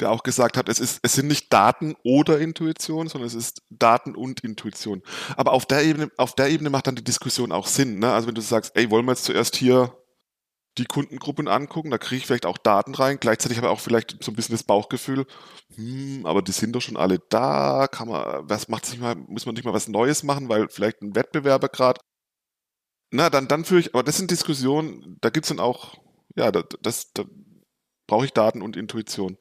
der 0.00 0.10
auch 0.10 0.22
gesagt 0.22 0.56
hat, 0.56 0.68
es 0.68 0.80
ist, 0.80 1.00
es 1.02 1.14
sind 1.14 1.28
nicht 1.28 1.52
Daten 1.52 1.96
oder 2.04 2.38
Intuition, 2.38 3.08
sondern 3.08 3.26
es 3.26 3.34
ist 3.34 3.62
Daten 3.70 4.14
und 4.14 4.40
Intuition. 4.40 5.02
Aber 5.36 5.52
auf 5.52 5.66
der 5.66 5.84
Ebene, 5.84 6.10
auf 6.16 6.34
der 6.34 6.48
Ebene 6.48 6.70
macht 6.70 6.86
dann 6.86 6.96
die 6.96 7.04
Diskussion 7.04 7.52
auch 7.52 7.66
Sinn. 7.66 7.98
Ne? 7.98 8.12
Also 8.12 8.28
wenn 8.28 8.34
du 8.34 8.40
sagst, 8.40 8.72
ey, 8.76 8.90
wollen 8.90 9.06
wir 9.06 9.12
jetzt 9.12 9.24
zuerst 9.24 9.56
hier 9.56 9.96
die 10.78 10.84
Kundengruppen 10.84 11.48
angucken, 11.48 11.90
da 11.90 11.98
kriege 11.98 12.18
ich 12.18 12.26
vielleicht 12.26 12.46
auch 12.46 12.58
Daten 12.58 12.94
rein, 12.94 13.18
gleichzeitig 13.18 13.58
aber 13.58 13.70
auch 13.70 13.80
vielleicht 13.80 14.22
so 14.22 14.30
ein 14.30 14.36
bisschen 14.36 14.54
das 14.54 14.62
Bauchgefühl, 14.62 15.26
hm, 15.74 16.26
aber 16.26 16.42
die 16.42 16.52
sind 16.52 16.72
doch 16.72 16.82
schon 16.82 16.96
alle 16.98 17.18
da, 17.30 17.88
kann 17.90 18.08
man, 18.08 18.48
was 18.48 18.68
macht 18.68 18.84
sich 18.84 18.98
mal, 18.98 19.14
muss 19.14 19.46
man 19.46 19.54
nicht 19.54 19.64
mal 19.64 19.72
was 19.72 19.88
Neues 19.88 20.22
machen, 20.22 20.48
weil 20.48 20.68
vielleicht 20.68 21.00
ein 21.02 21.14
Wettbewerber 21.14 21.68
gerade. 21.68 22.00
Na, 23.10 23.30
dann, 23.30 23.48
dann 23.48 23.64
führe 23.64 23.80
ich, 23.80 23.94
aber 23.94 24.02
das 24.02 24.16
sind 24.18 24.30
Diskussionen, 24.30 25.16
da 25.20 25.30
gibt 25.30 25.46
es 25.46 25.48
dann 25.48 25.60
auch, 25.60 25.94
ja, 26.36 26.52
das, 26.52 26.64
das 26.82 27.12
da 27.12 27.24
brauche 28.06 28.24
ich 28.24 28.32
Daten 28.32 28.62
und 28.62 28.76
Intuition. 28.76 29.36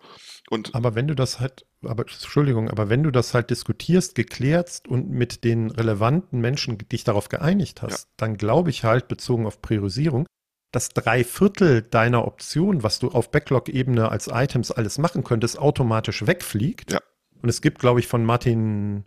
Und 0.49 0.75
aber 0.75 0.95
wenn 0.95 1.07
du 1.07 1.15
das 1.15 1.39
halt, 1.39 1.65
aber 1.83 2.03
Entschuldigung, 2.03 2.69
aber 2.69 2.89
wenn 2.89 3.03
du 3.03 3.11
das 3.11 3.33
halt 3.33 3.49
diskutierst, 3.49 4.15
geklärst 4.15 4.87
und 4.87 5.09
mit 5.09 5.43
den 5.43 5.71
relevanten 5.71 6.39
Menschen 6.39 6.77
dich 6.77 7.03
darauf 7.03 7.29
geeinigt 7.29 7.81
hast, 7.81 8.05
ja. 8.05 8.13
dann 8.17 8.37
glaube 8.37 8.69
ich 8.69 8.83
halt, 8.83 9.07
bezogen 9.07 9.45
auf 9.45 9.61
Priorisierung, 9.61 10.27
dass 10.71 10.89
drei 10.89 11.23
Viertel 11.23 11.81
deiner 11.81 12.25
Optionen, 12.25 12.83
was 12.83 12.99
du 12.99 13.09
auf 13.09 13.31
Backlog-Ebene 13.31 14.09
als 14.09 14.27
Items 14.27 14.71
alles 14.71 14.97
machen 14.97 15.23
könntest, 15.23 15.57
automatisch 15.57 16.27
wegfliegt. 16.27 16.91
Ja. 16.91 16.99
Und 17.41 17.49
es 17.49 17.61
gibt, 17.61 17.79
glaube 17.79 17.99
ich, 17.99 18.07
von 18.07 18.25
Martin 18.25 19.05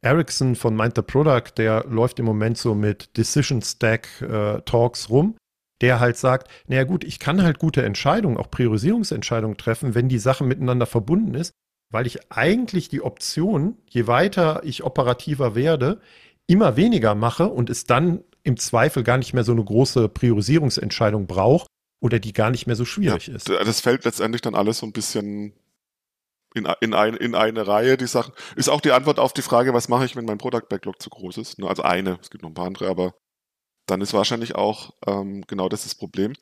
Erickson 0.00 0.54
von 0.54 0.76
Mind 0.76 0.94
the 0.94 1.02
Product, 1.02 1.52
der 1.56 1.84
läuft 1.88 2.18
im 2.18 2.24
Moment 2.24 2.56
so 2.56 2.74
mit 2.74 3.16
Decision 3.16 3.62
Stack 3.62 4.22
äh, 4.22 4.60
Talks 4.62 5.10
rum, 5.10 5.36
der 5.80 6.00
halt 6.00 6.16
sagt, 6.16 6.48
naja 6.66 6.84
gut, 6.84 7.04
ich 7.04 7.18
kann 7.18 7.42
halt 7.42 7.58
gute 7.58 7.84
Entscheidungen, 7.84 8.36
auch 8.36 8.50
Priorisierungsentscheidungen 8.50 9.56
treffen, 9.56 9.94
wenn 9.94 10.08
die 10.08 10.18
Sache 10.18 10.44
miteinander 10.44 10.86
verbunden 10.86 11.34
ist, 11.34 11.52
weil 11.90 12.06
ich 12.06 12.32
eigentlich 12.32 12.88
die 12.88 13.02
Option, 13.02 13.76
je 13.88 14.06
weiter 14.06 14.62
ich 14.64 14.84
operativer 14.84 15.54
werde, 15.54 16.00
immer 16.46 16.76
weniger 16.76 17.14
mache 17.14 17.48
und 17.48 17.70
es 17.70 17.84
dann 17.84 18.24
im 18.42 18.56
Zweifel 18.56 19.02
gar 19.02 19.18
nicht 19.18 19.34
mehr 19.34 19.44
so 19.44 19.52
eine 19.52 19.64
große 19.64 20.08
Priorisierungsentscheidung 20.08 21.26
braucht 21.26 21.68
oder 22.00 22.18
die 22.18 22.32
gar 22.32 22.50
nicht 22.50 22.66
mehr 22.66 22.76
so 22.76 22.84
schwierig 22.84 23.26
ja, 23.26 23.34
ist. 23.34 23.48
Das 23.48 23.80
fällt 23.80 24.04
letztendlich 24.04 24.42
dann 24.42 24.54
alles 24.54 24.78
so 24.78 24.86
ein 24.86 24.92
bisschen 24.92 25.52
in, 26.54 26.66
in, 26.80 26.94
ein, 26.94 27.14
in 27.14 27.34
eine 27.34 27.66
Reihe, 27.66 27.96
die 27.96 28.06
Sachen. 28.06 28.32
Ist 28.56 28.68
auch 28.68 28.80
die 28.80 28.92
Antwort 28.92 29.18
auf 29.18 29.32
die 29.32 29.42
Frage, 29.42 29.74
was 29.74 29.88
mache 29.88 30.04
ich, 30.04 30.16
wenn 30.16 30.24
mein 30.24 30.38
Product 30.38 30.68
Backlog 30.68 31.00
zu 31.00 31.10
groß 31.10 31.36
ist? 31.38 31.62
Also 31.62 31.82
eine, 31.82 32.18
es 32.22 32.30
gibt 32.30 32.42
noch 32.42 32.50
ein 32.50 32.54
paar 32.54 32.66
andere, 32.66 32.88
aber 32.88 33.14
dann 33.90 34.00
ist 34.00 34.12
wahrscheinlich 34.12 34.54
auch 34.54 34.94
ähm, 35.06 35.44
genau 35.46 35.68
das 35.68 35.82
das 35.82 35.94
Problem. 35.94 36.34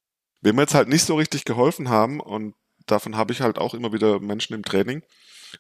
Wenn 0.42 0.56
wir 0.56 0.62
jetzt 0.62 0.74
halt 0.74 0.88
nicht 0.88 1.04
so 1.04 1.16
richtig 1.16 1.44
geholfen 1.44 1.88
haben, 1.88 2.20
und 2.20 2.54
davon 2.86 3.16
habe 3.16 3.32
ich 3.32 3.40
halt 3.40 3.58
auch 3.58 3.74
immer 3.74 3.92
wieder 3.92 4.20
Menschen 4.20 4.54
im 4.54 4.64
Training, 4.64 5.02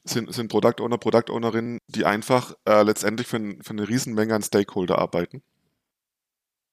sind, 0.04 0.32
sind 0.32 0.48
Product 0.48 0.80
Owner, 0.80 0.98
Product 0.98 1.30
Ownerinnen, 1.30 1.78
die 1.88 2.04
einfach 2.04 2.54
äh, 2.66 2.82
letztendlich 2.82 3.26
für, 3.26 3.38
für 3.62 3.70
eine 3.70 3.88
Riesenmenge 3.88 4.34
an 4.34 4.42
Stakeholder 4.42 4.98
arbeiten 4.98 5.42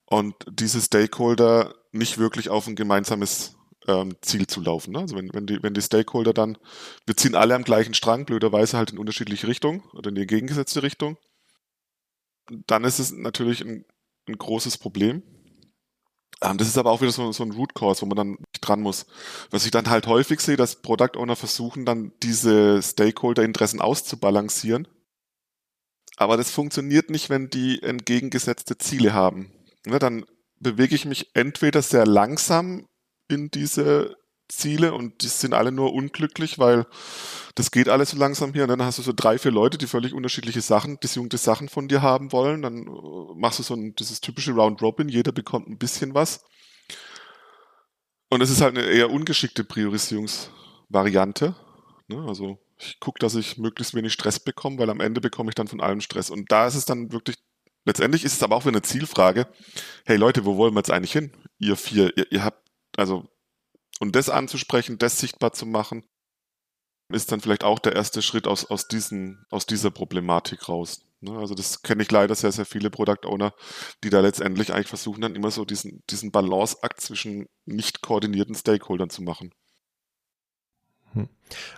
und 0.06 0.36
diese 0.48 0.82
Stakeholder 0.82 1.76
nicht 1.92 2.18
wirklich 2.18 2.50
auf 2.50 2.68
ein 2.68 2.76
gemeinsames 2.76 3.56
ähm, 3.88 4.16
Ziel 4.22 4.48
zu 4.48 4.62
laufen. 4.62 4.92
Ne? 4.94 5.00
Also 5.00 5.16
wenn, 5.16 5.34
wenn, 5.34 5.46
die, 5.46 5.62
wenn 5.62 5.74
die 5.74 5.82
Stakeholder 5.82 6.34
dann, 6.34 6.58
wir 7.06 7.18
ziehen 7.18 7.36
alle 7.36 7.56
am 7.56 7.64
gleichen 7.64 7.94
Strang, 7.94 8.26
blöderweise 8.26 8.78
halt 8.78 8.92
in 8.92 8.98
unterschiedliche 8.98 9.48
Richtungen 9.48 9.84
oder 9.94 10.10
in 10.10 10.16
die 10.16 10.28
gegengesetzte 10.28 10.84
Richtung, 10.84 11.18
dann 12.68 12.84
ist 12.84 13.00
es 13.00 13.12
natürlich 13.12 13.62
ein, 13.62 13.86
ein 14.28 14.38
großes 14.38 14.78
Problem. 14.78 15.24
Ähm, 16.42 16.58
das 16.58 16.68
ist 16.68 16.78
aber 16.78 16.92
auch 16.92 17.02
wieder 17.02 17.12
so, 17.12 17.32
so 17.32 17.44
ein 17.44 17.52
Root 17.52 17.76
Cause, 17.76 18.02
wo 18.02 18.06
man 18.06 18.18
dann 18.18 18.38
dran 18.62 18.82
muss. 18.82 19.06
Was 19.50 19.66
ich 19.66 19.72
dann 19.72 19.90
halt 19.90 20.08
häufig 20.08 20.40
sehe, 20.40 20.58
dass 20.58 20.82
Product 20.82 21.18
Owner 21.18 21.36
versuchen, 21.36 21.86
dann 21.86 22.14
diese 22.22 22.82
Stakeholder-Interessen 22.82 23.82
auszubalancieren. 23.82 24.88
Aber 26.18 26.38
das 26.38 26.52
funktioniert 26.52 27.10
nicht, 27.10 27.30
wenn 27.30 27.50
die 27.50 27.82
entgegengesetzte 27.82 28.78
Ziele 28.78 29.14
haben 29.14 29.52
ne, 29.86 30.00
dann 30.00 30.26
bewege 30.60 30.96
ich 30.96 31.06
mich 31.06 31.32
entweder 31.34 31.82
sehr 31.82 32.06
langsam 32.06 32.88
in 33.30 33.50
diese 33.50 34.16
Ziele 34.58 34.94
und 34.94 35.22
die 35.24 35.28
sind 35.28 35.54
alle 35.54 35.72
nur 35.72 35.94
unglücklich, 35.94 36.60
weil 36.60 36.86
das 37.56 37.72
geht 37.72 37.90
alles 37.90 38.12
so 38.12 38.18
langsam 38.18 38.54
hier. 38.54 38.64
Und 38.64 38.70
dann 38.70 38.82
hast 38.82 38.98
du 38.98 39.02
so 39.02 39.14
drei, 39.16 39.38
vier 39.38 39.52
Leute, 39.52 39.78
die 39.78 39.88
völlig 39.88 40.14
unterschiedliche 40.14 40.62
Sachen, 40.62 41.00
disjunkte 41.00 41.38
Sachen 41.38 41.70
von 41.70 41.88
dir 41.88 42.02
haben 42.02 42.32
wollen. 42.32 42.62
Dann 42.62 42.88
äh, 42.88 43.36
machst 43.36 43.60
du 43.60 43.64
so 43.64 43.74
ein, 43.76 43.96
dieses 43.96 44.22
typische 44.22 44.54
Round 44.54 44.82
Robin, 44.82 45.10
jeder 45.10 45.32
bekommt 45.32 45.68
ein 45.68 45.78
bisschen 45.78 46.14
was. 46.14 46.44
Und 48.30 48.42
es 48.42 48.50
ist 48.50 48.62
halt 48.62 48.78
eine 48.78 48.88
eher 48.88 49.12
ungeschickte 49.12 49.64
Priorisierungsvariante. 49.64 51.56
Ne? 52.08 52.26
Also 52.28 52.58
ich 52.78 53.00
gucke, 53.00 53.20
dass 53.20 53.36
ich 53.36 53.58
möglichst 53.58 53.94
wenig 53.94 54.14
Stress 54.14 54.40
bekomme, 54.40 54.80
weil 54.80 54.90
am 54.90 55.00
Ende 55.00 55.22
bekomme 55.22 55.50
ich 55.50 55.56
dann 55.56 55.68
von 55.68 55.82
allem 55.82 56.02
Stress. 56.02 56.30
Und 56.30 56.52
da 56.52 56.66
ist 56.68 56.76
es 56.76 56.86
dann 56.86 57.12
wirklich 57.12 57.38
letztendlich 57.86 58.24
ist 58.24 58.34
es 58.34 58.44
aber 58.44 58.56
auch 58.56 58.62
wieder 58.62 58.72
eine 58.72 58.82
Zielfrage. 58.82 59.48
Hey 60.06 60.18
Leute, 60.18 60.46
wo 60.46 60.58
wollen 60.58 60.74
wir 60.74 60.80
jetzt 60.80 60.92
eigentlich 60.92 61.12
hin? 61.12 61.32
Ihr 61.60 61.76
vier, 61.76 62.16
ihr, 62.18 62.32
ihr 62.32 62.44
habt, 62.44 62.68
also, 62.98 63.28
und 64.04 64.18
das 64.18 64.30
anzusprechen, 64.30 64.98
das 64.98 65.18
sichtbar 65.18 65.54
zu 65.54 65.66
machen, 65.66 66.04
ist 67.10 67.32
dann 67.32 67.40
vielleicht 67.40 67.64
auch 67.64 67.80
der 67.80 67.96
erste 67.96 68.22
Schritt 68.22 68.48
aus, 68.48 68.66
aus, 68.66 68.90
diesen, 68.90 69.46
aus 69.50 69.66
dieser 69.66 69.92
Problematik 69.92 70.68
raus. 70.68 71.06
Ne? 71.22 71.32
Also 71.38 71.56
das 71.56 71.84
kenne 71.84 72.04
ich 72.04 72.12
leider 72.12 72.36
sehr, 72.36 72.52
sehr 72.52 72.66
viele 72.66 72.90
Product 72.90 73.26
Owner, 73.26 73.54
die 74.04 74.10
da 74.10 74.20
letztendlich 74.20 74.74
eigentlich 74.74 74.90
versuchen, 74.90 75.22
dann 75.22 75.36
immer 75.36 75.52
so 75.52 75.64
diesen, 75.64 76.04
diesen 76.10 76.32
Balanceakt 76.32 77.00
zwischen 77.00 77.48
nicht 77.64 78.02
koordinierten 78.02 78.56
Stakeholdern 78.56 79.10
zu 79.10 79.22
machen. 79.22 79.54
Hm. 81.14 81.30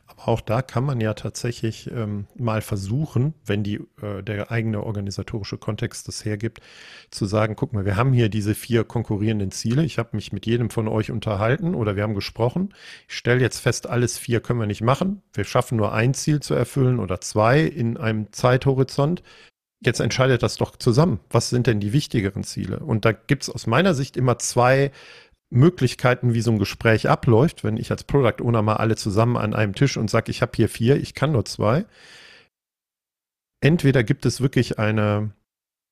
Aber 0.07 0.29
auch 0.29 0.41
da 0.41 0.61
kann 0.61 0.85
man 0.85 1.01
ja 1.01 1.13
tatsächlich 1.13 1.91
ähm, 1.91 2.27
mal 2.35 2.61
versuchen, 2.61 3.33
wenn 3.45 3.63
die, 3.63 3.81
äh, 4.01 4.23
der 4.23 4.51
eigene 4.51 4.83
organisatorische 4.83 5.57
Kontext 5.57 6.07
das 6.07 6.23
hergibt, 6.23 6.61
zu 7.11 7.25
sagen, 7.25 7.55
guck 7.55 7.73
mal, 7.73 7.85
wir 7.85 7.97
haben 7.97 8.13
hier 8.13 8.29
diese 8.29 8.55
vier 8.55 8.83
konkurrierenden 8.83 9.51
Ziele. 9.51 9.83
Ich 9.83 9.97
habe 9.97 10.09
mich 10.13 10.31
mit 10.31 10.45
jedem 10.45 10.69
von 10.69 10.87
euch 10.87 11.11
unterhalten 11.11 11.75
oder 11.75 11.95
wir 11.95 12.03
haben 12.03 12.15
gesprochen. 12.15 12.73
Ich 13.07 13.15
stelle 13.17 13.41
jetzt 13.41 13.59
fest, 13.59 13.87
alles 13.87 14.17
vier 14.17 14.39
können 14.39 14.59
wir 14.59 14.67
nicht 14.67 14.81
machen. 14.81 15.21
Wir 15.33 15.43
schaffen 15.43 15.77
nur 15.77 15.93
ein 15.93 16.13
Ziel 16.13 16.39
zu 16.39 16.53
erfüllen 16.53 16.99
oder 16.99 17.19
zwei 17.19 17.61
in 17.61 17.97
einem 17.97 18.31
Zeithorizont. 18.31 19.21
Jetzt 19.81 19.99
entscheidet 19.99 20.41
das 20.41 20.55
doch 20.55 20.77
zusammen. 20.77 21.19
Was 21.29 21.49
sind 21.49 21.67
denn 21.67 21.79
die 21.79 21.93
wichtigeren 21.93 22.43
Ziele? 22.43 22.79
Und 22.79 23.05
da 23.05 23.11
gibt 23.11 23.43
es 23.43 23.49
aus 23.49 23.67
meiner 23.67 23.93
Sicht 23.93 24.17
immer 24.17 24.39
zwei 24.39 24.91
Möglichkeiten, 25.55 26.33
wie 26.33 26.41
so 26.41 26.51
ein 26.51 26.59
Gespräch 26.59 27.09
abläuft, 27.09 27.63
wenn 27.63 27.77
ich 27.77 27.91
als 27.91 28.03
Product 28.03 28.43
Owner 28.43 28.61
mal 28.61 28.77
alle 28.77 28.95
zusammen 28.95 29.37
an 29.37 29.53
einem 29.53 29.73
Tisch 29.73 29.97
und 29.97 30.09
sage, 30.09 30.31
ich 30.31 30.41
habe 30.41 30.51
hier 30.55 30.69
vier, 30.69 30.97
ich 30.97 31.13
kann 31.13 31.31
nur 31.31 31.45
zwei. 31.45 31.85
Entweder 33.61 34.03
gibt 34.03 34.25
es 34.25 34.41
wirklich 34.41 34.79
eine 34.79 35.31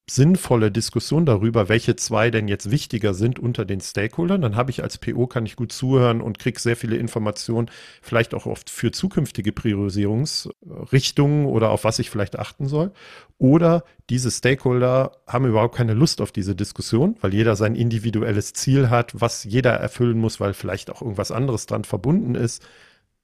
sinnvolle 0.09 0.69
Diskussion 0.69 1.25
darüber, 1.25 1.69
welche 1.69 1.95
zwei 1.95 2.29
denn 2.29 2.49
jetzt 2.49 2.69
wichtiger 2.69 3.13
sind 3.13 3.39
unter 3.39 3.63
den 3.63 3.79
Stakeholdern. 3.79 4.41
Dann 4.41 4.57
habe 4.57 4.69
ich 4.69 4.83
als 4.83 4.97
PO, 4.97 5.27
kann 5.27 5.45
ich 5.45 5.55
gut 5.55 5.71
zuhören 5.71 6.21
und 6.21 6.39
kriege 6.39 6.59
sehr 6.59 6.75
viele 6.75 6.97
Informationen, 6.97 7.69
vielleicht 8.01 8.33
auch 8.33 8.45
oft 8.45 8.69
für 8.69 8.91
zukünftige 8.91 9.53
Priorisierungsrichtungen 9.53 11.45
oder 11.45 11.69
auf 11.69 11.85
was 11.85 11.99
ich 11.99 12.09
vielleicht 12.09 12.37
achten 12.37 12.67
soll. 12.67 12.91
Oder 13.37 13.85
diese 14.09 14.29
Stakeholder 14.29 15.21
haben 15.25 15.45
überhaupt 15.45 15.75
keine 15.75 15.93
Lust 15.93 16.19
auf 16.19 16.33
diese 16.33 16.55
Diskussion, 16.55 17.15
weil 17.21 17.33
jeder 17.33 17.55
sein 17.55 17.75
individuelles 17.75 18.51
Ziel 18.51 18.89
hat, 18.89 19.13
was 19.21 19.45
jeder 19.45 19.71
erfüllen 19.71 20.19
muss, 20.19 20.41
weil 20.41 20.53
vielleicht 20.53 20.89
auch 20.89 21.01
irgendwas 21.01 21.31
anderes 21.31 21.65
dran 21.65 21.85
verbunden 21.85 22.35
ist. 22.35 22.61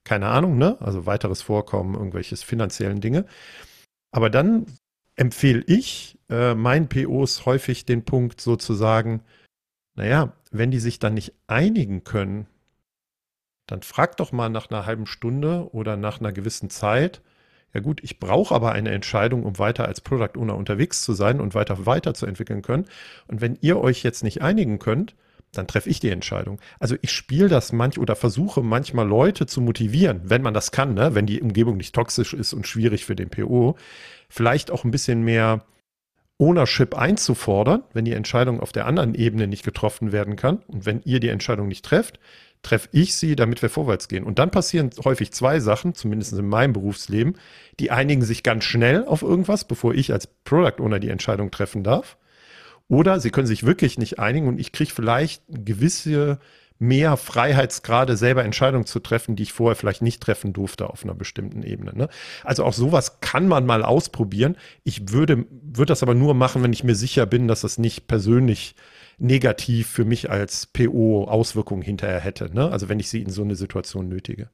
Keine 0.04 0.28
Ahnung, 0.28 0.56
ne? 0.56 0.78
Also 0.80 1.04
weiteres 1.04 1.42
Vorkommen, 1.42 1.94
irgendwelches 1.94 2.42
finanziellen 2.42 3.02
Dinge. 3.02 3.26
Aber 4.12 4.30
dann 4.30 4.64
empfehle 5.14 5.62
ich 5.66 6.16
äh, 6.30 6.54
meinen 6.54 6.88
POs 6.88 7.44
häufig 7.44 7.84
den 7.84 8.04
Punkt 8.04 8.40
sozusagen, 8.40 9.22
naja, 9.94 10.32
wenn 10.50 10.70
die 10.70 10.78
sich 10.78 10.98
dann 10.98 11.14
nicht 11.14 11.34
einigen 11.46 12.04
können, 12.04 12.46
dann 13.66 13.82
frag 13.82 14.16
doch 14.16 14.32
mal 14.32 14.48
nach 14.48 14.70
einer 14.70 14.86
halben 14.86 15.06
Stunde 15.06 15.68
oder 15.72 15.96
nach 15.96 16.20
einer 16.20 16.32
gewissen 16.32 16.70
Zeit, 16.70 17.20
ja 17.72 17.80
gut, 17.80 18.02
ich 18.02 18.18
brauche 18.18 18.54
aber 18.54 18.72
eine 18.72 18.90
Entscheidung, 18.90 19.44
um 19.44 19.58
weiter 19.58 19.86
als 19.86 20.00
Product 20.00 20.36
Owner 20.36 20.56
unterwegs 20.56 21.02
zu 21.02 21.12
sein 21.12 21.40
und 21.40 21.54
weiter 21.54 21.86
weiterzuentwickeln 21.86 22.62
können. 22.62 22.86
Und 23.28 23.40
wenn 23.40 23.56
ihr 23.60 23.78
euch 23.78 24.02
jetzt 24.02 24.24
nicht 24.24 24.42
einigen 24.42 24.80
könnt, 24.80 25.14
dann 25.52 25.66
treffe 25.66 25.90
ich 25.90 26.00
die 26.00 26.10
Entscheidung. 26.10 26.60
Also 26.78 26.96
ich 27.00 27.12
spiele 27.12 27.48
das 27.48 27.72
manch 27.72 27.98
oder 27.98 28.16
versuche 28.16 28.62
manchmal 28.62 29.06
Leute 29.06 29.46
zu 29.46 29.60
motivieren, 29.60 30.20
wenn 30.24 30.42
man 30.42 30.54
das 30.54 30.70
kann, 30.72 30.94
ne? 30.94 31.14
wenn 31.14 31.26
die 31.26 31.40
Umgebung 31.40 31.76
nicht 31.76 31.94
toxisch 31.94 32.34
ist 32.34 32.52
und 32.52 32.66
schwierig 32.66 33.04
für 33.04 33.16
den 33.16 33.30
PO, 33.30 33.76
vielleicht 34.28 34.70
auch 34.70 34.84
ein 34.84 34.92
bisschen 34.92 35.22
mehr 35.22 35.64
Ownership 36.40 36.96
einzufordern, 36.96 37.82
wenn 37.92 38.06
die 38.06 38.14
Entscheidung 38.14 38.60
auf 38.60 38.72
der 38.72 38.86
anderen 38.86 39.14
Ebene 39.14 39.46
nicht 39.46 39.62
getroffen 39.62 40.10
werden 40.10 40.36
kann. 40.36 40.62
Und 40.68 40.86
wenn 40.86 41.02
ihr 41.04 41.20
die 41.20 41.28
Entscheidung 41.28 41.68
nicht 41.68 41.84
trefft, 41.84 42.18
treffe 42.62 42.88
ich 42.92 43.14
sie, 43.14 43.36
damit 43.36 43.60
wir 43.60 43.68
vorwärts 43.68 44.08
gehen. 44.08 44.24
Und 44.24 44.38
dann 44.38 44.50
passieren 44.50 44.90
häufig 45.04 45.32
zwei 45.32 45.60
Sachen, 45.60 45.94
zumindest 45.94 46.32
in 46.32 46.48
meinem 46.48 46.72
Berufsleben. 46.72 47.36
Die 47.78 47.90
einigen 47.90 48.22
sich 48.22 48.42
ganz 48.42 48.64
schnell 48.64 49.04
auf 49.04 49.22
irgendwas, 49.22 49.64
bevor 49.64 49.94
ich 49.94 50.12
als 50.12 50.26
Product 50.26 50.82
Owner 50.82 50.98
die 50.98 51.10
Entscheidung 51.10 51.50
treffen 51.50 51.84
darf. 51.84 52.16
Oder 52.88 53.20
sie 53.20 53.30
können 53.30 53.46
sich 53.46 53.64
wirklich 53.64 53.98
nicht 53.98 54.18
einigen 54.18 54.48
und 54.48 54.58
ich 54.58 54.72
kriege 54.72 54.90
vielleicht 54.90 55.42
gewisse 55.46 56.38
mehr 56.80 57.18
Freiheitsgrade, 57.18 58.16
selber 58.16 58.42
Entscheidungen 58.42 58.86
zu 58.86 59.00
treffen, 59.00 59.36
die 59.36 59.42
ich 59.42 59.52
vorher 59.52 59.76
vielleicht 59.76 60.00
nicht 60.00 60.22
treffen 60.22 60.54
durfte 60.54 60.88
auf 60.88 61.04
einer 61.04 61.14
bestimmten 61.14 61.62
Ebene. 61.62 61.92
Ne? 61.94 62.08
Also 62.42 62.64
auch 62.64 62.72
sowas 62.72 63.20
kann 63.20 63.46
man 63.46 63.66
mal 63.66 63.84
ausprobieren. 63.84 64.56
Ich 64.82 65.12
würde, 65.12 65.46
würde 65.50 65.90
das 65.90 66.02
aber 66.02 66.14
nur 66.14 66.32
machen, 66.32 66.62
wenn 66.62 66.72
ich 66.72 66.82
mir 66.82 66.94
sicher 66.94 67.26
bin, 67.26 67.48
dass 67.48 67.60
das 67.60 67.76
nicht 67.76 68.08
persönlich 68.08 68.74
negativ 69.18 69.88
für 69.88 70.06
mich 70.06 70.30
als 70.30 70.68
PO 70.68 71.24
Auswirkungen 71.24 71.82
hinterher 71.82 72.20
hätte. 72.20 72.52
Ne? 72.52 72.72
Also 72.72 72.88
wenn 72.88 72.98
ich 72.98 73.10
sie 73.10 73.20
in 73.20 73.30
so 73.30 73.42
eine 73.42 73.56
Situation 73.56 74.08
nötige. 74.08 74.48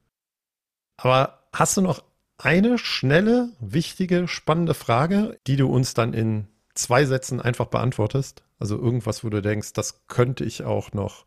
Aber 0.97 1.45
hast 1.53 1.77
du 1.77 1.81
noch 1.81 2.03
eine 2.39 2.77
schnelle, 2.77 3.51
wichtige, 3.61 4.27
spannende 4.27 4.75
Frage, 4.75 5.39
die 5.47 5.57
du 5.57 5.69
uns 5.69 5.95
dann 5.95 6.13
in 6.13 6.49
zwei 6.75 7.05
Sätzen 7.05 7.41
einfach 7.41 7.67
beantwortest? 7.67 8.43
Also 8.59 8.77
irgendwas, 8.77 9.23
wo 9.23 9.29
du 9.29 9.41
denkst, 9.41 9.75
das 9.75 10.09
könnte 10.09 10.45
ich 10.45 10.65
auch 10.65 10.93
noch 10.93 11.25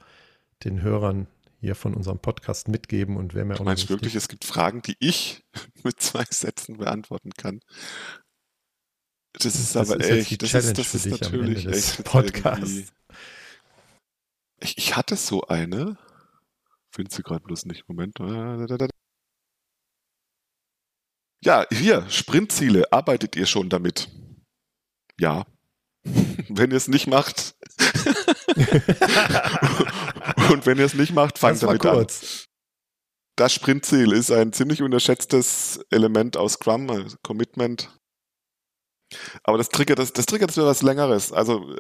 den 0.63 0.81
Hörern 0.81 1.27
hier 1.61 1.75
von 1.75 1.93
unserem 1.93 2.19
Podcast 2.19 2.67
mitgeben 2.67 3.17
und 3.17 3.33
wäre 3.33 3.45
mir 3.45 3.59
auch 3.59 3.65
meinst 3.65 3.89
wirklich, 3.89 4.15
es 4.15 4.29
gibt 4.29 4.45
Fragen, 4.45 4.81
die 4.81 4.95
ich 4.99 5.43
mit 5.83 6.01
zwei 6.01 6.25
Sätzen 6.29 6.77
beantworten 6.77 7.31
kann? 7.31 7.61
Das 9.33 9.55
ist 9.55 9.75
das 9.75 9.91
aber 9.91 10.01
ist 10.01 10.09
echt, 10.09 10.41
das 10.41 10.53
ist, 10.53 10.77
das 10.77 10.95
ist 10.95 11.05
natürlich 11.05 11.67
echt 11.67 12.03
Podcast. 12.03 12.91
Ich, 14.61 14.77
ich 14.77 14.95
hatte 14.95 15.15
so 15.15 15.43
eine, 15.43 15.97
finde 16.91 17.13
sie 17.13 17.21
gerade 17.21 17.43
bloß 17.43 17.65
nicht, 17.65 17.87
Moment. 17.87 18.17
Ja, 21.41 21.65
hier, 21.71 22.09
Sprintziele, 22.09 22.91
arbeitet 22.91 23.35
ihr 23.35 23.45
schon 23.45 23.69
damit? 23.69 24.09
Ja. 25.19 25.45
Wenn 26.49 26.71
ihr 26.71 26.77
es 26.77 26.87
nicht 26.87 27.07
macht. 27.07 27.55
Und 30.49 30.65
wenn 30.65 30.77
ihr 30.77 30.85
es 30.85 30.93
nicht 30.93 31.13
macht, 31.13 31.37
fangt 31.37 31.61
damit 31.61 31.81
kurz. 31.81 32.21
an. 32.21 32.49
Das 33.35 33.53
Sprintziel 33.53 34.11
ist 34.11 34.31
ein 34.31 34.51
ziemlich 34.51 34.81
unterschätztes 34.81 35.79
Element 35.91 36.35
aus 36.35 36.53
Scrum, 36.53 36.89
also 36.89 37.15
Commitment. 37.23 37.89
Aber 39.43 39.57
das 39.57 39.69
triggert, 39.69 39.99
das, 39.99 40.13
das 40.13 40.25
triggert 40.25 40.51
für 40.51 40.65
was 40.65 40.81
Längeres. 40.81 41.31
Also, 41.31 41.75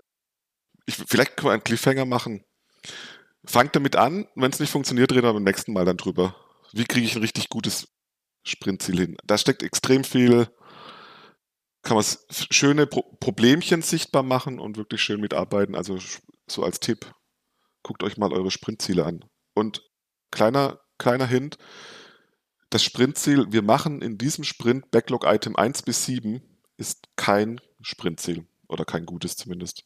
ich, 0.85 0.95
vielleicht 0.95 1.35
können 1.35 1.49
wir 1.49 1.53
einen 1.53 1.63
Cliffhanger 1.63 2.05
machen. 2.05 2.43
Fangt 3.45 3.75
damit 3.75 3.95
an, 3.95 4.27
wenn 4.35 4.51
es 4.51 4.59
nicht 4.59 4.71
funktioniert, 4.71 5.11
reden 5.11 5.23
wir 5.23 5.33
beim 5.33 5.43
nächsten 5.43 5.73
Mal 5.73 5.85
dann 5.85 5.97
drüber. 5.97 6.35
Wie 6.71 6.85
kriege 6.85 7.05
ich 7.05 7.15
ein 7.15 7.21
richtig 7.21 7.49
gutes 7.49 7.87
Sprintziel 8.45 8.99
hin? 8.99 9.17
Da 9.23 9.37
steckt 9.37 9.63
extrem 9.63 10.03
viel, 10.03 10.47
kann 11.81 11.97
man 11.97 12.05
schöne 12.29 12.87
Pro 12.87 13.01
Problemchen 13.19 13.81
sichtbar 13.81 14.23
machen 14.23 14.59
und 14.59 14.77
wirklich 14.77 15.01
schön 15.01 15.21
mitarbeiten. 15.21 15.75
Also 15.75 15.97
so 16.47 16.63
als 16.63 16.79
Tipp, 16.79 17.11
guckt 17.83 18.03
euch 18.03 18.17
mal 18.17 18.33
eure 18.33 18.51
Sprintziele 18.51 19.05
an. 19.05 19.25
Und 19.53 19.83
kleiner, 20.31 20.79
kleiner 20.97 21.27
Hint, 21.27 21.57
das 22.69 22.83
Sprintziel, 22.83 23.51
wir 23.51 23.63
machen 23.63 24.01
in 24.01 24.17
diesem 24.17 24.43
Sprint 24.43 24.91
Backlog-Item 24.91 25.55
1 25.55 25.81
bis 25.81 26.05
7, 26.05 26.41
ist 26.77 27.07
kein 27.15 27.59
Sprintziel 27.81 28.45
oder 28.67 28.85
kein 28.85 29.05
gutes 29.05 29.35
zumindest. 29.35 29.85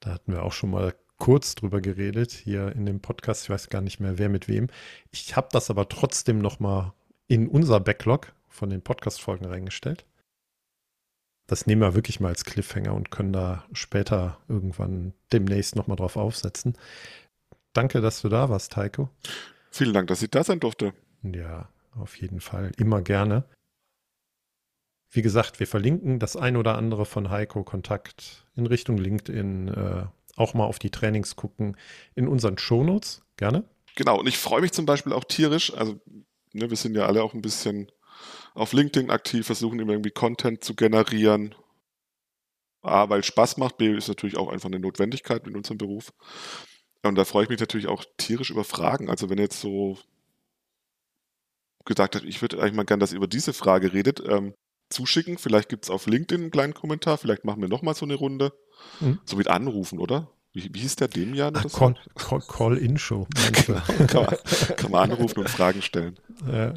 Da 0.00 0.12
hatten 0.12 0.32
wir 0.32 0.42
auch 0.42 0.52
schon 0.52 0.70
mal 0.70 0.94
kurz 1.18 1.54
drüber 1.54 1.80
geredet 1.80 2.32
hier 2.32 2.72
in 2.72 2.86
dem 2.86 3.00
Podcast. 3.00 3.44
Ich 3.44 3.50
weiß 3.50 3.68
gar 3.68 3.82
nicht 3.82 4.00
mehr, 4.00 4.18
wer 4.18 4.28
mit 4.28 4.48
wem. 4.48 4.68
Ich 5.10 5.36
habe 5.36 5.48
das 5.52 5.70
aber 5.70 5.88
trotzdem 5.88 6.38
noch 6.38 6.60
mal 6.60 6.94
in 7.28 7.48
unser 7.48 7.80
Backlog 7.80 8.32
von 8.48 8.70
den 8.70 8.82
Podcast-Folgen 8.82 9.46
reingestellt. 9.46 10.04
Das 11.50 11.66
nehmen 11.66 11.82
wir 11.82 11.96
wirklich 11.96 12.20
mal 12.20 12.28
als 12.28 12.44
Cliffhanger 12.44 12.94
und 12.94 13.10
können 13.10 13.32
da 13.32 13.64
später 13.72 14.38
irgendwann 14.46 15.14
demnächst 15.32 15.74
noch 15.74 15.88
mal 15.88 15.96
drauf 15.96 16.16
aufsetzen. 16.16 16.78
Danke, 17.72 18.00
dass 18.00 18.22
du 18.22 18.28
da 18.28 18.48
warst, 18.48 18.76
Heiko. 18.76 19.08
Vielen 19.72 19.92
Dank, 19.92 20.06
dass 20.06 20.22
ich 20.22 20.30
da 20.30 20.44
sein 20.44 20.60
durfte. 20.60 20.94
Ja, 21.24 21.68
auf 21.96 22.14
jeden 22.20 22.40
Fall. 22.40 22.70
Immer 22.76 23.02
gerne. 23.02 23.42
Wie 25.10 25.22
gesagt, 25.22 25.58
wir 25.58 25.66
verlinken 25.66 26.20
das 26.20 26.36
ein 26.36 26.56
oder 26.56 26.78
andere 26.78 27.04
von 27.04 27.30
Heiko 27.30 27.64
Kontakt 27.64 28.46
in 28.54 28.66
Richtung 28.66 28.96
LinkedIn. 28.96 29.68
Äh, 29.68 30.04
auch 30.36 30.54
mal 30.54 30.66
auf 30.66 30.78
die 30.78 30.90
Trainings 30.90 31.34
gucken 31.34 31.76
in 32.14 32.28
unseren 32.28 32.58
Shownotes. 32.58 33.24
Gerne. 33.36 33.64
Genau, 33.96 34.20
und 34.20 34.28
ich 34.28 34.38
freue 34.38 34.60
mich 34.60 34.70
zum 34.70 34.86
Beispiel 34.86 35.12
auch 35.12 35.24
tierisch. 35.24 35.74
Also, 35.74 36.00
ne, 36.52 36.70
wir 36.70 36.76
sind 36.76 36.94
ja 36.94 37.06
alle 37.06 37.24
auch 37.24 37.34
ein 37.34 37.42
bisschen 37.42 37.90
auf 38.54 38.72
LinkedIn 38.72 39.10
aktiv, 39.10 39.46
versuchen 39.46 39.80
immer 39.80 39.92
irgendwie 39.92 40.10
Content 40.10 40.64
zu 40.64 40.74
generieren. 40.74 41.54
A, 42.82 43.08
weil 43.10 43.20
es 43.20 43.26
Spaß 43.26 43.58
macht, 43.58 43.76
B, 43.76 43.94
ist 43.94 44.08
natürlich 44.08 44.36
auch 44.36 44.48
einfach 44.48 44.68
eine 44.68 44.80
Notwendigkeit 44.80 45.46
in 45.46 45.56
unserem 45.56 45.78
Beruf. 45.78 46.12
Und 47.02 47.14
da 47.16 47.24
freue 47.24 47.44
ich 47.44 47.50
mich 47.50 47.60
natürlich 47.60 47.88
auch 47.88 48.04
tierisch 48.16 48.50
über 48.50 48.64
Fragen. 48.64 49.10
Also 49.10 49.30
wenn 49.30 49.38
jetzt 49.38 49.60
so 49.60 49.98
gesagt 51.84 52.16
hat, 52.16 52.24
ich 52.24 52.40
würde 52.42 52.58
eigentlich 52.60 52.74
mal 52.74 52.84
gern, 52.84 53.00
dass 53.00 53.12
ihr 53.12 53.16
über 53.16 53.26
diese 53.26 53.52
Frage 53.52 53.92
redet, 53.92 54.22
ähm, 54.26 54.54
zuschicken. 54.90 55.38
Vielleicht 55.38 55.68
gibt 55.68 55.84
es 55.84 55.90
auf 55.90 56.06
LinkedIn 56.06 56.42
einen 56.42 56.50
kleinen 56.50 56.74
Kommentar. 56.74 57.16
Vielleicht 57.16 57.44
machen 57.44 57.60
wir 57.60 57.68
nochmal 57.68 57.94
so 57.94 58.04
eine 58.04 58.14
Runde. 58.14 58.52
Mhm. 59.00 59.20
So 59.24 59.36
mit 59.36 59.48
Anrufen, 59.48 59.98
oder? 59.98 60.30
Wie, 60.52 60.68
wie 60.74 60.80
hieß 60.80 60.96
der 60.96 61.08
dem 61.08 61.34
Jahr? 61.34 61.52
Call, 61.52 61.94
Call, 62.16 62.40
Call, 62.40 62.76
in 62.76 62.98
show 62.98 63.28
genau. 63.66 63.80
kann, 64.08 64.24
man, 64.24 64.36
kann 64.76 64.90
man 64.90 65.10
anrufen 65.10 65.38
und 65.38 65.48
Fragen 65.48 65.80
stellen. 65.80 66.18
Ja, 66.44 66.74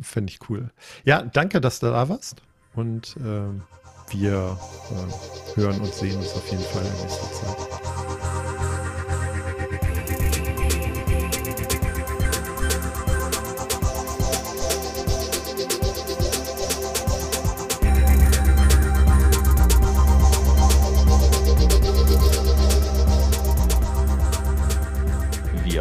Fände 0.00 0.32
ich 0.32 0.48
cool. 0.48 0.70
Ja, 1.04 1.22
danke, 1.22 1.60
dass 1.60 1.80
du 1.80 1.86
da 1.86 2.08
warst. 2.08 2.42
Und 2.74 3.16
äh, 3.16 4.12
wir 4.12 4.58
äh, 4.90 5.56
hören 5.56 5.80
und 5.80 5.92
sehen 5.92 6.18
uns 6.18 6.32
auf 6.34 6.46
jeden 6.50 6.62
Fall 6.64 6.84
in 6.84 7.02
nächster 7.02 7.32
Zeit. 7.32 7.87